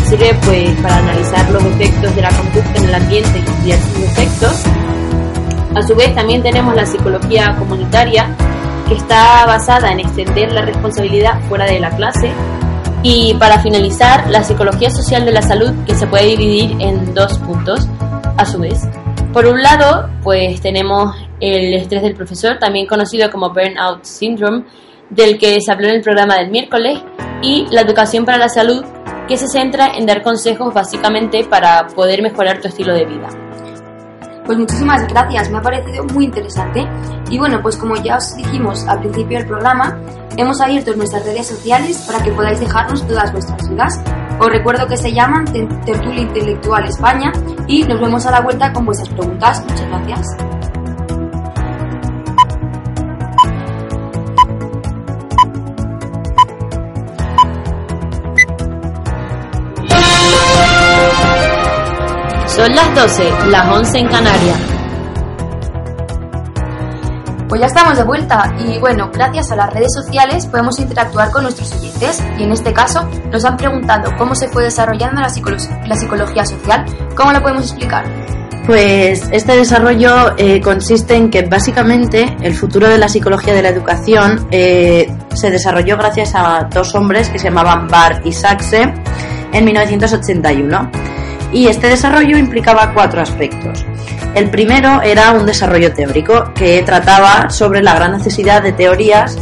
sirve 0.08 0.34
pues 0.44 0.70
para 0.80 0.96
analizar 0.96 1.50
los 1.50 1.64
efectos 1.64 2.14
de 2.14 2.22
la 2.22 2.30
conducta 2.30 2.72
en 2.76 2.84
el 2.84 2.94
ambiente 2.94 3.38
y 3.38 3.70
estudiar 3.70 3.78
sus 3.78 4.04
efectos. 4.04 4.62
A 5.74 5.82
su 5.82 5.94
vez 5.94 6.14
también 6.14 6.42
tenemos 6.42 6.74
la 6.74 6.84
psicología 6.84 7.54
comunitaria, 7.58 8.34
que 8.88 8.94
está 8.94 9.46
basada 9.46 9.92
en 9.92 10.00
extender 10.00 10.52
la 10.52 10.62
responsabilidad 10.62 11.40
fuera 11.48 11.64
de 11.66 11.78
la 11.78 11.90
clase. 11.90 12.32
Y 13.02 13.34
para 13.34 13.60
finalizar, 13.60 14.28
la 14.28 14.42
psicología 14.42 14.90
social 14.90 15.24
de 15.24 15.32
la 15.32 15.42
salud, 15.42 15.72
que 15.86 15.94
se 15.94 16.06
puede 16.06 16.26
dividir 16.26 16.76
en 16.80 17.14
dos 17.14 17.38
puntos, 17.38 17.88
a 18.36 18.44
su 18.44 18.58
vez. 18.58 18.80
Por 19.32 19.46
un 19.46 19.62
lado, 19.62 20.10
pues 20.22 20.60
tenemos 20.60 21.14
el 21.38 21.74
estrés 21.74 22.02
del 22.02 22.14
profesor, 22.14 22.58
también 22.58 22.86
conocido 22.86 23.30
como 23.30 23.50
Burnout 23.50 24.04
Syndrome, 24.04 24.64
del 25.10 25.38
que 25.38 25.58
se 25.60 25.72
habló 25.72 25.88
en 25.88 25.96
el 25.96 26.02
programa 26.02 26.36
del 26.36 26.50
miércoles, 26.50 27.00
y 27.42 27.66
la 27.70 27.82
educación 27.82 28.24
para 28.24 28.38
la 28.38 28.48
salud, 28.48 28.84
que 29.28 29.36
se 29.36 29.48
centra 29.48 29.88
en 29.96 30.06
dar 30.06 30.22
consejos 30.22 30.74
básicamente 30.74 31.44
para 31.44 31.86
poder 31.88 32.22
mejorar 32.22 32.60
tu 32.60 32.68
estilo 32.68 32.92
de 32.92 33.04
vida. 33.04 33.28
Pues 34.44 34.58
muchísimas 34.58 35.06
gracias, 35.06 35.50
me 35.50 35.58
ha 35.58 35.62
parecido 35.62 36.04
muy 36.04 36.24
interesante. 36.24 36.84
Y 37.30 37.38
bueno, 37.38 37.60
pues 37.62 37.76
como 37.76 37.94
ya 37.96 38.16
os 38.16 38.34
dijimos 38.34 38.84
al 38.88 38.98
principio 38.98 39.38
del 39.38 39.46
programa, 39.46 40.00
hemos 40.36 40.60
abierto 40.60 40.92
nuestras 40.96 41.24
redes 41.24 41.46
sociales 41.46 42.02
para 42.06 42.22
que 42.22 42.32
podáis 42.32 42.58
dejarnos 42.58 43.06
todas 43.06 43.32
vuestras 43.32 43.68
dudas. 43.68 44.00
Os 44.40 44.48
recuerdo 44.48 44.88
que 44.88 44.96
se 44.96 45.12
llaman 45.12 45.44
Tertulia 45.44 46.22
Intelectual 46.22 46.84
España 46.86 47.30
y 47.68 47.84
nos 47.84 48.00
vemos 48.00 48.26
a 48.26 48.32
la 48.32 48.40
vuelta 48.40 48.72
con 48.72 48.86
vuestras 48.86 49.10
preguntas. 49.10 49.62
Muchas 49.68 49.88
gracias. 49.88 50.79
Son 62.60 62.74
las 62.74 62.94
12, 62.94 63.30
las 63.46 63.68
11 63.74 63.98
en 64.00 64.08
Canarias. 64.08 64.58
Pues 67.48 67.58
ya 67.58 67.66
estamos 67.66 67.96
de 67.96 68.04
vuelta 68.04 68.54
y 68.58 68.78
bueno, 68.78 69.10
gracias 69.10 69.50
a 69.50 69.56
las 69.56 69.72
redes 69.72 69.94
sociales 69.94 70.44
podemos 70.44 70.78
interactuar 70.78 71.30
con 71.30 71.44
nuestros 71.44 71.72
oyentes 71.72 72.22
y 72.38 72.42
en 72.42 72.52
este 72.52 72.74
caso 72.74 73.08
nos 73.32 73.46
han 73.46 73.56
preguntado 73.56 74.10
cómo 74.18 74.34
se 74.34 74.46
fue 74.48 74.64
desarrollando 74.64 75.22
la, 75.22 75.30
psicología, 75.30 75.80
la 75.86 75.96
psicología 75.96 76.44
social. 76.44 76.84
¿Cómo 77.16 77.32
lo 77.32 77.40
podemos 77.40 77.62
explicar? 77.62 78.04
Pues 78.66 79.26
este 79.32 79.56
desarrollo 79.56 80.36
eh, 80.36 80.60
consiste 80.60 81.14
en 81.14 81.30
que 81.30 81.40
básicamente 81.40 82.36
el 82.42 82.54
futuro 82.54 82.90
de 82.90 82.98
la 82.98 83.08
psicología 83.08 83.54
de 83.54 83.62
la 83.62 83.70
educación 83.70 84.48
eh, 84.50 85.10
se 85.32 85.50
desarrolló 85.50 85.96
gracias 85.96 86.34
a 86.34 86.68
dos 86.70 86.94
hombres 86.94 87.30
que 87.30 87.38
se 87.38 87.44
llamaban 87.48 87.88
Barr 87.88 88.20
y 88.22 88.32
Saxe 88.32 88.92
en 89.50 89.64
1981 89.64 91.19
y 91.52 91.66
este 91.66 91.88
desarrollo 91.88 92.36
implicaba 92.36 92.92
cuatro 92.94 93.20
aspectos. 93.20 93.84
El 94.34 94.50
primero 94.50 95.02
era 95.02 95.32
un 95.32 95.46
desarrollo 95.46 95.92
teórico 95.92 96.52
que 96.54 96.82
trataba 96.82 97.50
sobre 97.50 97.82
la 97.82 97.94
gran 97.94 98.12
necesidad 98.12 98.62
de 98.62 98.72
teorías 98.72 99.36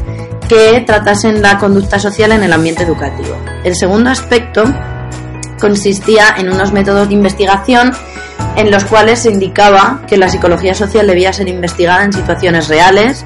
que 0.49 0.83
tratasen 0.87 1.43
la 1.43 1.59
conducta 1.59 1.99
social 1.99 2.33
en 2.33 2.43
el 2.43 2.53
ambiente 2.53 2.83
educativo. 2.83 3.37
El 3.65 3.77
segundo 3.77 4.11
aspecto 4.11 4.65
consistía 5.61 6.35
en 6.39 6.51
unos 6.51 6.73
métodos 6.73 7.09
de 7.09 7.15
investigación 7.15 7.93
en 8.57 8.71
los 8.71 8.85
cuales 8.85 9.21
se 9.21 9.31
indicaba 9.31 10.01
que 10.09 10.17
la 10.17 10.29
psicología 10.29 10.75
social 10.75 11.07
debía 11.07 11.33
ser 11.33 11.49
investigada 11.49 12.05
en 12.05 12.13
situaciones 12.13 12.69
reales 12.69 13.25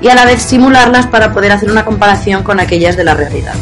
y 0.00 0.08
a 0.08 0.14
la 0.14 0.24
vez 0.24 0.42
simularlas 0.42 1.06
para 1.06 1.32
poder 1.32 1.52
hacer 1.52 1.70
una 1.70 1.84
comparación 1.84 2.42
con 2.42 2.58
aquellas 2.58 2.96
de 2.96 3.04
la 3.04 3.14
realidad. 3.14 3.54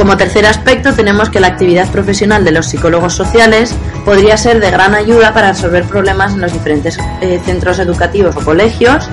Como 0.00 0.16
tercer 0.16 0.46
aspecto 0.46 0.94
tenemos 0.94 1.28
que 1.28 1.40
la 1.40 1.48
actividad 1.48 1.86
profesional 1.90 2.42
de 2.42 2.52
los 2.52 2.64
psicólogos 2.64 3.12
sociales 3.12 3.74
podría 4.06 4.38
ser 4.38 4.58
de 4.58 4.70
gran 4.70 4.94
ayuda 4.94 5.34
para 5.34 5.52
resolver 5.52 5.84
problemas 5.84 6.32
en 6.32 6.40
los 6.40 6.54
diferentes 6.54 6.98
eh, 7.20 7.38
centros 7.44 7.78
educativos 7.78 8.34
o 8.34 8.40
colegios 8.40 9.10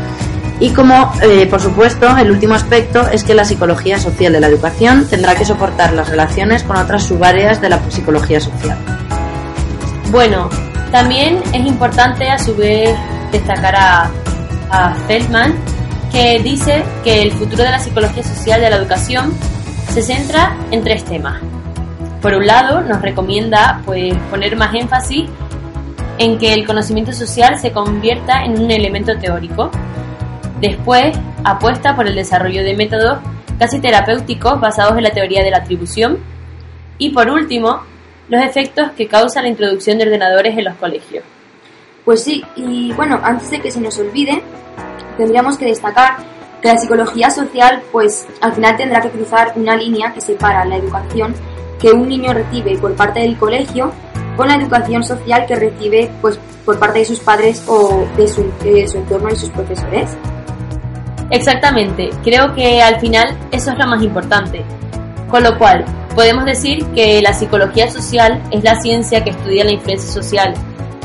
y 0.62 0.70
como, 0.70 1.12
eh, 1.22 1.46
por 1.48 1.60
supuesto, 1.60 2.16
el 2.16 2.32
último 2.32 2.54
aspecto 2.54 3.06
es 3.10 3.26
que 3.26 3.34
la 3.34 3.44
psicología 3.44 4.00
social 4.00 4.32
de 4.32 4.40
la 4.40 4.48
educación 4.48 5.06
tendrá 5.10 5.36
que 5.36 5.44
soportar 5.44 5.92
las 5.92 6.08
relaciones 6.08 6.64
con 6.64 6.78
otras 6.78 7.04
subáreas 7.04 7.60
de 7.60 7.68
la 7.68 7.82
psicología 7.90 8.40
social. 8.40 8.78
Bueno, 10.10 10.50
también 10.94 11.44
es 11.52 11.66
importante 11.66 12.30
a 12.30 12.40
su 12.40 12.56
vez 12.56 12.96
destacar 13.34 13.76
a, 13.76 14.10
a 14.72 14.96
Feldman, 15.06 15.54
que 16.14 16.40
dice 16.42 16.82
que 17.04 17.24
el 17.24 17.34
futuro 17.34 17.64
de 17.64 17.72
la 17.72 17.80
psicología 17.80 18.24
social 18.24 18.62
de 18.62 18.70
la 18.70 18.78
educación 18.78 19.34
se 19.90 20.02
centra 20.02 20.56
en 20.72 20.84
tres 20.84 21.04
temas. 21.06 21.42
Por 22.22 22.34
un 22.34 22.48
lado, 22.48 22.82
nos 22.82 23.02
recomienda 23.02 23.82
pues, 23.86 24.14
poner 24.30 24.56
más 24.56 24.74
énfasis 24.74 25.30
en 26.18 26.38
que 26.38 26.54
el 26.54 26.66
conocimiento 26.66 27.14
social 27.14 27.60
se 27.60 27.72
convierta 27.72 28.44
en 28.44 28.60
un 28.60 28.72
elemento 28.72 29.18
teórico. 29.18 29.72
Después, 30.60 31.18
apuesta 31.44 31.96
por 31.96 32.08
el 32.08 32.16
desarrollo 32.16 32.64
de 32.64 32.76
métodos 32.76 33.20
casi 33.60 33.80
terapéuticos 33.80 34.60
basados 34.60 34.98
en 34.98 35.04
la 35.04 35.12
teoría 35.12 35.44
de 35.44 35.52
la 35.52 35.58
atribución. 35.58 36.18
Y 36.98 37.12
por 37.12 37.30
último, 37.30 37.82
los 38.30 38.44
efectos 38.44 38.92
que 38.92 39.08
causa 39.08 39.42
la 39.42 39.48
introducción 39.48 39.98
de 39.98 40.06
ordenadores 40.06 40.58
en 40.58 40.66
los 40.66 40.76
colegios. 40.76 41.24
Pues 42.04 42.24
sí, 42.24 42.44
y 42.56 42.94
bueno, 42.94 43.20
antes 43.24 43.52
de 43.52 43.60
que 43.60 43.72
se 43.72 43.82
nos 43.82 43.98
olvide, 44.00 44.42
tendríamos 45.18 45.58
que 45.58 45.66
destacar 45.66 46.18
que 46.62 46.68
la 46.68 46.78
psicología 46.78 47.30
social, 47.30 47.82
pues 47.92 48.28
al 48.42 48.54
final 48.54 48.76
tendrá 48.78 49.02
que 49.02 49.10
cruzar 49.10 49.54
una 49.56 49.76
línea 49.76 50.14
que 50.14 50.22
separa 50.22 50.66
la 50.66 50.78
educación 50.78 51.34
que 51.80 51.92
un 51.92 52.08
niño 52.08 52.34
recibe 52.34 52.78
por 52.78 52.96
parte 52.96 53.20
del 53.20 53.38
colegio 53.38 53.92
con 54.36 54.48
la 54.48 54.56
educación 54.56 55.04
social 55.04 55.46
que 55.46 55.56
recibe 55.56 56.10
pues 56.22 56.40
por 56.66 56.80
parte 56.80 57.00
de 57.00 57.06
sus 57.06 57.20
padres 57.20 57.64
o 57.68 58.06
de 58.18 58.28
su, 58.28 58.52
de 58.64 58.88
su 58.88 58.98
entorno 58.98 59.30
y 59.30 59.36
sus 59.36 59.50
profesores. 59.50 60.18
Exactamente, 61.30 62.10
creo 62.24 62.54
que 62.54 62.82
al 62.82 63.00
final 63.00 63.38
eso 63.52 63.72
es 63.72 63.78
lo 63.78 63.88
más 63.88 64.02
importante. 64.02 64.64
Con 65.30 65.44
lo 65.44 65.58
cual, 65.58 65.84
podemos 66.16 66.46
decir 66.46 66.86
que 66.96 67.22
la 67.22 67.34
psicología 67.34 67.90
social 67.92 68.42
es 68.52 68.64
la 68.64 68.80
ciencia 68.80 69.24
que 69.24 69.32
estudia 69.32 69.66
la 69.66 69.72
influencia 69.72 70.10
social 70.10 70.54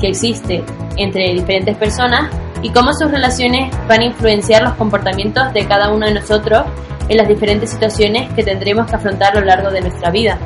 que 0.01 0.09
existe 0.09 0.65
entre 0.97 1.33
diferentes 1.33 1.77
personas 1.77 2.31
y 2.63 2.71
cómo 2.71 2.93
sus 2.95 3.11
relaciones 3.11 3.75
van 3.89 4.01
a 4.01 4.05
influenciar 4.05 4.63
los 4.63 4.75
comportamientos 4.75 5.53
de 5.53 5.67
cada 5.67 5.93
uno 5.93 6.07
de 6.07 6.15
nosotros 6.15 6.65
en 7.09 7.17
las 7.17 7.29
diferentes 7.29 7.71
situaciones 7.71 8.33
que 8.35 8.43
tendremos 8.43 8.87
que 8.87 8.97
afrontar 8.97 9.37
a 9.37 9.41
lo 9.41 9.47
largo 9.47 9.71
de 9.71 9.81
nuestra 9.81 10.11
vida. 10.11 10.39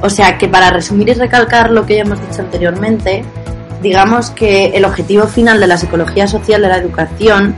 O 0.00 0.08
sea 0.08 0.38
que 0.38 0.48
para 0.48 0.70
resumir 0.70 1.08
y 1.08 1.14
recalcar 1.14 1.70
lo 1.70 1.84
que 1.84 1.96
ya 1.96 2.02
hemos 2.02 2.20
dicho 2.20 2.42
anteriormente, 2.42 3.24
digamos 3.82 4.30
que 4.30 4.66
el 4.66 4.84
objetivo 4.84 5.26
final 5.26 5.58
de 5.60 5.66
la 5.66 5.76
psicología 5.76 6.26
social 6.26 6.62
de 6.62 6.68
la 6.68 6.76
educación 6.76 7.54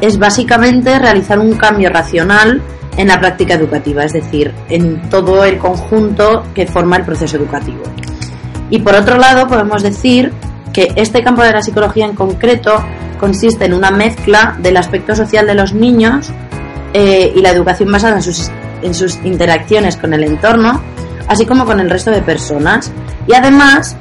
es 0.00 0.18
básicamente 0.18 0.98
realizar 0.98 1.38
un 1.38 1.54
cambio 1.54 1.90
racional 1.90 2.60
en 2.96 3.08
la 3.08 3.18
práctica 3.18 3.54
educativa, 3.54 4.04
es 4.04 4.12
decir, 4.12 4.52
en 4.68 5.08
todo 5.08 5.44
el 5.44 5.58
conjunto 5.58 6.44
que 6.54 6.66
forma 6.66 6.96
el 6.96 7.04
proceso 7.04 7.36
educativo. 7.36 7.82
Y 8.70 8.80
por 8.80 8.94
otro 8.94 9.18
lado, 9.18 9.46
podemos 9.46 9.82
decir 9.82 10.32
que 10.72 10.92
este 10.96 11.22
campo 11.22 11.42
de 11.42 11.52
la 11.52 11.62
psicología 11.62 12.06
en 12.06 12.14
concreto 12.14 12.84
consiste 13.18 13.64
en 13.64 13.74
una 13.74 13.90
mezcla 13.90 14.56
del 14.60 14.76
aspecto 14.76 15.14
social 15.14 15.46
de 15.46 15.54
los 15.54 15.72
niños 15.72 16.30
eh, 16.92 17.32
y 17.34 17.40
la 17.40 17.50
educación 17.50 17.90
basada 17.90 18.16
en 18.16 18.22
sus, 18.22 18.50
en 18.82 18.94
sus 18.94 19.16
interacciones 19.24 19.96
con 19.96 20.14
el 20.14 20.24
entorno, 20.24 20.80
así 21.28 21.46
como 21.46 21.64
con 21.64 21.80
el 21.80 21.90
resto 21.90 22.10
de 22.10 22.22
personas. 22.22 22.92
Y 23.26 23.34
además, 23.34 23.96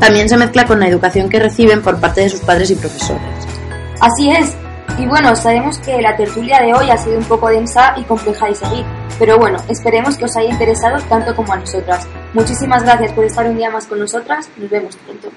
también 0.00 0.28
se 0.28 0.36
mezcla 0.36 0.64
con 0.66 0.80
la 0.80 0.88
educación 0.88 1.28
que 1.28 1.38
reciben 1.38 1.82
por 1.82 2.00
parte 2.00 2.22
de 2.22 2.28
sus 2.28 2.40
padres 2.40 2.70
y 2.70 2.76
profesores. 2.76 3.22
Así 4.00 4.30
es. 4.30 4.56
Y 4.98 5.06
bueno, 5.06 5.36
sabemos 5.36 5.78
que 5.78 6.00
la 6.02 6.16
tertulia 6.16 6.60
de 6.60 6.74
hoy 6.74 6.90
ha 6.90 6.96
sido 6.96 7.18
un 7.18 7.24
poco 7.24 7.48
densa 7.48 7.94
y 7.96 8.02
compleja 8.02 8.46
de 8.46 8.54
seguir, 8.54 8.84
pero 9.18 9.38
bueno, 9.38 9.58
esperemos 9.68 10.16
que 10.16 10.24
os 10.24 10.36
haya 10.36 10.50
interesado 10.50 11.00
tanto 11.08 11.36
como 11.36 11.52
a 11.52 11.56
nosotras. 11.56 12.06
Muchísimas 12.34 12.82
gracias 12.82 13.12
por 13.12 13.24
estar 13.24 13.46
un 13.46 13.56
día 13.56 13.70
más 13.70 13.86
con 13.86 14.00
nosotras, 14.00 14.48
nos 14.56 14.70
vemos 14.70 14.96
pronto. 14.96 15.28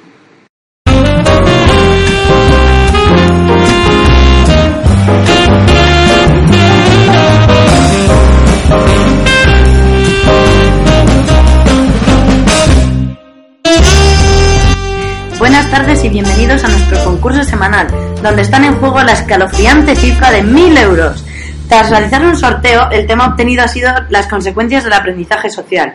Bienvenidos 16.12 16.62
a 16.66 16.68
nuestro 16.68 17.02
concurso 17.06 17.42
semanal, 17.42 17.88
donde 18.22 18.42
están 18.42 18.66
en 18.66 18.76
juego 18.76 19.02
la 19.02 19.14
escalofriante 19.14 19.96
cifra 19.96 20.30
de 20.30 20.44
1.000 20.44 20.80
euros. 20.80 21.26
Tras 21.70 21.90
realizar 21.90 22.26
un 22.26 22.36
sorteo, 22.36 22.90
el 22.92 23.08
tema 23.08 23.28
obtenido 23.28 23.64
ha 23.64 23.70
sido 23.70 23.90
las 24.10 24.28
consecuencias 24.28 24.84
del 24.84 24.92
aprendizaje 24.92 25.50
social. 25.50 25.94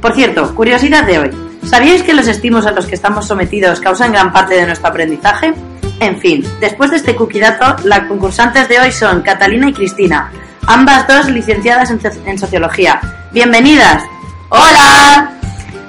Por 0.00 0.14
cierto, 0.14 0.54
curiosidad 0.54 1.02
de 1.02 1.18
hoy. 1.18 1.30
¿Sabíais 1.64 2.04
que 2.04 2.14
los 2.14 2.28
estímulos 2.28 2.66
a 2.66 2.70
los 2.70 2.86
que 2.86 2.94
estamos 2.94 3.26
sometidos 3.26 3.80
causan 3.80 4.12
gran 4.12 4.32
parte 4.32 4.54
de 4.54 4.66
nuestro 4.66 4.86
aprendizaje? 4.86 5.52
En 5.98 6.20
fin, 6.20 6.46
después 6.60 6.92
de 6.92 6.98
este 6.98 7.16
cookie 7.16 7.40
dato, 7.40 7.74
las 7.82 8.06
concursantes 8.06 8.68
de 8.68 8.78
hoy 8.78 8.92
son 8.92 9.22
Catalina 9.22 9.68
y 9.68 9.72
Cristina, 9.72 10.30
ambas 10.66 11.06
dos 11.06 11.28
licenciadas 11.28 11.90
en, 11.90 12.00
soci- 12.00 12.20
en 12.26 12.38
sociología. 12.38 13.00
Bienvenidas. 13.32 14.02
Hola. 14.48 15.32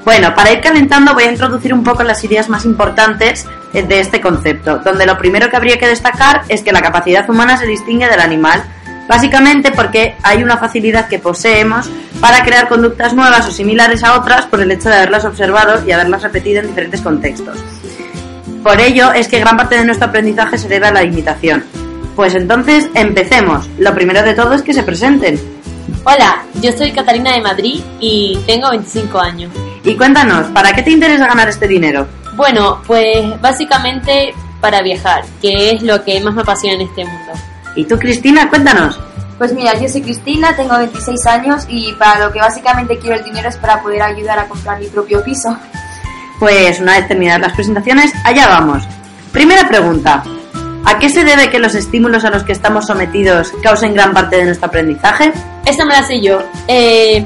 Bueno, 0.05 0.33
para 0.33 0.51
ir 0.53 0.61
calentando 0.61 1.13
voy 1.13 1.23
a 1.25 1.31
introducir 1.31 1.73
un 1.73 1.83
poco 1.83 2.03
las 2.03 2.23
ideas 2.23 2.47
más 2.47 2.63
importantes 2.65 3.45
eh, 3.73 3.83
de 3.83 3.99
este 3.99 4.21
concepto, 4.21 4.77
donde 4.79 5.05
lo 5.05 5.17
primero 5.17 5.49
que 5.49 5.57
habría 5.57 5.77
que 5.77 5.87
destacar 5.87 6.43
es 6.47 6.61
que 6.61 6.71
la 6.71 6.81
capacidad 6.81 7.29
humana 7.29 7.57
se 7.57 7.65
distingue 7.65 8.07
del 8.07 8.21
animal, 8.21 8.63
básicamente 9.09 9.71
porque 9.71 10.15
hay 10.23 10.43
una 10.43 10.57
facilidad 10.57 11.09
que 11.09 11.19
poseemos 11.19 11.89
para 12.21 12.43
crear 12.43 12.69
conductas 12.69 13.13
nuevas 13.13 13.47
o 13.47 13.51
similares 13.51 14.03
a 14.03 14.17
otras 14.17 14.45
por 14.45 14.61
el 14.61 14.71
hecho 14.71 14.87
de 14.89 14.95
haberlas 14.95 15.25
observado 15.25 15.85
y 15.85 15.91
haberlas 15.91 16.23
repetido 16.23 16.61
en 16.61 16.67
diferentes 16.67 17.01
contextos. 17.01 17.57
Por 18.63 18.79
ello 18.79 19.11
es 19.11 19.27
que 19.27 19.39
gran 19.39 19.57
parte 19.57 19.75
de 19.77 19.85
nuestro 19.85 20.07
aprendizaje 20.07 20.57
se 20.57 20.67
debe 20.69 20.87
a 20.87 20.91
la 20.91 21.03
imitación. 21.03 21.63
Pues 22.17 22.33
entonces 22.33 22.89
empecemos. 22.95 23.69
Lo 23.77 23.93
primero 23.93 24.23
de 24.23 24.33
todo 24.33 24.53
es 24.53 24.63
que 24.63 24.73
se 24.73 24.81
presenten. 24.81 25.39
Hola, 26.03 26.41
yo 26.63 26.71
soy 26.71 26.91
Catalina 26.91 27.33
de 27.33 27.41
Madrid 27.41 27.79
y 27.99 28.39
tengo 28.47 28.71
25 28.71 29.19
años. 29.19 29.53
Y 29.83 29.95
cuéntanos, 29.95 30.47
¿para 30.47 30.73
qué 30.73 30.81
te 30.81 30.89
interesa 30.89 31.27
ganar 31.27 31.47
este 31.47 31.67
dinero? 31.67 32.07
Bueno, 32.35 32.81
pues 32.87 33.39
básicamente 33.39 34.33
para 34.59 34.81
viajar, 34.81 35.25
que 35.39 35.69
es 35.73 35.83
lo 35.83 36.03
que 36.03 36.19
más 36.19 36.33
me 36.33 36.41
apasiona 36.41 36.81
en 36.81 36.89
este 36.89 37.05
mundo. 37.05 37.33
¿Y 37.75 37.85
tú, 37.85 37.99
Cristina? 37.99 38.49
Cuéntanos. 38.49 38.99
Pues 39.37 39.53
mira, 39.53 39.79
yo 39.79 39.87
soy 39.87 40.01
Cristina, 40.01 40.55
tengo 40.55 40.75
26 40.75 41.23
años 41.27 41.67
y 41.69 41.93
para 41.93 42.25
lo 42.25 42.33
que 42.33 42.39
básicamente 42.39 42.97
quiero 42.97 43.17
el 43.17 43.23
dinero 43.23 43.47
es 43.47 43.57
para 43.57 43.83
poder 43.83 44.01
ayudar 44.01 44.39
a 44.39 44.47
comprar 44.47 44.79
mi 44.79 44.87
propio 44.87 45.23
piso. 45.23 45.55
Pues 46.39 46.79
una 46.79 46.93
vez 46.93 47.07
terminadas 47.07 47.41
las 47.41 47.53
presentaciones, 47.53 48.11
allá 48.25 48.47
vamos. 48.47 48.83
Primera 49.31 49.67
pregunta. 49.67 50.23
¿A 50.85 50.99
qué 50.99 51.09
se 51.09 51.23
debe 51.23 51.49
que 51.49 51.59
los 51.59 51.75
estímulos 51.75 52.23
a 52.23 52.29
los 52.29 52.43
que 52.43 52.53
estamos 52.53 52.87
sometidos 52.87 53.51
causen 53.61 53.93
gran 53.93 54.13
parte 54.13 54.37
de 54.37 54.45
nuestro 54.45 54.67
aprendizaje? 54.67 55.33
Esta 55.65 55.85
me 55.85 55.93
la 55.93 56.03
sé 56.03 56.21
yo. 56.21 56.39
Eh, 56.67 57.25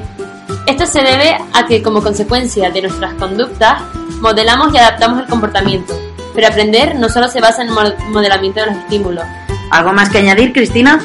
esto 0.66 0.84
se 0.86 1.00
debe 1.02 1.36
a 1.52 1.66
que 1.66 1.82
como 1.82 2.02
consecuencia 2.02 2.70
de 2.70 2.82
nuestras 2.82 3.14
conductas 3.14 3.80
modelamos 4.20 4.74
y 4.74 4.78
adaptamos 4.78 5.20
el 5.20 5.26
comportamiento. 5.26 5.98
Pero 6.34 6.48
aprender 6.48 6.96
no 6.96 7.08
solo 7.08 7.28
se 7.28 7.40
basa 7.40 7.62
en 7.62 7.68
el 7.68 7.74
mo- 7.74 8.08
modelamiento 8.10 8.60
de 8.60 8.66
los 8.66 8.76
estímulos. 8.76 9.24
¿Algo 9.70 9.92
más 9.92 10.08
que 10.10 10.18
añadir, 10.18 10.52
Cristina? 10.52 10.98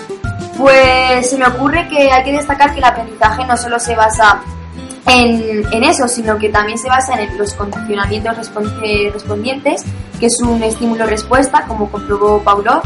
Pues 0.58 1.30
se 1.30 1.38
me 1.38 1.46
ocurre 1.46 1.88
que 1.90 2.12
hay 2.12 2.24
que 2.24 2.32
destacar 2.32 2.72
que 2.74 2.80
el 2.80 2.86
aprendizaje 2.86 3.46
no 3.46 3.56
solo 3.56 3.80
se 3.80 3.96
basa 3.96 4.40
en, 5.08 5.64
en 5.72 5.84
eso, 5.84 6.08
sino 6.08 6.38
que 6.38 6.50
también 6.50 6.78
se 6.78 6.88
basa 6.90 7.14
en 7.22 7.38
los 7.38 7.54
condicionamientos 7.54 8.38
respon- 8.38 9.12
respondientes, 9.14 9.84
que 10.20 10.26
es 10.28 10.40
un 10.42 10.62
estímulo-respuesta, 10.62 11.64
como 11.68 11.90
comprobó 11.90 12.42
Pavlov, 12.44 12.82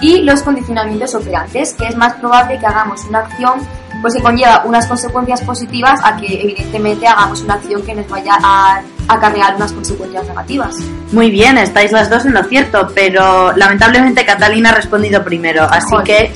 y 0.00 0.22
los 0.22 0.42
condicionamientos 0.42 1.14
operantes, 1.14 1.74
que 1.74 1.86
es 1.86 1.96
más 1.96 2.14
probable 2.14 2.58
que 2.58 2.66
hagamos 2.66 3.04
una 3.04 3.20
acción 3.20 3.60
pues 4.00 4.14
que 4.14 4.20
conlleva 4.22 4.62
unas 4.64 4.88
consecuencias 4.88 5.42
positivas 5.42 6.00
a 6.02 6.16
que 6.16 6.26
evidentemente 6.42 7.06
hagamos 7.06 7.40
una 7.42 7.54
acción 7.54 7.82
que 7.82 7.94
nos 7.94 8.08
vaya 8.08 8.36
a 8.42 8.80
acarrear 9.06 9.54
unas 9.54 9.70
consecuencias 9.72 10.26
negativas. 10.26 10.74
Muy 11.12 11.30
bien, 11.30 11.56
estáis 11.56 11.92
las 11.92 12.10
dos 12.10 12.24
en 12.26 12.34
lo 12.34 12.42
cierto, 12.42 12.90
pero 12.96 13.52
lamentablemente 13.52 14.24
Catalina 14.26 14.70
ha 14.70 14.74
respondido 14.74 15.22
primero, 15.22 15.62
así 15.70 15.86
Joder. 15.90 16.04
que 16.04 16.32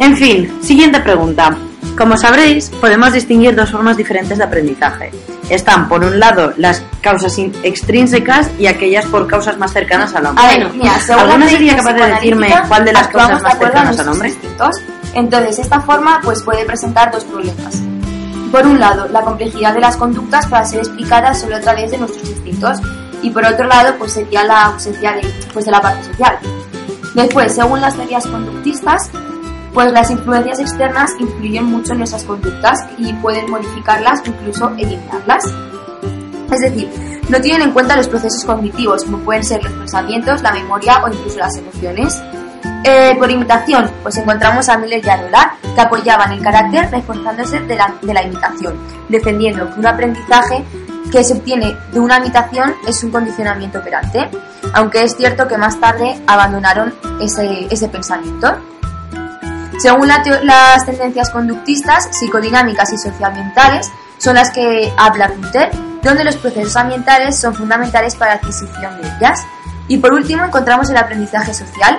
En 0.00 0.16
fin, 0.16 0.58
siguiente 0.60 0.98
pregunta. 0.98 1.56
Como 1.96 2.16
sabréis, 2.16 2.70
podemos 2.80 3.12
distinguir 3.12 3.54
dos 3.54 3.70
formas 3.70 3.96
diferentes 3.96 4.38
de 4.38 4.44
aprendizaje. 4.44 5.10
Están, 5.48 5.88
por 5.88 6.04
un 6.04 6.18
lado, 6.18 6.52
las 6.56 6.82
causas 7.00 7.38
extrínsecas 7.62 8.50
y 8.58 8.66
aquellas 8.66 9.06
por 9.06 9.26
causas 9.26 9.56
más 9.58 9.72
cercanas 9.72 10.14
al 10.14 10.26
hombre. 10.26 10.44
A 10.44 10.48
ver, 10.48 10.72
mira, 10.74 10.92
¿Alguna 11.18 11.48
sería 11.48 11.76
capaz 11.76 11.94
de 11.94 12.06
decirme 12.06 12.48
cuál 12.68 12.84
de 12.84 12.92
las 12.92 13.08
causas 13.08 13.42
más 13.42 13.58
cercanas 13.58 13.98
al 13.98 14.08
hombre? 14.08 14.28
instintos. 14.28 14.76
Entonces, 15.14 15.58
esta 15.58 15.80
forma 15.80 16.20
pues 16.22 16.42
puede 16.42 16.64
presentar 16.64 17.10
dos 17.10 17.24
problemas. 17.24 17.80
Por 18.50 18.66
un 18.66 18.78
lado, 18.78 19.08
la 19.08 19.22
complejidad 19.22 19.74
de 19.74 19.80
las 19.80 19.96
conductas 19.96 20.46
para 20.46 20.64
ser 20.64 20.80
explicadas 20.80 21.40
solo 21.40 21.56
a 21.56 21.60
través 21.60 21.90
de 21.90 21.98
nuestros 21.98 22.28
instintos 22.28 22.78
y 23.22 23.30
por 23.30 23.44
otro 23.44 23.66
lado, 23.66 23.94
pues 23.98 24.12
sería 24.12 24.44
la 24.44 24.66
ausencia 24.66 25.12
de, 25.12 25.32
pues, 25.52 25.64
de 25.64 25.70
la 25.70 25.80
parte 25.80 26.04
social. 26.04 26.38
Después, 27.14 27.54
según 27.54 27.80
las 27.80 27.94
teorías 27.96 28.26
conductistas, 28.26 29.10
pues 29.76 29.92
las 29.92 30.10
influencias 30.10 30.58
externas 30.58 31.10
influyen 31.18 31.66
mucho 31.66 31.92
en 31.92 31.98
nuestras 31.98 32.24
conductas 32.24 32.78
y 32.96 33.12
pueden 33.12 33.50
modificarlas, 33.50 34.22
incluso 34.24 34.70
eliminarlas. 34.70 35.44
Es 36.50 36.60
decir, 36.60 37.20
no 37.28 37.38
tienen 37.42 37.60
en 37.60 37.72
cuenta 37.74 37.94
los 37.94 38.08
procesos 38.08 38.42
cognitivos, 38.46 39.04
como 39.04 39.18
pueden 39.18 39.44
ser 39.44 39.62
los 39.62 39.74
pensamientos, 39.74 40.40
la 40.40 40.52
memoria 40.52 41.04
o 41.04 41.12
incluso 41.12 41.38
las 41.38 41.58
emociones. 41.58 42.22
Eh, 42.84 43.14
por 43.18 43.30
imitación, 43.30 43.90
pues 44.02 44.16
encontramos 44.16 44.66
a 44.70 44.78
Miller 44.78 45.04
y 45.04 45.10
a 45.10 45.16
Roland, 45.18 45.50
que 45.74 45.80
apoyaban 45.82 46.32
el 46.32 46.40
carácter 46.40 46.90
reforzándose 46.90 47.60
de 47.60 47.76
la, 47.76 47.94
de 48.00 48.14
la 48.14 48.22
imitación, 48.22 48.78
defendiendo 49.10 49.70
que 49.74 49.80
un 49.80 49.86
aprendizaje 49.86 50.64
que 51.12 51.22
se 51.22 51.34
obtiene 51.34 51.76
de 51.92 52.00
una 52.00 52.16
imitación 52.16 52.74
es 52.88 53.04
un 53.04 53.10
condicionamiento 53.10 53.80
operante, 53.80 54.26
aunque 54.72 55.04
es 55.04 55.14
cierto 55.18 55.46
que 55.46 55.58
más 55.58 55.78
tarde 55.78 56.18
abandonaron 56.26 56.94
ese, 57.20 57.66
ese 57.70 57.88
pensamiento. 57.88 58.56
Según 59.78 60.08
la 60.08 60.22
las 60.42 60.86
tendencias 60.86 61.30
conductistas, 61.30 62.08
psicodinámicas 62.18 62.92
y 62.92 62.98
socioambientales 62.98 63.90
son 64.18 64.34
las 64.34 64.50
que 64.50 64.92
habla 64.96 65.28
Rutter, 65.28 65.70
donde 66.02 66.24
los 66.24 66.36
procesos 66.36 66.76
ambientales 66.76 67.38
son 67.38 67.54
fundamentales 67.54 68.14
para 68.16 68.32
la 68.32 68.36
adquisición 68.38 69.00
de 69.00 69.08
ellas. 69.18 69.40
Y 69.88 69.98
por 69.98 70.12
último 70.14 70.44
encontramos 70.44 70.88
el 70.90 70.96
aprendizaje 70.96 71.52
social. 71.54 71.98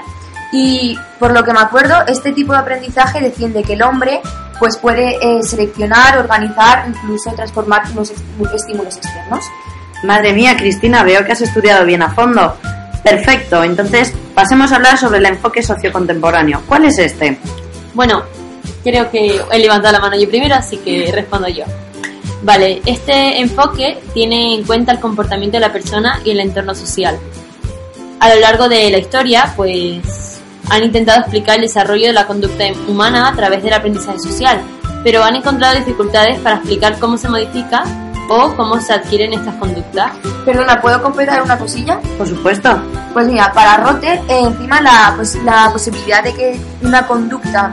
Y 0.52 0.98
por 1.20 1.32
lo 1.34 1.44
que 1.44 1.54
me 1.54 1.60
acuerdo, 1.60 2.06
este 2.08 2.32
tipo 2.32 2.54
de 2.54 2.60
aprendizaje 2.60 3.22
defiende 3.22 3.64
que 3.64 3.74
el 3.74 3.84
hombre 3.84 4.22
pues 4.60 4.78
puede 4.78 5.18
eh, 5.22 5.44
seleccionar, 5.44 6.18
organizar, 6.18 6.86
incluso 6.88 7.32
transformar 7.34 7.90
los 7.94 8.10
est- 8.10 8.24
estímulos 8.56 8.98
externos. 8.98 9.46
Madre 10.04 10.34
mía, 10.34 10.56
Cristina, 10.58 11.04
veo 11.04 11.24
que 11.26 11.34
has 11.34 11.42
estudiado 11.42 11.86
bien 11.86 12.02
a 12.02 12.10
fondo. 12.10 12.58
Perfecto, 13.04 13.64
entonces 13.64 14.14
pasemos 14.34 14.72
a 14.72 14.78
hablar 14.78 14.98
sobre 14.98 15.20
el 15.20 15.26
enfoque 15.28 15.62
sociocontemporáneo. 15.62 16.62
¿Cuál 16.68 16.86
es 16.86 16.98
este? 16.98 17.40
Bueno, 17.98 18.22
creo 18.84 19.10
que 19.10 19.42
he 19.52 19.58
levantado 19.58 19.94
la 19.94 20.00
mano 20.00 20.16
yo 20.20 20.30
primero, 20.30 20.54
así 20.54 20.78
que 20.78 21.12
respondo 21.12 21.48
yo. 21.48 21.66
Vale, 22.44 22.80
este 22.86 23.42
enfoque 23.42 23.98
tiene 24.14 24.54
en 24.54 24.66
cuenta 24.66 24.92
el 24.92 25.00
comportamiento 25.00 25.58
de 25.58 25.62
la 25.62 25.74
persona 25.74 26.22
y 26.24 26.30
el 26.30 26.40
entorno 26.40 26.76
social. 26.76 27.18
A 28.20 28.32
lo 28.32 28.40
largo 28.40 28.70
de 28.70 28.92
la 28.92 29.00
historia, 29.00 29.52
pues 29.56 30.40
han 30.70 30.84
intentado 30.84 31.22
explicar 31.22 31.56
el 31.56 31.62
desarrollo 31.62 32.06
de 32.06 32.14
la 32.14 32.28
conducta 32.28 32.66
humana 32.88 33.30
a 33.30 33.36
través 33.36 33.64
del 33.64 33.74
aprendizaje 33.74 34.20
social, 34.20 34.62
pero 35.04 35.24
han 35.24 35.36
encontrado 35.36 35.76
dificultades 35.76 36.40
para 36.42 36.58
explicar 36.58 37.00
cómo 37.00 37.18
se 37.18 37.30
modifica 37.30 37.84
o 38.30 38.56
cómo 38.56 38.80
se 38.80 38.94
adquieren 38.94 39.34
estas 39.34 39.56
conductas. 39.56 40.12
Perdona, 40.46 40.82
¿puedo 40.82 41.02
completar 41.02 41.42
una 41.42 41.58
cosilla? 41.58 42.00
Por 42.18 42.28
supuesto. 42.28 42.70
Pues 43.14 43.28
mira, 43.28 43.52
para 43.54 43.78
Rotter, 43.78 44.20
eh, 44.28 44.42
encima 44.44 44.82
la, 44.82 45.14
pues, 45.16 45.36
la 45.44 45.70
posibilidad 45.72 46.24
de 46.24 46.34
que 46.34 46.60
una 46.82 47.08
conducta 47.08 47.72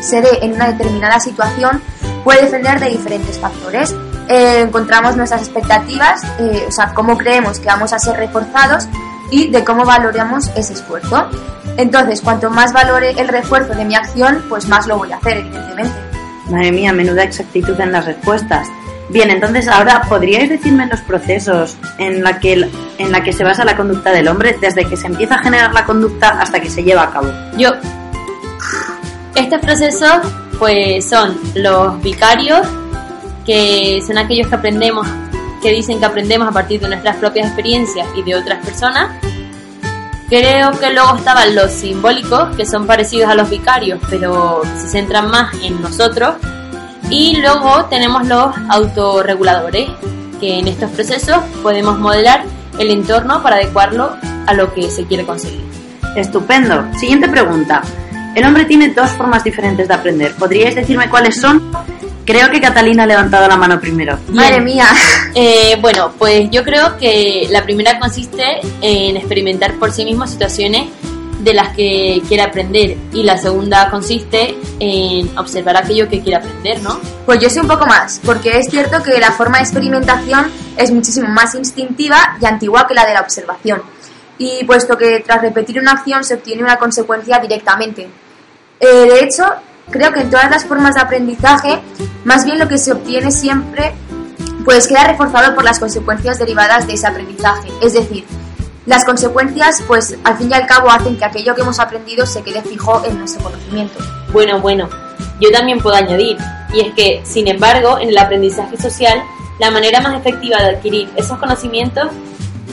se 0.00 0.20
dé 0.20 0.38
en 0.42 0.52
una 0.52 0.68
determinada 0.68 1.18
situación 1.18 1.82
puede 2.24 2.44
depender 2.44 2.80
de 2.80 2.90
diferentes 2.90 3.38
factores. 3.38 3.94
Eh, 4.28 4.62
encontramos 4.62 5.16
nuestras 5.16 5.42
expectativas, 5.42 6.22
eh, 6.38 6.64
o 6.68 6.72
sea, 6.72 6.92
cómo 6.92 7.16
creemos 7.16 7.60
que 7.60 7.66
vamos 7.66 7.92
a 7.92 7.98
ser 7.98 8.16
reforzados 8.16 8.88
y 9.30 9.48
de 9.50 9.64
cómo 9.64 9.84
valoramos 9.84 10.48
ese 10.56 10.72
esfuerzo. 10.72 11.26
Entonces, 11.76 12.20
cuanto 12.20 12.50
más 12.50 12.72
valore 12.72 13.10
el 13.12 13.28
refuerzo 13.28 13.74
de 13.74 13.84
mi 13.84 13.94
acción, 13.94 14.44
pues 14.48 14.66
más 14.66 14.86
lo 14.86 14.98
voy 14.98 15.12
a 15.12 15.16
hacer, 15.16 15.38
evidentemente. 15.38 15.94
Madre 16.50 16.72
mía, 16.72 16.92
menuda 16.92 17.22
exactitud 17.24 17.78
en 17.80 17.92
las 17.92 18.04
respuestas. 18.04 18.66
Bien, 19.08 19.30
entonces 19.30 19.68
ahora, 19.68 20.02
¿podríais 20.08 20.48
decirme 20.48 20.86
los 20.86 21.00
procesos 21.00 21.76
en 21.98 22.24
la, 22.24 22.40
que, 22.40 22.68
en 22.98 23.12
la 23.12 23.22
que 23.22 23.32
se 23.32 23.44
basa 23.44 23.64
la 23.64 23.76
conducta 23.76 24.10
del 24.10 24.26
hombre 24.26 24.56
desde 24.60 24.84
que 24.84 24.96
se 24.96 25.06
empieza 25.06 25.36
a 25.36 25.38
generar 25.38 25.72
la 25.72 25.84
conducta 25.84 26.40
hasta 26.40 26.60
que 26.60 26.68
se 26.68 26.82
lleva 26.82 27.04
a 27.04 27.10
cabo? 27.10 27.28
Yo. 27.56 27.70
Estos 29.36 29.60
procesos, 29.60 30.18
pues, 30.58 31.08
son 31.08 31.38
los 31.54 32.02
vicarios, 32.02 32.66
que 33.44 34.02
son 34.04 34.18
aquellos 34.18 34.48
que 34.48 34.54
aprendemos, 34.56 35.06
que 35.62 35.70
dicen 35.70 36.00
que 36.00 36.06
aprendemos 36.06 36.48
a 36.48 36.52
partir 36.52 36.80
de 36.80 36.88
nuestras 36.88 37.16
propias 37.16 37.46
experiencias 37.46 38.08
y 38.16 38.22
de 38.22 38.34
otras 38.34 38.64
personas. 38.64 39.10
Creo 40.28 40.72
que 40.72 40.90
luego 40.90 41.16
estaban 41.16 41.54
los 41.54 41.70
simbólicos, 41.70 42.56
que 42.56 42.66
son 42.66 42.86
parecidos 42.86 43.30
a 43.30 43.36
los 43.36 43.48
vicarios, 43.48 44.00
pero 44.10 44.62
se 44.76 44.88
centran 44.88 45.30
más 45.30 45.54
en 45.62 45.80
nosotros. 45.80 46.34
Y 47.10 47.36
luego 47.36 47.84
tenemos 47.86 48.26
los 48.26 48.54
autorreguladores, 48.68 49.88
que 50.40 50.58
en 50.58 50.68
estos 50.68 50.90
procesos 50.90 51.38
podemos 51.62 51.98
modelar 51.98 52.44
el 52.78 52.90
entorno 52.90 53.42
para 53.42 53.56
adecuarlo 53.56 54.16
a 54.46 54.54
lo 54.54 54.72
que 54.74 54.90
se 54.90 55.04
quiere 55.04 55.24
conseguir. 55.24 55.64
Estupendo. 56.16 56.84
Siguiente 56.98 57.28
pregunta. 57.28 57.82
El 58.34 58.44
hombre 58.44 58.64
tiene 58.64 58.88
dos 58.88 59.10
formas 59.12 59.44
diferentes 59.44 59.88
de 59.88 59.94
aprender. 59.94 60.34
¿Podríais 60.34 60.74
decirme 60.74 61.08
cuáles 61.08 61.40
son? 61.40 61.70
Creo 62.26 62.50
que 62.50 62.60
Catalina 62.60 63.04
ha 63.04 63.06
levantado 63.06 63.46
la 63.48 63.56
mano 63.56 63.80
primero. 63.80 64.18
Madre 64.28 64.60
mía. 64.60 64.86
Eh, 65.38 65.76
bueno, 65.82 66.12
pues 66.18 66.50
yo 66.50 66.64
creo 66.64 66.96
que 66.96 67.46
la 67.50 67.62
primera 67.62 67.98
consiste 67.98 68.42
en 68.80 69.18
experimentar 69.18 69.74
por 69.74 69.92
sí 69.92 70.02
mismo 70.02 70.26
situaciones 70.26 70.88
de 71.46 71.54
las 71.54 71.76
que 71.76 72.20
quiere 72.26 72.42
aprender 72.42 72.96
y 73.12 73.22
la 73.22 73.38
segunda 73.38 73.88
consiste 73.88 74.58
en 74.80 75.38
observar 75.38 75.76
aquello 75.76 76.08
que 76.08 76.20
quiere 76.20 76.38
aprender, 76.38 76.82
¿no? 76.82 76.98
Pues 77.24 77.38
yo 77.38 77.48
sé 77.48 77.60
un 77.60 77.68
poco 77.68 77.86
más, 77.86 78.20
porque 78.24 78.58
es 78.58 78.68
cierto 78.68 79.00
que 79.00 79.20
la 79.20 79.30
forma 79.30 79.58
de 79.58 79.62
experimentación 79.62 80.50
es 80.76 80.90
muchísimo 80.90 81.28
más 81.28 81.54
instintiva 81.54 82.36
y 82.40 82.46
antigua 82.46 82.84
que 82.88 82.94
la 82.94 83.06
de 83.06 83.14
la 83.14 83.20
observación. 83.20 83.80
Y 84.38 84.64
puesto 84.64 84.98
que 84.98 85.20
tras 85.20 85.40
repetir 85.40 85.78
una 85.78 85.92
acción 85.92 86.24
se 86.24 86.34
obtiene 86.34 86.64
una 86.64 86.78
consecuencia 86.78 87.38
directamente. 87.38 88.08
Eh, 88.80 88.86
de 88.86 89.20
hecho, 89.20 89.44
creo 89.88 90.12
que 90.12 90.22
en 90.22 90.30
todas 90.30 90.50
las 90.50 90.64
formas 90.64 90.96
de 90.96 91.02
aprendizaje, 91.02 91.78
más 92.24 92.44
bien 92.44 92.58
lo 92.58 92.66
que 92.66 92.78
se 92.78 92.90
obtiene 92.90 93.30
siempre, 93.30 93.94
pues 94.64 94.88
queda 94.88 95.04
reforzado 95.04 95.54
por 95.54 95.62
las 95.62 95.78
consecuencias 95.78 96.40
derivadas 96.40 96.88
de 96.88 96.94
ese 96.94 97.06
aprendizaje. 97.06 97.68
Es 97.80 97.92
decir, 97.92 98.24
las 98.86 99.04
consecuencias, 99.04 99.82
pues 99.86 100.16
al 100.24 100.36
fin 100.38 100.50
y 100.50 100.54
al 100.54 100.66
cabo 100.66 100.90
hacen 100.90 101.18
que 101.18 101.24
aquello 101.24 101.54
que 101.54 101.62
hemos 101.62 101.78
aprendido 101.80 102.24
se 102.24 102.42
quede 102.42 102.62
fijo 102.62 103.02
en 103.04 103.18
nuestro 103.18 103.42
conocimiento. 103.42 103.98
Bueno, 104.32 104.60
bueno, 104.60 104.88
yo 105.40 105.50
también 105.50 105.80
puedo 105.80 105.96
añadir, 105.96 106.36
y 106.72 106.80
es 106.80 106.94
que, 106.94 107.20
sin 107.24 107.48
embargo, 107.48 107.98
en 107.98 108.08
el 108.10 108.18
aprendizaje 108.18 108.76
social, 108.76 109.22
la 109.58 109.70
manera 109.70 110.00
más 110.00 110.14
efectiva 110.14 110.58
de 110.58 110.76
adquirir 110.76 111.10
esos 111.16 111.38
conocimientos 111.38 112.08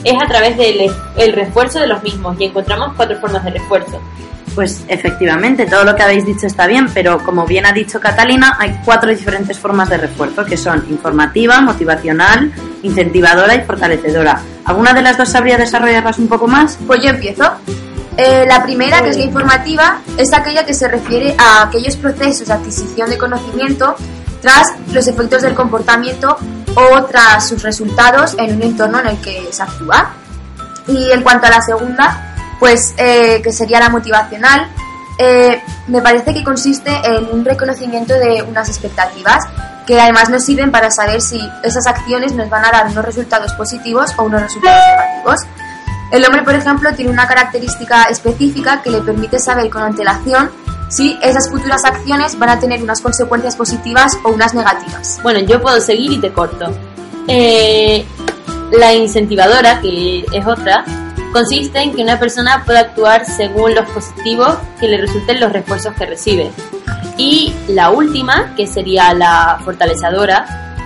es 0.04 0.14
a 0.22 0.26
través 0.26 0.56
del 0.56 0.90
el 1.16 1.32
refuerzo 1.32 1.80
de 1.80 1.88
los 1.88 2.02
mismos, 2.02 2.36
y 2.38 2.44
encontramos 2.44 2.92
cuatro 2.96 3.18
formas 3.20 3.44
de 3.44 3.50
refuerzo. 3.50 4.00
Pues 4.54 4.84
efectivamente, 4.86 5.66
todo 5.66 5.82
lo 5.82 5.96
que 5.96 6.04
habéis 6.04 6.24
dicho 6.24 6.46
está 6.46 6.68
bien, 6.68 6.86
pero 6.94 7.18
como 7.24 7.44
bien 7.44 7.66
ha 7.66 7.72
dicho 7.72 7.98
Catalina, 7.98 8.56
hay 8.60 8.78
cuatro 8.84 9.10
diferentes 9.10 9.58
formas 9.58 9.88
de 9.88 9.96
refuerzo, 9.96 10.44
que 10.44 10.56
son 10.56 10.86
informativa, 10.90 11.60
motivacional, 11.60 12.52
incentivadora 12.84 13.56
y 13.56 13.62
fortalecedora. 13.62 14.40
¿Alguna 14.64 14.94
de 14.94 15.02
las 15.02 15.18
dos 15.18 15.28
sabría 15.28 15.56
desarrollarlas 15.58 16.18
un 16.18 16.28
poco 16.28 16.46
más? 16.46 16.78
Pues 16.86 17.00
yo 17.02 17.10
empiezo. 17.10 17.44
Eh, 18.16 18.44
la 18.46 18.62
primera, 18.62 19.02
que 19.02 19.10
es 19.10 19.16
la 19.16 19.24
informativa, 19.24 19.98
es 20.16 20.32
aquella 20.32 20.64
que 20.64 20.72
se 20.72 20.88
refiere 20.88 21.34
a 21.36 21.62
aquellos 21.62 21.96
procesos 21.96 22.46
de 22.46 22.54
adquisición 22.54 23.10
de 23.10 23.18
conocimiento 23.18 23.96
tras 24.40 24.68
los 24.92 25.06
efectos 25.08 25.42
del 25.42 25.54
comportamiento 25.54 26.36
o 26.74 27.02
tras 27.04 27.48
sus 27.48 27.62
resultados 27.62 28.36
en 28.38 28.56
un 28.56 28.62
entorno 28.62 29.00
en 29.00 29.08
el 29.08 29.20
que 29.20 29.48
se 29.50 29.62
actúa. 29.62 30.12
Y 30.86 31.10
en 31.10 31.22
cuanto 31.22 31.46
a 31.46 31.50
la 31.50 31.60
segunda, 31.60 32.34
pues 32.60 32.94
eh, 32.96 33.40
que 33.42 33.52
sería 33.52 33.80
la 33.80 33.88
motivacional, 33.88 34.68
eh, 35.18 35.62
me 35.88 36.00
parece 36.00 36.34
que 36.34 36.44
consiste 36.44 36.90
en 37.04 37.28
un 37.32 37.44
reconocimiento 37.44 38.14
de 38.14 38.42
unas 38.42 38.68
expectativas 38.68 39.44
que 39.86 40.00
además 40.00 40.30
nos 40.30 40.44
sirven 40.44 40.70
para 40.70 40.90
saber 40.90 41.20
si 41.20 41.40
esas 41.62 41.86
acciones 41.86 42.32
nos 42.32 42.48
van 42.48 42.64
a 42.64 42.70
dar 42.70 42.86
unos 42.86 43.04
resultados 43.04 43.52
positivos 43.52 44.10
o 44.16 44.24
unos 44.24 44.42
resultados 44.42 44.82
negativos. 44.96 45.40
El 46.12 46.24
hombre, 46.24 46.42
por 46.42 46.54
ejemplo, 46.54 46.94
tiene 46.94 47.10
una 47.10 47.26
característica 47.26 48.04
específica 48.04 48.82
que 48.82 48.90
le 48.90 49.00
permite 49.00 49.38
saber 49.38 49.68
con 49.68 49.82
antelación 49.82 50.50
si 50.88 51.18
esas 51.22 51.50
futuras 51.50 51.84
acciones 51.84 52.38
van 52.38 52.50
a 52.50 52.58
tener 52.60 52.82
unas 52.82 53.00
consecuencias 53.00 53.56
positivas 53.56 54.16
o 54.22 54.30
unas 54.30 54.54
negativas. 54.54 55.18
Bueno, 55.22 55.40
yo 55.40 55.60
puedo 55.60 55.80
seguir 55.80 56.12
y 56.12 56.20
te 56.20 56.32
corto. 56.32 56.72
Eh, 57.26 58.04
la 58.72 58.94
incentivadora, 58.94 59.80
que 59.80 60.24
es 60.30 60.46
otra, 60.46 60.84
Consiste 61.34 61.80
en 61.80 61.92
que 61.92 62.00
una 62.00 62.20
persona 62.20 62.62
pueda 62.64 62.78
actuar 62.78 63.26
según 63.26 63.74
los 63.74 63.90
positivos 63.90 64.56
que 64.78 64.86
le 64.86 64.98
resulten 64.98 65.40
los 65.40 65.52
refuerzos 65.52 65.92
que 65.94 66.06
recibe. 66.06 66.52
Y 67.18 67.52
la 67.66 67.90
última, 67.90 68.54
que 68.54 68.68
sería 68.68 69.12
la 69.14 69.58
fortalecedora, 69.64 70.76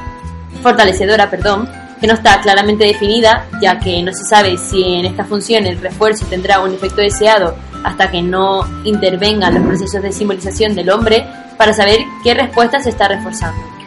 fortalecedora, 0.63 1.29
perdón, 1.29 1.69
que 2.01 2.07
no 2.07 2.15
está 2.15 2.41
claramente 2.41 2.85
definida, 2.85 3.45
ya 3.61 3.79
que 3.79 4.03
no 4.03 4.11
se 4.15 4.25
sabe 4.25 4.57
si 4.57 4.83
en 4.83 5.05
esta 5.05 5.27
función 5.27 5.67
el 5.67 5.83
refuerzo 5.83 6.25
tendrá 6.25 6.61
un 6.61 6.73
efecto 6.73 7.03
deseado 7.03 7.55
hasta 7.85 8.11
que 8.11 8.23
no 8.23 8.65
intervengan 8.85 9.53
los 9.53 9.67
procesos 9.67 10.03
de 10.03 10.13
simbolización 10.13 10.75
del 10.75 10.89
hombre 10.89 11.27
para 11.59 11.75
saber 11.75 11.99
qué 12.25 12.33
respuesta 12.33 12.81
se 12.81 12.89
está 12.89 13.07
reforzando. 13.07 13.78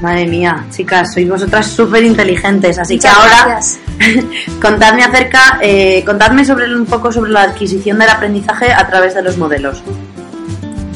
Madre 0.00 0.26
mía, 0.26 0.66
chicas, 0.70 1.14
sois 1.14 1.28
vosotras 1.28 1.66
súper 1.66 2.04
inteligentes, 2.04 2.78
así 2.78 2.96
Muchas 2.96 3.14
que 3.14 3.20
ahora 3.20 3.44
gracias. 3.46 3.78
contadme 4.60 5.04
acerca, 5.04 5.58
eh, 5.62 6.02
contadme 6.04 6.44
sobre 6.44 6.74
un 6.74 6.84
poco 6.84 7.12
sobre 7.12 7.30
la 7.30 7.42
adquisición 7.42 7.98
del 7.98 8.08
aprendizaje 8.08 8.72
a 8.72 8.86
través 8.86 9.14
de 9.14 9.22
los 9.22 9.38
modelos. 9.38 9.82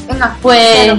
Venga, 0.07 0.35
Pues, 0.41 0.93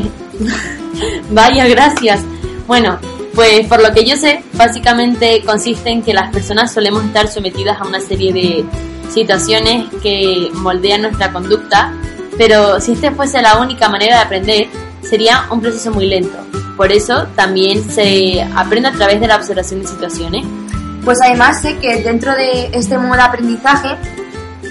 vaya, 1.31 1.69
gracias. 1.69 2.21
Bueno, 2.67 2.99
pues 3.35 3.67
por 3.67 3.83
lo 3.83 3.93
que 3.93 4.05
yo 4.05 4.17
sé, 4.17 4.43
básicamente 4.55 5.43
consiste 5.45 5.91
en 5.91 6.03
que 6.03 6.13
las 6.15 6.33
personas 6.33 6.73
solemos 6.73 7.05
estar 7.05 7.29
sometidas 7.29 7.81
a 7.81 7.85
una 7.85 8.01
serie 8.01 8.33
de 8.33 8.65
situaciones 9.11 9.87
que 10.03 10.51
moldean 10.55 11.03
nuestra 11.03 11.33
conducta, 11.33 11.93
pero 12.39 12.81
si 12.81 12.93
esta 12.93 13.11
fuese 13.13 13.43
la 13.43 13.59
única 13.59 13.89
manera 13.89 14.17
de 14.17 14.23
aprender, 14.23 14.69
sería 15.03 15.47
un 15.51 15.61
proceso 15.61 15.91
muy 15.91 16.07
lento. 16.07 16.39
Por 16.77 16.93
eso 16.93 17.27
también 17.37 17.91
se 17.91 18.43
aprende 18.57 18.89
a 18.89 18.93
través 18.93 19.21
de 19.21 19.27
la 19.27 19.37
observación 19.37 19.83
de 19.83 19.87
situaciones. 19.87 20.47
Pues 21.05 21.19
además 21.23 21.61
sé 21.61 21.77
que 21.79 22.03
dentro 22.03 22.33
de 22.35 22.71
este 22.73 22.99
modo 22.99 23.17
de 23.17 23.23
aprendizaje, 23.23 23.97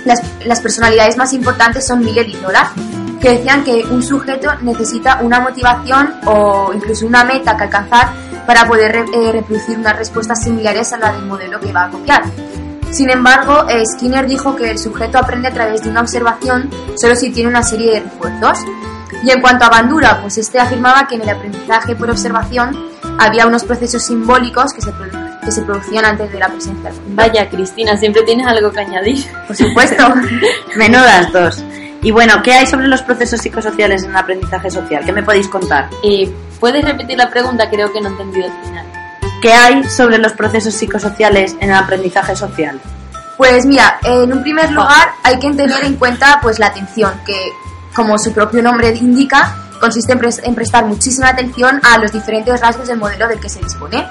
las, 0.05 0.61
personalidades 0.61 1.17
más 1.17 1.33
importantes 1.33 1.85
son 1.85 2.03
Miguel 2.03 2.29
y 2.29 2.41
Nora, 2.41 2.71
que 3.19 3.31
decían 3.31 3.63
que 3.63 3.83
un 3.83 4.01
sujeto 4.01 4.49
necesita 4.61 5.19
una 5.21 5.39
motivación 5.39 6.15
o 6.25 6.71
incluso 6.73 7.05
una 7.05 7.23
meta 7.23 7.57
que 7.57 7.63
alcanzar 7.63 8.11
para 8.47 8.65
poder 8.65 9.05
eh, 9.13 9.31
reproducir 9.31 9.77
unas 9.77 9.97
respuestas 9.97 10.43
similares 10.43 10.93
a 10.93 10.97
la 10.97 11.11
del 11.13 11.25
modelo 11.25 11.59
que 11.59 11.71
va 11.71 11.85
a 11.85 11.89
copiar. 11.89 12.23
Sin 12.91 13.09
embargo, 13.09 13.69
eh, 13.69 13.83
Skinner 13.85 14.25
dijo 14.25 14.55
que 14.55 14.71
el 14.71 14.79
sujeto 14.79 15.19
aprende 15.19 15.47
a 15.47 15.53
través 15.53 15.83
de 15.83 15.89
una 15.89 16.01
observación 16.01 16.69
solo 16.95 17.15
si 17.15 17.29
tiene 17.29 17.49
una 17.49 17.61
serie 17.61 17.93
de 17.93 17.99
refuerzos. 17.99 18.59
Y 19.23 19.31
en 19.31 19.41
cuanto 19.41 19.65
a 19.65 19.69
Bandura, 19.69 20.21
pues 20.21 20.37
este 20.37 20.59
afirmaba 20.59 21.07
que 21.07 21.15
en 21.15 21.21
el 21.21 21.29
aprendizaje 21.29 21.95
por 21.95 22.09
observación 22.09 22.77
había 23.17 23.47
unos 23.47 23.63
procesos 23.63 24.03
simbólicos 24.03 24.73
que 24.73 24.81
se, 24.81 24.91
que 25.43 25.51
se 25.51 25.61
producían 25.63 26.05
antes 26.05 26.31
de 26.31 26.39
la 26.39 26.47
presencia. 26.47 26.91
Vaya, 27.09 27.49
Cristina, 27.49 27.97
siempre 27.97 28.23
tienes 28.23 28.47
algo 28.47 28.71
que 28.71 28.79
añadir. 28.79 29.25
Por 29.45 29.55
supuesto, 29.55 30.03
menudas 30.77 31.31
dos. 31.33 31.63
Y 32.01 32.11
bueno, 32.11 32.41
¿qué 32.43 32.53
hay 32.53 32.65
sobre 32.65 32.87
los 32.87 33.01
procesos 33.01 33.41
psicosociales 33.41 34.03
en 34.03 34.11
el 34.11 34.15
aprendizaje 34.15 34.71
social? 34.71 35.03
¿Qué 35.05 35.11
me 35.11 35.21
podéis 35.21 35.49
contar? 35.49 35.89
Eh, 36.01 36.31
¿Puedes 36.59 36.83
repetir 36.85 37.17
la 37.17 37.29
pregunta? 37.29 37.69
Creo 37.69 37.91
que 37.91 37.99
no 37.99 38.07
he 38.07 38.11
entendido 38.11 38.45
el 38.45 38.53
final. 38.63 38.85
¿Qué 39.41 39.51
hay 39.51 39.83
sobre 39.83 40.17
los 40.17 40.31
procesos 40.33 40.73
psicosociales 40.73 41.55
en 41.59 41.69
el 41.69 41.75
aprendizaje 41.75 42.35
social? 42.37 42.79
Pues 43.37 43.65
mira, 43.65 43.99
en 44.03 44.31
un 44.31 44.41
primer 44.41 44.71
lugar 44.71 45.11
hay 45.23 45.39
que 45.39 45.51
tener 45.51 45.83
en 45.83 45.95
cuenta 45.95 46.39
pues 46.41 46.59
la 46.59 46.67
atención, 46.67 47.13
que 47.25 47.51
como 47.95 48.17
su 48.17 48.31
propio 48.33 48.61
nombre 48.61 48.95
indica, 48.95 49.55
consiste 49.79 50.13
en, 50.13 50.19
pres- 50.19 50.41
en 50.43 50.55
prestar 50.55 50.85
muchísima 50.85 51.29
atención 51.29 51.79
a 51.83 51.97
los 51.97 52.11
diferentes 52.11 52.59
rasgos 52.59 52.87
del 52.87 52.97
modelo 52.97 53.27
del 53.27 53.39
que 53.39 53.49
se 53.49 53.59
dispone. 53.59 54.05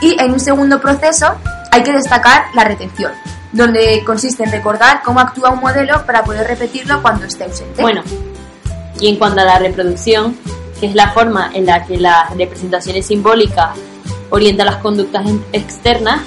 Y 0.00 0.16
en 0.20 0.32
un 0.32 0.40
segundo 0.40 0.80
proceso 0.80 1.34
hay 1.70 1.82
que 1.82 1.92
destacar 1.92 2.46
la 2.54 2.64
retención, 2.64 3.12
donde 3.52 4.02
consiste 4.04 4.42
en 4.44 4.50
recordar 4.50 5.02
cómo 5.04 5.20
actúa 5.20 5.50
un 5.50 5.60
modelo 5.60 6.04
para 6.04 6.24
poder 6.24 6.46
repetirlo 6.46 7.00
cuando 7.02 7.26
esté 7.26 7.44
ausente. 7.44 7.80
Bueno, 7.80 8.02
y 9.00 9.08
en 9.08 9.16
cuanto 9.16 9.40
a 9.40 9.44
la 9.44 9.58
reproducción, 9.58 10.36
que 10.80 10.86
es 10.86 10.94
la 10.94 11.12
forma 11.12 11.50
en 11.54 11.66
la 11.66 11.86
que 11.86 11.96
las 11.98 12.30
representaciones 12.36 13.06
simbólicas 13.06 13.70
orientan 14.30 14.66
las 14.66 14.76
conductas 14.76 15.24
externas, 15.52 16.20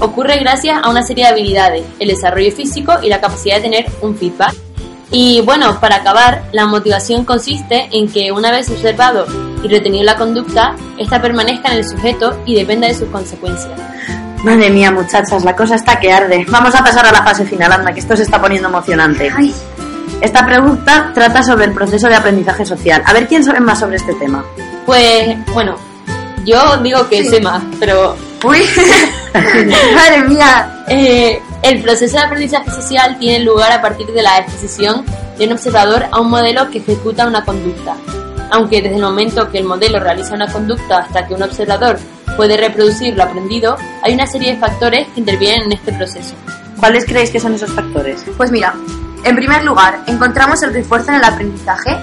ocurre 0.00 0.36
gracias 0.38 0.78
a 0.82 0.90
una 0.90 1.02
serie 1.02 1.24
de 1.24 1.30
habilidades, 1.30 1.84
el 1.98 2.08
desarrollo 2.08 2.52
físico 2.52 2.92
y 3.02 3.08
la 3.08 3.20
capacidad 3.20 3.56
de 3.56 3.62
tener 3.62 3.86
un 4.02 4.16
feedback. 4.16 4.54
Y 5.16 5.42
bueno, 5.42 5.78
para 5.78 5.98
acabar, 5.98 6.42
la 6.50 6.66
motivación 6.66 7.24
consiste 7.24 7.88
en 7.92 8.08
que 8.08 8.32
una 8.32 8.50
vez 8.50 8.68
observado 8.68 9.26
y 9.62 9.68
retenido 9.68 10.02
la 10.02 10.16
conducta, 10.16 10.74
esta 10.98 11.22
permanezca 11.22 11.70
en 11.70 11.78
el 11.78 11.88
sujeto 11.88 12.36
y 12.44 12.56
dependa 12.56 12.88
de 12.88 12.94
sus 12.94 13.08
consecuencias. 13.10 13.80
Madre 14.42 14.70
mía, 14.70 14.90
muchachas, 14.90 15.44
la 15.44 15.54
cosa 15.54 15.76
está 15.76 16.00
que 16.00 16.12
arde. 16.12 16.44
Vamos 16.48 16.74
a 16.74 16.82
pasar 16.82 17.06
a 17.06 17.12
la 17.12 17.22
fase 17.22 17.44
final, 17.44 17.70
anda, 17.70 17.94
que 17.94 18.00
esto 18.00 18.16
se 18.16 18.24
está 18.24 18.40
poniendo 18.40 18.66
emocionante. 18.66 19.32
Ay, 19.32 19.54
Esta 20.20 20.44
pregunta 20.44 21.12
trata 21.14 21.44
sobre 21.44 21.66
el 21.66 21.72
proceso 21.72 22.08
de 22.08 22.16
aprendizaje 22.16 22.66
social. 22.66 23.00
A 23.06 23.12
ver 23.12 23.28
quién 23.28 23.44
sabe 23.44 23.60
más 23.60 23.78
sobre 23.78 23.98
este 23.98 24.14
tema. 24.14 24.44
Pues 24.84 25.36
bueno, 25.52 25.76
yo 26.44 26.76
digo 26.78 27.08
que 27.08 27.22
Sí. 27.24 27.30
sé 27.30 27.40
más, 27.40 27.62
pero 27.80 28.16
uy, 28.44 28.58
madre 29.94 30.24
mía, 30.28 30.70
Eh, 30.86 31.40
el 31.62 31.80
proceso 31.82 32.18
de 32.18 32.24
aprendizaje 32.24 32.70
social 32.70 33.16
tiene 33.18 33.42
lugar 33.42 33.72
a 33.72 33.80
partir 33.80 34.06
de 34.08 34.20
la 34.20 34.36
exposición 34.40 35.02
de 35.38 35.46
un 35.46 35.52
observador 35.52 36.04
a 36.12 36.20
un 36.20 36.28
modelo 36.28 36.70
que 36.70 36.76
ejecuta 36.78 37.26
una 37.26 37.42
conducta. 37.42 37.96
Aunque 38.50 38.82
desde 38.82 38.96
el 38.96 39.02
momento 39.02 39.50
que 39.50 39.58
el 39.58 39.64
modelo 39.64 39.98
realiza 39.98 40.34
una 40.34 40.46
conducta 40.52 40.98
hasta 40.98 41.26
que 41.26 41.32
un 41.32 41.42
observador 41.42 41.98
puede 42.36 42.58
reproducir 42.58 43.16
lo 43.16 43.22
aprendido, 43.24 43.78
hay 44.02 44.12
una 44.12 44.26
serie 44.26 44.52
de 44.52 44.58
factores 44.58 45.08
que 45.14 45.20
intervienen 45.20 45.62
en 45.62 45.72
este 45.72 45.90
proceso. 45.94 46.34
¿Cuáles 46.78 47.06
creéis 47.06 47.30
que 47.30 47.40
son 47.40 47.54
esos 47.54 47.70
factores? 47.72 48.22
Pues 48.36 48.50
mira, 48.50 48.74
en 49.24 49.34
primer 49.34 49.64
lugar, 49.64 50.00
encontramos 50.06 50.62
el 50.62 50.74
refuerzo 50.74 51.12
en 51.12 51.16
el 51.16 51.24
aprendizaje 51.24 51.96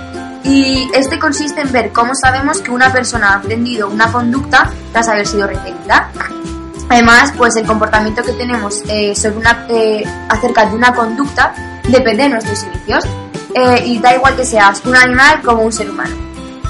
y 0.44 0.90
este 0.94 1.20
consiste 1.20 1.62
en 1.62 1.72
ver 1.72 1.92
cómo 1.92 2.14
sabemos 2.16 2.62
que 2.62 2.72
una 2.72 2.92
persona 2.92 3.30
ha 3.30 3.36
aprendido 3.36 3.90
una 3.90 4.12
conducta 4.12 4.70
tras 4.92 5.08
haber 5.08 5.28
sido 5.28 5.48
retenida. 5.48 6.10
Además, 6.90 7.34
pues 7.38 7.56
el 7.56 7.66
comportamiento 7.66 8.24
que 8.24 8.34
tenemos 8.34 8.84
eh, 8.90 9.16
sobre 9.16 9.38
una, 9.38 9.66
eh, 9.70 10.04
acerca 10.30 10.66
de 10.66 10.76
una 10.76 10.94
conducta 10.94 11.54
depende 11.88 12.24
de 12.24 12.30
nuestros 12.30 12.64
inicios 12.64 13.06
eh, 13.56 13.84
y 13.86 14.00
da 14.00 14.16
igual 14.16 14.36
que 14.36 14.46
seas 14.46 14.82
un 14.86 14.96
animal 14.96 15.42
como 15.42 15.62
un 15.62 15.72
ser 15.72 15.90
humano. 15.90 16.16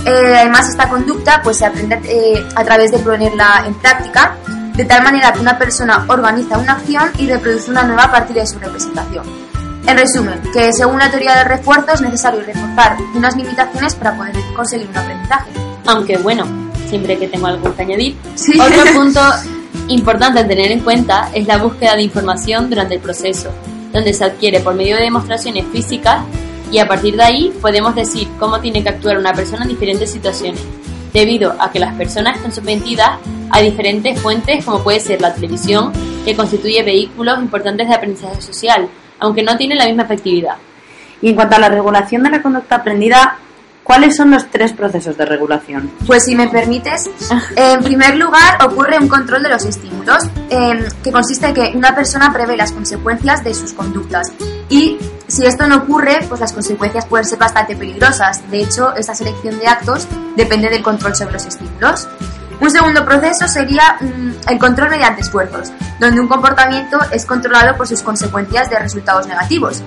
Además, 0.06 0.70
esta 0.70 0.90
conducta 0.90 1.42
pues 1.44 1.58
se 1.58 1.66
aprende 1.66 2.46
a 2.56 2.64
través 2.64 2.92
de 2.92 3.00
ponerla 3.00 3.64
en 3.68 3.74
práctica, 3.76 4.36
de 4.76 4.86
tal 4.86 5.04
manera 5.04 5.32
que 5.32 5.40
una 5.40 5.60
persona 5.60 6.06
organiza 6.08 6.58
una 6.58 6.74
acción 6.74 7.12
y 7.20 7.28
reproduce 7.28 7.70
una 7.70 7.84
nueva 7.84 8.06
a 8.06 8.12
partir 8.12 8.36
de 8.36 8.48
su 8.48 8.58
representación. 8.58 9.51
En 9.88 9.98
resumen, 9.98 10.42
que 10.54 10.72
según 10.74 11.00
la 11.00 11.10
teoría 11.10 11.38
del 11.38 11.46
refuerzo 11.46 11.94
es 11.94 12.02
necesario 12.02 12.42
reforzar 12.42 12.98
unas 13.16 13.36
limitaciones 13.36 13.96
para 13.96 14.16
poder 14.16 14.36
conseguir 14.56 14.88
un 14.88 14.98
aprendizaje. 14.98 15.52
Aunque 15.86 16.18
bueno, 16.18 16.46
siempre 16.88 17.18
que 17.18 17.28
tengo 17.28 17.48
algo 17.48 17.76
que 17.76 17.82
añadir. 17.82 18.16
Sí. 18.36 18.60
Otro 18.60 18.94
punto 18.94 19.22
importante 19.88 20.42
a 20.42 20.48
tener 20.48 20.72
en 20.72 20.82
cuenta 20.82 21.30
es 21.34 21.48
la 21.48 21.58
búsqueda 21.58 21.96
de 21.96 22.04
información 22.04 22.70
durante 22.70 22.96
el 22.96 23.02
proceso, 23.02 23.50
donde 23.92 24.14
se 24.14 24.24
adquiere 24.24 24.60
por 24.60 24.76
medio 24.76 24.96
de 24.98 25.04
demostraciones 25.04 25.66
físicas 25.72 26.22
y 26.72 26.80
a 26.80 26.88
partir 26.88 27.16
de 27.16 27.24
ahí 27.24 27.54
podemos 27.62 27.96
decir 27.96 28.28
cómo 28.40 28.60
tiene 28.60 28.82
que 28.82 28.90
actuar 28.90 29.18
una 29.18 29.34
persona 29.34 29.64
en 29.64 29.70
diferentes 29.70 30.12
situaciones, 30.12 30.62
debido 31.14 31.54
a 31.60 31.72
que 31.72 31.80
las 31.80 31.94
personas 31.96 32.38
están 32.38 32.54
sometidas 32.54 33.20
a 33.50 33.60
diferentes 33.60 34.20
fuentes 34.20 34.64
como 34.64 34.82
puede 34.82 35.00
ser 35.00 35.22
la 35.22 35.34
televisión, 35.34 35.92
que 36.24 36.36
constituye 36.36 36.84
vehículos 36.84 37.40
importantes 37.40 37.88
de 37.90 37.96
aprendizaje 37.96 38.42
social, 38.42 38.88
aunque 39.22 39.44
no 39.44 39.56
tiene 39.56 39.76
la 39.76 39.86
misma 39.86 40.04
efectividad. 40.04 40.56
Y 41.22 41.30
en 41.30 41.36
cuanto 41.36 41.56
a 41.56 41.60
la 41.60 41.70
regulación 41.70 42.24
de 42.24 42.32
la 42.32 42.42
conducta 42.42 42.78
aprendida, 42.78 43.38
¿cuáles 43.84 44.18
son 44.18 44.32
los 44.32 44.50
tres 44.50 44.74
procesos 44.74 45.16
de 45.16 45.26
regulación? 45.26 45.92
Pues 46.08 46.26
si 46.26 46.36
me 46.36 46.48
permites, 46.50 47.10
en 47.56 47.84
primer 47.84 48.18
lugar 48.18 48.58
ocurre 48.66 48.98
un 48.98 49.08
control 49.08 49.44
de 49.44 49.50
los 49.50 49.64
estímulos, 49.64 50.24
eh, 50.50 50.88
que 51.04 51.12
consiste 51.12 51.48
en 51.48 51.54
que 51.54 51.72
una 51.76 51.96
persona 51.96 52.34
prevé 52.34 52.58
las 52.58 52.72
consecuencias 52.72 53.44
de 53.44 53.54
sus 53.54 53.74
conductas. 53.74 54.34
Y 54.68 54.98
si 55.28 55.46
esto 55.46 55.68
no 55.68 55.78
ocurre, 55.78 56.26
pues 56.28 56.42
las 56.42 56.52
consecuencias 56.52 57.06
pueden 57.06 57.26
ser 57.26 57.38
bastante 57.38 57.76
peligrosas. 57.76 58.50
De 58.50 58.62
hecho, 58.62 58.96
esta 58.96 59.14
selección 59.14 59.60
de 59.60 59.68
actos 59.68 60.08
depende 60.36 60.70
del 60.70 60.82
control 60.82 61.16
sobre 61.16 61.34
los 61.34 61.46
estímulos. 61.46 62.08
Un 62.62 62.70
segundo 62.70 63.04
proceso 63.04 63.48
sería 63.48 63.98
mm, 64.00 64.50
el 64.50 64.60
control 64.60 64.92
mediante 64.92 65.22
esfuerzos, 65.22 65.72
donde 66.00 66.22
un 66.22 66.28
comportamiento 66.28 67.00
es 67.12 67.26
controlado 67.26 67.76
por 67.76 67.88
sus 67.88 68.04
consecuencias 68.04 68.70
de 68.70 68.78
resultados 68.78 69.26
negativos. 69.26 69.82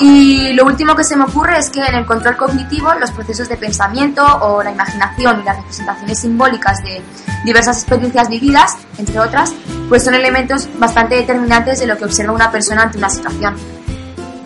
Y 0.00 0.54
lo 0.54 0.64
último 0.64 0.96
que 0.96 1.04
se 1.04 1.16
me 1.16 1.24
ocurre 1.24 1.58
es 1.58 1.68
que 1.68 1.84
en 1.84 1.94
el 1.94 2.06
control 2.06 2.38
cognitivo 2.38 2.94
los 2.94 3.10
procesos 3.10 3.50
de 3.50 3.58
pensamiento 3.58 4.24
o 4.24 4.62
la 4.62 4.70
imaginación 4.70 5.40
y 5.40 5.44
las 5.44 5.58
representaciones 5.58 6.18
simbólicas 6.18 6.82
de 6.82 7.02
diversas 7.44 7.82
experiencias 7.82 8.30
vividas, 8.30 8.78
entre 8.96 9.20
otras, 9.20 9.52
pues 9.90 10.02
son 10.02 10.14
elementos 10.14 10.66
bastante 10.78 11.16
determinantes 11.16 11.80
de 11.80 11.86
lo 11.86 11.98
que 11.98 12.06
observa 12.06 12.32
una 12.32 12.50
persona 12.50 12.84
ante 12.84 12.96
una 12.96 13.10
situación. 13.10 13.54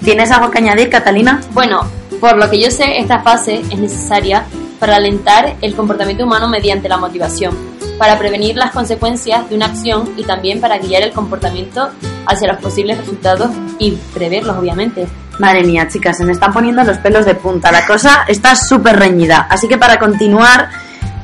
¿Tienes 0.03 0.33
algo 0.33 0.51
que 0.51 0.59
añadir, 0.59 0.91
Catalina? 0.91 1.41
Bueno, 1.53 1.89
por 2.21 2.37
lo 2.37 2.51
que 2.51 2.61
yo 2.61 2.73
sé, 2.73 2.99
esta 2.99 3.21
fase 3.21 3.61
es 3.61 3.79
necesaria 3.79 4.45
para 4.83 4.97
alentar 4.97 5.55
el 5.61 5.76
comportamiento 5.76 6.24
humano 6.24 6.49
mediante 6.49 6.89
la 6.89 6.97
motivación, 6.97 7.57
para 7.99 8.18
prevenir 8.18 8.57
las 8.57 8.72
consecuencias 8.72 9.49
de 9.49 9.55
una 9.55 9.66
acción 9.66 10.12
y 10.16 10.24
también 10.24 10.61
para 10.61 10.78
guiar 10.78 11.05
el 11.05 11.12
comportamiento 11.12 11.91
hacia 12.26 12.49
los 12.49 12.57
posibles 12.61 12.99
resultados 12.99 13.53
y 13.78 13.93
preverlos, 14.12 14.57
obviamente. 14.57 15.07
Madre 15.39 15.62
mía, 15.62 15.87
chicas, 15.87 16.16
se 16.16 16.24
me 16.24 16.33
están 16.33 16.53
poniendo 16.53 16.83
los 16.83 16.99
pelos 16.99 17.24
de 17.24 17.37
punta. 17.37 17.70
La 17.70 17.87
cosa 17.87 18.24
está 18.26 18.57
súper 18.57 18.99
reñida. 18.99 19.47
Así 19.49 19.68
que 19.68 19.78
para 19.78 20.01
continuar, 20.01 20.68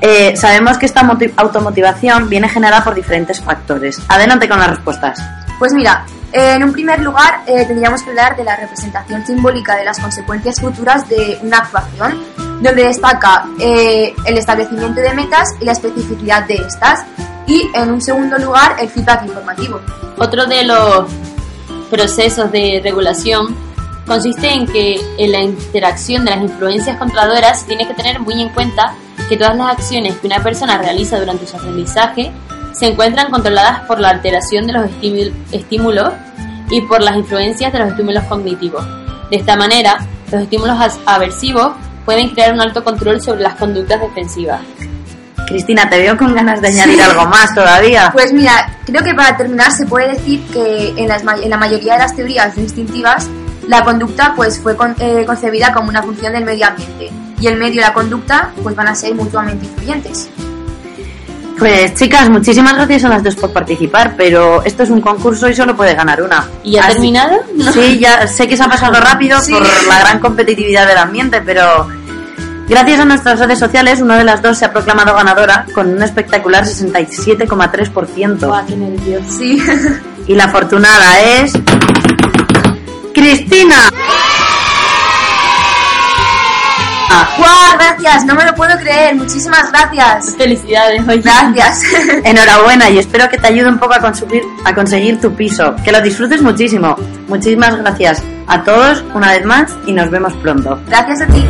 eh, 0.00 0.36
sabemos 0.36 0.78
que 0.78 0.86
esta 0.86 1.02
moti- 1.02 1.32
automotivación 1.36 2.28
viene 2.28 2.48
generada 2.48 2.84
por 2.84 2.94
diferentes 2.94 3.40
factores. 3.40 4.00
Adelante 4.06 4.48
con 4.48 4.60
las 4.60 4.70
respuestas. 4.70 5.20
Pues 5.58 5.72
mira, 5.74 6.04
eh, 6.32 6.52
en 6.54 6.62
un 6.62 6.72
primer 6.72 7.00
lugar 7.00 7.40
eh, 7.44 7.64
tendríamos 7.66 8.04
que 8.04 8.10
hablar 8.10 8.36
de 8.36 8.44
la 8.44 8.54
representación 8.54 9.26
simbólica 9.26 9.74
de 9.74 9.84
las 9.84 9.98
consecuencias 9.98 10.60
futuras 10.60 11.08
de 11.08 11.40
una 11.42 11.58
actuación, 11.58 12.22
donde 12.60 12.84
destaca 12.84 13.46
eh, 13.60 14.14
el 14.24 14.38
establecimiento 14.38 15.00
de 15.00 15.14
metas 15.14 15.48
y 15.60 15.64
la 15.64 15.72
especificidad 15.72 16.46
de 16.46 16.54
estas. 16.54 17.04
Y 17.46 17.70
en 17.74 17.90
un 17.92 18.00
segundo 18.00 18.36
lugar, 18.38 18.76
el 18.80 18.88
feedback 18.88 19.24
informativo. 19.24 19.80
Otro 20.18 20.46
de 20.46 20.64
los 20.64 21.06
procesos 21.90 22.50
de 22.52 22.80
regulación 22.82 23.56
consiste 24.06 24.52
en 24.52 24.66
que 24.66 25.00
en 25.18 25.32
la 25.32 25.40
interacción 25.40 26.24
de 26.24 26.32
las 26.32 26.42
influencias 26.42 26.96
controladoras 26.98 27.64
tiene 27.64 27.86
que 27.86 27.94
tener 27.94 28.20
muy 28.20 28.40
en 28.40 28.48
cuenta 28.50 28.94
que 29.28 29.36
todas 29.36 29.56
las 29.56 29.72
acciones 29.72 30.16
que 30.16 30.26
una 30.26 30.42
persona 30.42 30.78
realiza 30.78 31.18
durante 31.18 31.46
su 31.46 31.56
aprendizaje 31.56 32.32
se 32.72 32.86
encuentran 32.86 33.30
controladas 33.30 33.80
por 33.80 33.98
la 34.00 34.10
alteración 34.10 34.66
de 34.66 34.72
los 34.72 34.90
estímul- 34.90 35.32
estímulos 35.52 36.12
y 36.70 36.80
por 36.82 37.02
las 37.02 37.16
influencias 37.16 37.72
de 37.72 37.78
los 37.78 37.88
estímulos 37.88 38.24
cognitivos. 38.24 38.84
De 39.30 39.36
esta 39.36 39.56
manera, 39.56 39.98
los 40.30 40.42
estímulos 40.42 40.78
aversivos 41.06 41.72
pueden 42.08 42.30
crear 42.30 42.54
un 42.54 42.60
alto 42.62 42.82
control 42.82 43.20
sobre 43.20 43.42
las 43.42 43.54
conductas 43.56 44.00
defensivas. 44.00 44.62
Cristina, 45.46 45.90
te 45.90 45.98
veo 45.98 46.16
con 46.16 46.34
ganas 46.34 46.58
de 46.62 46.68
añadir 46.68 47.02
algo 47.02 47.26
más 47.26 47.54
todavía. 47.54 48.08
Pues 48.14 48.32
mira, 48.32 48.78
creo 48.86 49.02
que 49.02 49.12
para 49.12 49.36
terminar 49.36 49.70
se 49.72 49.84
puede 49.84 50.08
decir 50.14 50.40
que 50.50 50.94
en, 50.96 51.06
las 51.06 51.22
ma- 51.22 51.36
en 51.36 51.50
la 51.50 51.58
mayoría 51.58 51.92
de 51.94 51.98
las 51.98 52.16
teorías 52.16 52.56
instintivas 52.56 53.28
la 53.66 53.84
conducta 53.84 54.32
pues 54.34 54.58
fue 54.58 54.74
con- 54.74 54.96
eh, 54.98 55.24
concebida 55.26 55.70
como 55.74 55.90
una 55.90 56.02
función 56.02 56.32
del 56.32 56.46
medio 56.46 56.66
ambiente 56.66 57.10
y 57.38 57.46
el 57.46 57.56
medio 57.58 57.74
y 57.82 57.84
la 57.84 57.92
conducta 57.92 58.52
pues 58.62 58.74
van 58.74 58.88
a 58.88 58.94
ser 58.94 59.14
mutuamente 59.14 59.66
influyentes. 59.66 60.30
Pues 61.58 61.92
chicas, 61.94 62.30
muchísimas 62.30 62.74
gracias 62.74 63.04
a 63.04 63.08
las 63.08 63.22
dos 63.24 63.34
por 63.34 63.52
participar, 63.52 64.14
pero 64.16 64.62
esto 64.62 64.84
es 64.84 64.90
un 64.90 65.00
concurso 65.00 65.48
y 65.48 65.54
solo 65.54 65.76
puede 65.76 65.92
ganar 65.94 66.22
una. 66.22 66.46
¿Y 66.62 66.72
ya 66.72 66.82
ha 66.82 66.86
Así- 66.86 66.94
terminado? 66.94 67.36
Sí, 67.74 67.98
ya 67.98 68.26
sé 68.28 68.46
que 68.48 68.56
se 68.56 68.62
ha 68.62 68.68
pasado 68.68 68.94
rápido 69.00 69.40
Sí. 69.40 69.52
por 69.52 69.62
la 69.88 69.98
gran 69.98 70.20
competitividad 70.20 70.86
del 70.86 70.98
ambiente, 70.98 71.42
pero 71.44 71.88
gracias 72.68 73.00
a 73.00 73.04
nuestras 73.04 73.38
redes 73.38 73.58
sociales, 73.58 74.00
una 74.00 74.16
de 74.18 74.24
las 74.24 74.42
dos 74.42 74.58
se 74.58 74.64
ha 74.64 74.72
proclamado 74.72 75.14
ganadora 75.14 75.66
con 75.74 75.88
un 75.88 76.02
espectacular 76.02 76.64
67,3%. 76.64 78.46
Buah, 78.46 78.66
qué 78.66 78.76
nervios. 78.76 79.22
Sí. 79.26 79.62
Y 80.26 80.34
la 80.34 80.44
afortunada 80.44 81.20
es... 81.20 81.52
Cristina. 83.14 83.90
¡Guau! 87.38 87.78
Gracias, 87.78 88.24
no 88.26 88.34
me 88.34 88.44
lo 88.44 88.54
puedo 88.54 88.76
creer. 88.78 89.14
Muchísimas 89.14 89.70
gracias. 89.70 90.36
Felicidades, 90.36 91.02
oye. 91.08 91.22
Gracias. 91.22 91.82
Enhorabuena 92.24 92.90
y 92.90 92.98
espero 92.98 93.28
que 93.28 93.38
te 93.38 93.48
ayude 93.48 93.68
un 93.68 93.78
poco 93.78 93.94
a 93.94 94.00
conseguir, 94.00 94.42
a 94.64 94.74
conseguir 94.74 95.20
tu 95.20 95.34
piso. 95.34 95.74
Que 95.84 95.92
lo 95.92 96.00
disfrutes 96.00 96.42
muchísimo. 96.42 96.96
Muchísimas 97.28 97.76
gracias 97.76 98.22
a 98.46 98.62
todos 98.62 99.04
una 99.14 99.32
vez 99.32 99.44
más 99.44 99.74
y 99.86 99.92
nos 99.92 100.10
vemos 100.10 100.32
pronto. 100.34 100.80
Gracias 100.88 101.22
a 101.22 101.26
ti. 101.26 101.44